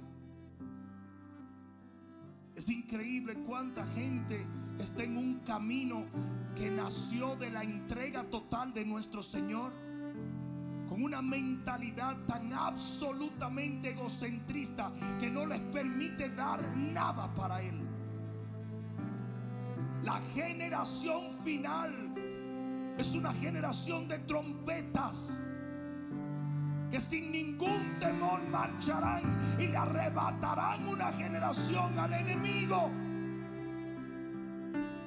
Es 2.56 2.68
increíble 2.70 3.36
cuánta 3.46 3.86
gente 3.88 4.46
está 4.80 5.04
en 5.04 5.18
un 5.18 5.40
camino 5.40 6.06
que 6.56 6.70
nació 6.72 7.36
de 7.36 7.52
la 7.52 7.64
entrega 7.64 8.24
total 8.24 8.74
de 8.74 8.86
nuestro 8.86 9.22
Señor 9.22 9.72
con 10.90 11.04
una 11.04 11.22
mentalidad 11.22 12.18
tan 12.26 12.52
absolutamente 12.54 13.92
egocentrista 13.92 14.92
que 15.20 15.30
no 15.30 15.46
les 15.46 15.62
permite 15.62 16.30
dar 16.30 16.76
nada 16.76 17.34
para 17.36 17.62
Él. 17.62 17.80
La 20.04 20.20
generación 20.34 21.32
final 21.44 22.12
es 22.98 23.16
una 23.16 23.34
generación 23.34 24.08
de 24.08 24.20
trompetas 24.20 25.38
que 26.92 27.00
sin 27.00 27.32
ningún 27.32 27.98
temor 28.00 28.44
marcharán 28.50 29.24
y 29.58 29.68
le 29.68 29.78
arrebatarán 29.78 30.88
una 30.88 31.12
generación 31.14 31.98
al 31.98 32.14
enemigo. 32.14 32.92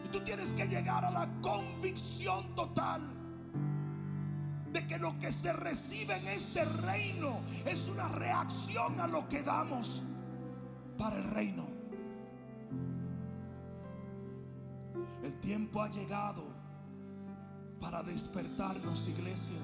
Y 0.04 0.08
tú 0.08 0.20
tienes 0.20 0.54
que 0.54 0.66
llegar 0.66 1.04
a 1.04 1.10
la 1.10 1.28
convicción 1.42 2.54
total 2.54 3.02
de 4.72 4.86
que 4.86 4.98
lo 4.98 5.18
que 5.20 5.30
se 5.30 5.52
recibe 5.52 6.16
en 6.16 6.26
este 6.28 6.64
reino 6.64 7.40
es 7.66 7.86
una 7.88 8.08
reacción 8.08 8.98
a 8.98 9.06
lo 9.06 9.28
que 9.28 9.42
damos 9.42 10.02
para 10.96 11.16
el 11.16 11.24
reino. 11.24 11.66
El 15.22 15.34
tiempo 15.40 15.82
ha 15.82 15.88
llegado 15.90 16.53
para 17.84 18.02
despertarnos, 18.02 19.06
iglesia. 19.06 19.58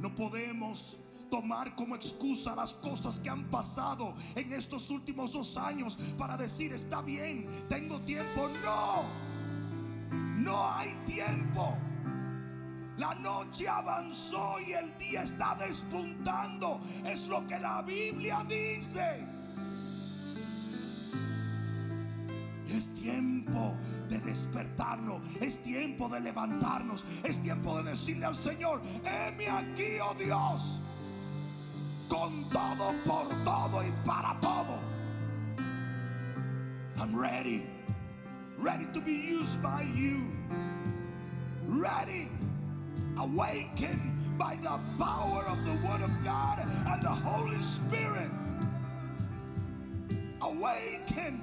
No 0.00 0.12
podemos 0.12 0.96
tomar 1.30 1.76
como 1.76 1.94
excusa 1.94 2.56
las 2.56 2.74
cosas 2.74 3.20
que 3.20 3.30
han 3.30 3.44
pasado 3.44 4.16
en 4.34 4.52
estos 4.52 4.90
últimos 4.90 5.30
dos 5.30 5.56
años 5.56 5.96
para 6.18 6.36
decir, 6.36 6.72
está 6.72 7.00
bien, 7.00 7.46
tengo 7.68 8.00
tiempo. 8.00 8.50
No, 8.64 9.04
no 10.38 10.68
hay 10.72 10.92
tiempo. 11.06 11.76
La 12.96 13.14
noche 13.14 13.68
avanzó 13.68 14.58
y 14.58 14.72
el 14.72 14.98
día 14.98 15.22
está 15.22 15.54
despuntando. 15.54 16.80
Es 17.06 17.28
lo 17.28 17.46
que 17.46 17.56
la 17.56 17.82
Biblia 17.82 18.44
dice. 18.48 19.37
Es 22.68 22.92
tiempo 22.94 23.74
de 24.08 24.18
despertarnos, 24.18 25.22
es 25.40 25.62
tiempo 25.62 26.08
de 26.08 26.20
levantarnos, 26.20 27.04
es 27.24 27.40
tiempo 27.42 27.78
de 27.78 27.90
decirle 27.90 28.26
al 28.26 28.36
Señor, 28.36 28.82
heme 29.04 29.48
aquí, 29.48 29.98
oh 30.02 30.14
Dios, 30.14 30.80
con 32.08 32.44
todo, 32.50 32.94
por 33.06 33.28
todo 33.44 33.82
y 33.82 33.90
para 34.04 34.38
todo. 34.40 34.78
I'm 36.98 37.14
ready, 37.16 37.66
ready 38.58 38.86
to 38.92 39.00
be 39.00 39.12
used 39.12 39.62
by 39.62 39.82
you, 39.94 40.26
ready, 41.66 42.28
awakened 43.16 44.36
by 44.38 44.56
the 44.56 44.78
power 45.02 45.44
of 45.48 45.64
the 45.64 45.86
Word 45.86 46.02
of 46.02 46.10
God 46.24 46.60
and 46.60 47.02
the 47.02 47.08
Holy 47.08 47.60
Spirit. 47.60 48.30
Awakened 50.40 51.40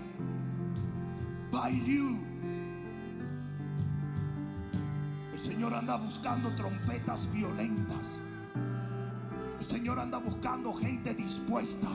by 1.52 1.70
you. 1.70 2.20
El 5.34 5.40
Señor 5.40 5.74
anda 5.74 5.98
buscando 5.98 6.50
trompetas 6.56 7.28
violentas. 7.32 8.22
El 9.60 9.66
Señor 9.66 10.00
anda 10.00 10.18
buscando 10.18 10.74
gente 10.74 11.14
dispuesta. 11.14 11.90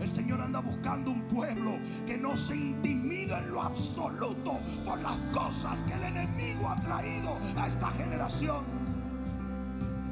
El 0.00 0.08
Señor 0.08 0.40
anda 0.40 0.60
buscando 0.60 1.10
un 1.10 1.22
pueblo 1.22 1.78
que 2.06 2.16
no 2.16 2.36
se 2.36 2.56
intimida 2.56 3.40
en 3.40 3.52
lo 3.52 3.62
absoluto 3.62 4.58
por 4.84 4.98
las 5.02 5.16
cosas 5.32 5.82
que 5.82 5.92
el 5.92 6.04
enemigo 6.04 6.68
ha 6.68 6.76
traído 6.76 7.36
a 7.56 7.66
esta 7.66 7.90
generación. 7.90 8.64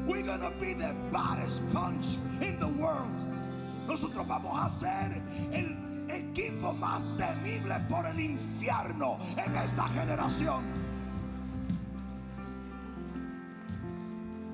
We're 0.06 0.22
gonna 0.22 0.50
be 0.60 0.74
the 0.74 0.94
baddest 1.10 1.62
punch 1.72 2.18
in 2.40 2.58
the 2.58 2.66
world. 2.66 3.10
Nosotros 3.86 4.26
vamos 4.26 4.58
a 4.58 4.68
ser 4.68 5.22
el 5.52 5.87
equipo 6.10 6.72
más 6.74 7.02
temible 7.16 7.74
por 7.88 8.06
el 8.06 8.20
infierno 8.20 9.18
en 9.36 9.56
esta 9.56 9.88
generación. 9.88 10.64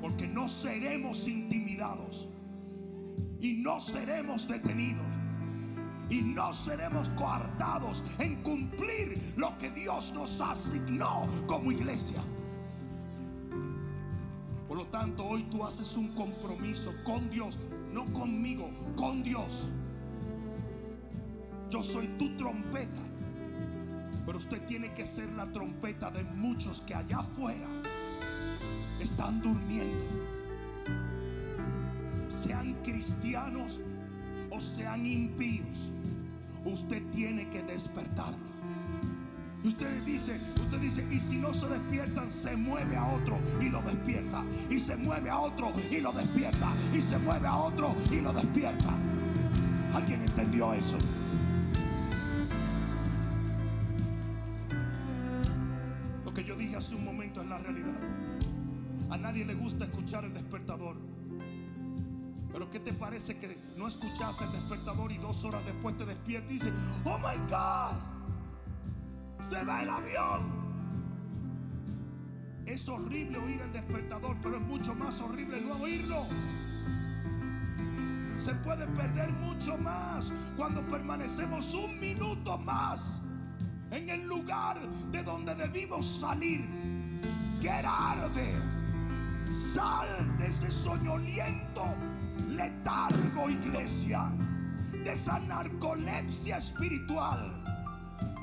Porque 0.01 0.27
no 0.27 0.49
seremos 0.49 1.27
intimidados 1.27 2.29
y 3.41 3.55
no 3.55 3.81
seremos 3.81 4.47
detenidos 4.47 5.05
y 6.11 6.21
no 6.21 6.53
seremos 6.53 7.09
coartados 7.11 8.03
en 8.19 8.43
cumplir 8.43 9.33
lo 9.37 9.57
que 9.59 9.71
Dios 9.71 10.13
nos 10.13 10.41
asignó 10.41 11.27
como 11.47 11.73
iglesia. 11.73 12.23
Por 14.69 14.79
lo 14.79 14.87
tanto, 14.87 15.25
hoy 15.25 15.45
tú 15.45 15.65
haces 15.65 15.97
un 15.97 16.09
compromiso 16.09 16.93
con 17.05 17.31
Dios, 17.31 17.59
no 17.93 18.05
conmigo, 18.13 18.71
con 18.97 19.23
Dios. 19.23 19.69
Yo 21.71 21.83
soy 21.83 22.07
tu 22.19 22.37
trompeta, 22.37 23.01
pero 24.27 24.39
usted 24.39 24.63
tiene 24.67 24.93
que 24.95 25.07
ser 25.07 25.29
la 25.33 25.47
trompeta 25.47 26.11
de 26.11 26.23
muchos 26.25 26.83
que 26.83 26.95
allá 26.95 27.19
afuera 27.19 27.67
están 29.01 29.41
durmiendo. 29.41 30.05
Sean 32.29 32.75
cristianos 32.83 33.81
o 34.51 34.61
sean 34.61 35.05
impíos, 35.07 35.93
usted 36.65 37.03
tiene 37.11 37.49
que 37.49 37.63
despertarlo. 37.63 38.55
Y 39.65 39.69
usted 39.69 40.03
dice, 40.05 40.39
usted 40.63 40.79
dice, 40.79 41.07
y 41.11 41.19
si 41.19 41.39
no 41.39 41.55
se 41.55 41.67
despiertan, 41.67 42.31
se 42.31 42.55
mueve 42.55 42.99
a 42.99 43.07
otro 43.07 43.39
y 43.63 43.71
lo 43.71 43.81
despierta. 43.81 44.45
Y 44.69 44.79
se 44.79 44.95
mueve 44.95 45.31
a 45.31 45.39
otro 45.39 45.73
y 45.91 46.03
lo 46.03 46.13
despierta. 46.13 46.71
Y 46.95 47.01
se 47.01 47.17
mueve 47.17 47.49
a 47.49 47.57
otro 47.57 47.97
y 48.11 48.21
lo 48.21 48.35
despierta. 48.35 48.95
¿Alguien 49.95 50.21
entendió 50.21 50.75
eso? 50.75 50.99
Le 59.55 59.61
gusta 59.61 59.85
escuchar 59.85 60.25
el 60.25 60.35
despertador. 60.35 60.97
Pero 62.51 62.71
¿qué 62.73 62.81
te 62.81 62.93
parece 62.93 63.39
que 63.39 63.57
no 63.77 63.87
escuchaste 63.87 64.45
el 64.45 64.51
despertador 64.51 65.13
y 65.13 65.19
dos 65.19 65.45
horas 65.45 65.65
después 65.65 65.97
te 65.97 66.05
despiertas 66.05 66.51
y 66.51 66.55
dices, 66.55 66.73
oh 67.05 67.19
my 67.19 67.39
God, 67.49 67.95
se 69.49 69.65
va 69.65 69.85
el 69.85 69.91
avión? 69.91 70.65
Es 72.67 72.89
horrible 72.89 73.39
oír 73.39 73.61
el 73.61 73.73
despertador, 73.73 74.37
pero 74.43 74.57
es 74.57 74.63
mucho 74.63 74.93
más 74.93 75.21
horrible 75.21 75.61
no 75.61 75.75
oírlo. 75.75 76.25
Se 78.37 78.55
puede 78.57 78.89
perder 78.89 79.31
mucho 79.35 79.79
más 79.79 80.33
cuando 80.57 80.83
permanecemos 80.89 81.73
un 81.75 82.01
minuto 82.01 82.59
más 82.59 83.23
en 83.93 84.11
el 84.11 84.27
lugar 84.27 84.81
de 85.13 85.23
donde 85.23 85.55
debimos 85.55 86.07
salir. 86.07 86.69
Get. 87.63 87.85
Sal 89.51 90.09
de 90.39 90.47
ese 90.47 90.71
soñoliento 90.71 91.95
letargo, 92.49 93.51
iglesia, 93.51 94.31
de 94.93 95.13
esa 95.13 95.39
narcolepsia 95.39 96.59
espiritual, 96.59 97.63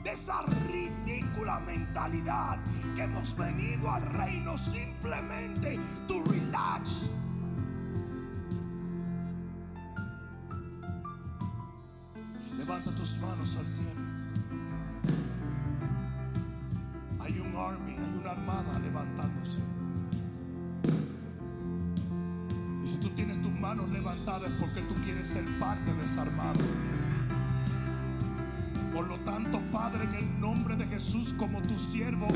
de 0.04 0.12
esa 0.12 0.42
ridícula 0.72 1.60
mentalidad 1.62 2.60
que 2.96 3.04
hemos 3.04 3.36
venido 3.36 3.92
al 3.92 4.04
reino 4.04 4.58
simplemente 4.58 5.80
to 6.08 6.22
relax. 6.32 7.10
Levanta 12.58 12.92
tus 12.92 13.18
manos 13.18 13.56
al 13.58 13.66
cielo. 13.66 14.11
Porque 24.60 24.82
tú 24.82 24.96
quieres 25.04 25.28
ser 25.28 25.46
parte 25.60 25.94
de 25.94 26.06
esa 26.06 26.24
armada. 26.24 26.60
Por 28.94 29.08
lo 29.08 29.18
tanto, 29.20 29.62
Padre, 29.72 30.04
en 30.04 30.16
el 30.16 30.40
nombre 30.40 30.76
de 30.76 30.86
Jesús, 30.86 31.34
como 31.34 31.62
tu 31.62 31.78
siervo, 31.78 32.28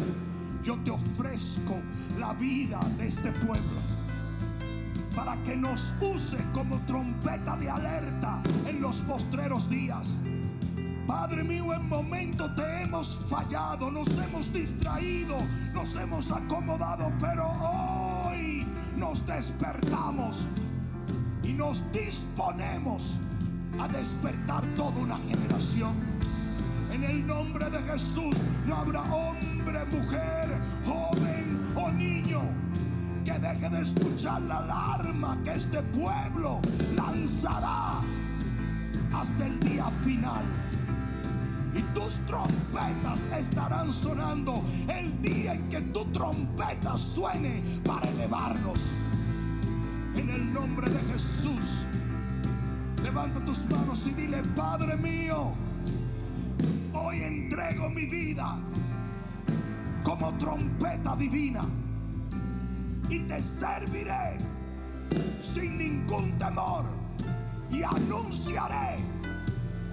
yo 0.64 0.78
te 0.84 0.92
ofrezco 0.92 1.78
la 2.18 2.34
vida 2.34 2.80
de 2.98 3.08
este 3.08 3.32
pueblo. 3.32 3.80
Para 5.16 5.42
que 5.44 5.56
nos 5.56 5.94
uses 6.02 6.42
como 6.54 6.80
trompeta 6.86 7.56
de 7.58 7.70
alerta 7.70 8.42
en 8.68 8.82
los 8.82 8.98
postreros 9.02 9.70
días. 9.70 10.18
Padre 11.08 11.44
mío, 11.44 11.74
en 11.74 11.88
momentos 11.88 12.56
te 12.56 12.82
hemos 12.82 13.16
fallado, 13.30 13.92
nos 13.92 14.10
hemos 14.18 14.52
distraído, 14.52 15.38
nos 15.74 15.96
hemos 15.96 16.32
acomodado, 16.32 17.12
pero 17.20 17.46
hoy 17.48 18.66
nos 18.98 19.26
despertamos 19.28 20.46
nos 21.56 21.82
disponemos 21.92 23.18
a 23.80 23.88
despertar 23.88 24.64
toda 24.76 24.98
una 24.98 25.18
generación. 25.18 25.94
En 26.92 27.04
el 27.04 27.26
nombre 27.26 27.70
de 27.70 27.80
Jesús 27.84 28.36
no 28.66 28.76
habrá 28.76 29.02
hombre, 29.04 29.86
mujer, 29.86 30.62
joven 30.86 31.74
o 31.76 31.92
niño 31.92 32.42
que 33.26 33.34
deje 33.34 33.70
de 33.70 33.82
escuchar 33.82 34.42
la 34.44 34.58
alarma 34.58 35.38
que 35.44 35.54
este 35.54 35.82
pueblo 35.82 36.60
lanzará 36.96 38.02
hasta 39.14 39.48
el 39.48 39.60
día 39.60 39.90
final. 40.04 40.44
Y 41.74 41.82
tus 41.94 42.16
trompetas 42.26 43.28
estarán 43.38 43.92
sonando 43.92 44.64
el 44.88 45.22
día 45.22 45.54
en 45.54 45.70
que 45.70 45.82
tu 45.82 46.06
trompeta 46.06 46.98
suene 46.98 47.62
para 47.84 48.08
elevarnos. 48.10 48.80
En 50.18 50.30
el 50.30 50.54
nombre 50.54 50.90
de 50.90 51.00
Jesús, 51.12 51.86
levanta 53.04 53.44
tus 53.44 53.66
manos 53.70 54.08
y 54.08 54.12
dile, 54.12 54.42
Padre 54.56 54.96
mío, 54.96 55.54
hoy 56.94 57.22
entrego 57.22 57.90
mi 57.90 58.06
vida 58.06 58.58
como 60.04 60.32
trompeta 60.38 61.16
divina 61.16 61.62
y 63.10 63.20
te 63.20 63.42
serviré 63.42 64.38
sin 65.42 65.78
ningún 65.78 66.38
temor 66.38 66.86
y 67.72 67.84
anunciaré 67.84 68.98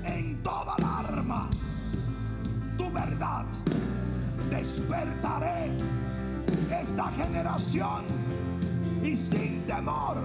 en 0.05 0.43
toda 0.43 0.75
alarma 0.75 1.49
tu 2.79 2.91
verdad. 2.93 3.47
Despertaré 4.51 5.73
esta 6.71 7.11
generación 7.11 8.05
y 9.03 9.17
sin 9.17 9.63
temor 9.63 10.17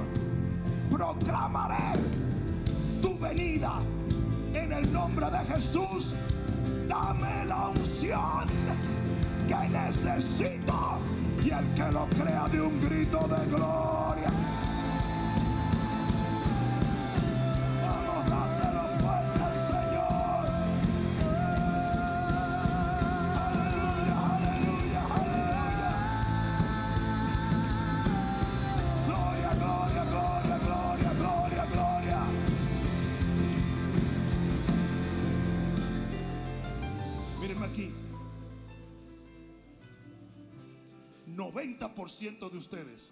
proclamaré 0.92 2.00
tu 3.02 3.18
venida 3.18 3.80
en 4.54 4.72
el 4.72 4.94
nombre 4.94 5.26
de 5.30 5.40
Jesús. 5.54 6.14
Dame 6.88 7.46
la 7.46 7.70
unción 7.70 8.48
que 9.48 9.70
necesito 9.70 11.00
y 11.44 11.50
el 11.50 11.66
que 11.76 11.92
lo 11.92 12.08
crea 12.10 12.48
de 12.50 12.62
un 12.62 12.82
grito 12.82 13.20
de 13.28 13.46
gloria. 13.48 14.30
90% 41.38 42.50
de 42.50 42.58
ustedes, 42.58 43.08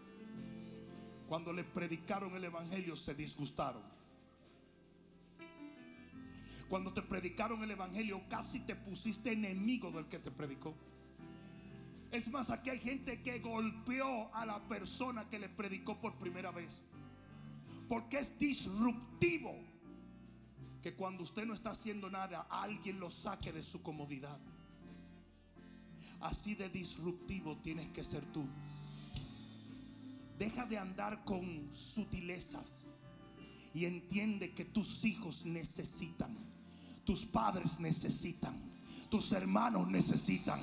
cuando 1.27 1.53
les 1.53 1.65
predicaron 1.65 2.35
el 2.35 2.43
Evangelio, 2.43 2.95
se 2.95 3.13
disgustaron. 3.13 3.83
Cuando 6.67 6.91
te 6.91 7.03
predicaron 7.03 7.63
el 7.63 7.71
Evangelio, 7.71 8.23
casi 8.27 8.61
te 8.61 8.75
pusiste 8.75 9.31
enemigo 9.31 9.91
del 9.91 10.07
que 10.07 10.17
te 10.17 10.31
predicó. 10.31 10.73
Es 12.11 12.27
más, 12.29 12.49
aquí 12.49 12.71
hay 12.71 12.79
gente 12.79 13.21
que 13.21 13.39
golpeó 13.39 14.33
a 14.33 14.45
la 14.45 14.59
persona 14.67 15.29
que 15.29 15.37
le 15.37 15.49
predicó 15.49 15.99
por 15.99 16.15
primera 16.15 16.51
vez. 16.51 16.83
Porque 17.87 18.17
es 18.17 18.39
disruptivo 18.39 19.53
que 20.81 20.95
cuando 20.95 21.23
usted 21.23 21.45
no 21.45 21.53
está 21.53 21.71
haciendo 21.71 22.09
nada, 22.09 22.47
alguien 22.49 22.99
lo 22.99 23.11
saque 23.11 23.51
de 23.51 23.61
su 23.61 23.83
comodidad. 23.83 24.39
Así 26.25 26.55
de 26.55 26.69
disruptivo 26.69 27.55
tienes 27.57 27.87
que 27.89 28.03
ser 28.03 28.25
tú. 28.33 28.47
Deja 30.39 30.65
de 30.65 30.79
andar 30.79 31.23
con 31.23 31.69
sutilezas 31.71 32.87
y 33.75 33.85
entiende 33.85 34.55
que 34.55 34.65
tus 34.65 35.05
hijos 35.05 35.45
necesitan, 35.45 36.35
tus 37.05 37.25
padres 37.25 37.79
necesitan, 37.79 38.59
tus 39.11 39.31
hermanos 39.33 39.87
necesitan, 39.87 40.61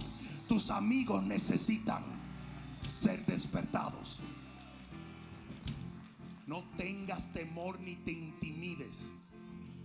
tus 0.48 0.68
amigos 0.68 1.22
necesitan 1.22 2.02
ser 2.88 3.24
despertados. 3.24 4.18
No 6.48 6.64
tengas 6.76 7.32
temor 7.32 7.78
ni 7.78 7.94
te 7.94 8.10
intimides. 8.10 9.12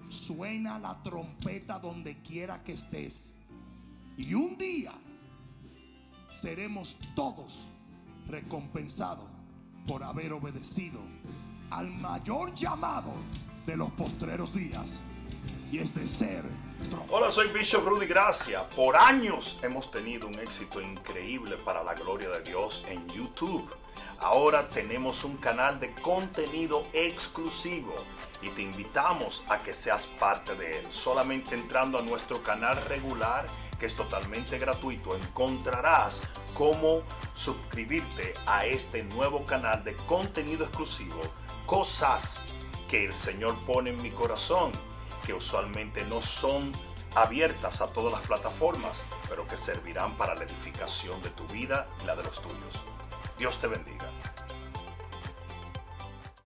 Suena 0.09 0.80
la 0.80 1.03
trompeta 1.03 1.78
donde 1.78 2.17
quiera 2.23 2.63
que 2.63 2.73
estés. 2.73 3.32
Y 4.17 4.34
un 4.34 4.57
día 4.57 4.91
seremos 6.32 6.97
todos 7.15 7.67
recompensados 8.28 9.25
por 9.88 10.03
haber 10.03 10.34
obedecido 10.34 10.99
al 11.71 11.89
mayor 11.89 12.53
llamado 12.53 13.13
de 13.65 13.78
los 13.78 13.89
postreros 13.91 14.53
días. 14.53 15.03
Y 15.71 15.80
es 15.80 15.93
de 15.93 16.07
ser 16.07 16.43
trompeta. 16.89 17.15
Hola, 17.15 17.32
soy 17.32 17.47
Bishop 17.49 17.86
Rudy 17.86 18.05
Gracia. 18.05 18.69
Por 18.69 18.95
años 18.95 19.59
hemos 19.61 19.91
tenido 19.91 20.28
un 20.28 20.36
éxito 20.36 20.82
increíble 20.82 21.57
para 21.65 21.84
la 21.84 21.93
gloria 21.93 22.30
de 22.30 22.41
Dios 22.43 22.86
en 22.88 23.05
YouTube. 23.09 23.69
Ahora 24.19 24.67
tenemos 24.69 25.23
un 25.23 25.38
canal 25.38 25.80
de 25.80 25.93
contenido 25.95 26.86
exclusivo 26.93 27.95
y 28.41 28.49
te 28.49 28.61
invitamos 28.61 29.43
a 29.49 29.59
que 29.59 29.73
seas 29.73 30.07
parte 30.07 30.55
de 30.55 30.80
él. 30.80 30.86
Solamente 30.89 31.55
entrando 31.55 31.97
a 31.97 32.01
nuestro 32.01 32.41
canal 32.41 32.78
regular, 32.88 33.45
que 33.80 33.86
es 33.86 33.95
totalmente 33.95 34.57
gratuito, 34.57 35.15
encontrarás 35.15 36.21
cómo 36.53 37.03
suscribirte 37.34 38.34
a 38.45 38.65
este 38.65 39.03
nuevo 39.03 39.45
canal 39.45 39.84
de 39.84 39.95
contenido 39.95 40.65
exclusivo. 40.65 41.21
Cosas 41.65 42.39
que 42.89 43.05
el 43.05 43.13
Señor 43.13 43.55
pone 43.65 43.91
en 43.91 44.01
mi 44.01 44.09
corazón 44.09 44.71
que 45.25 45.34
usualmente 45.34 46.03
no 46.05 46.21
son 46.21 46.71
abiertas 47.15 47.82
a 47.82 47.88
todas 47.88 48.13
las 48.13 48.25
plataformas, 48.25 49.03
pero 49.30 49.47
que 49.47 49.57
servirán 49.57 50.15
para 50.17 50.36
la 50.36 50.43
edificación 50.43 51.21
de 51.21 51.30
tu 51.30 51.45
vida 51.47 51.88
y 52.01 52.05
la 52.05 52.15
de 52.15 52.23
los 52.23 52.41
tuyos. 52.41 52.84
Dios 53.38 53.59
te 53.59 53.67
bendiga. 53.67 54.05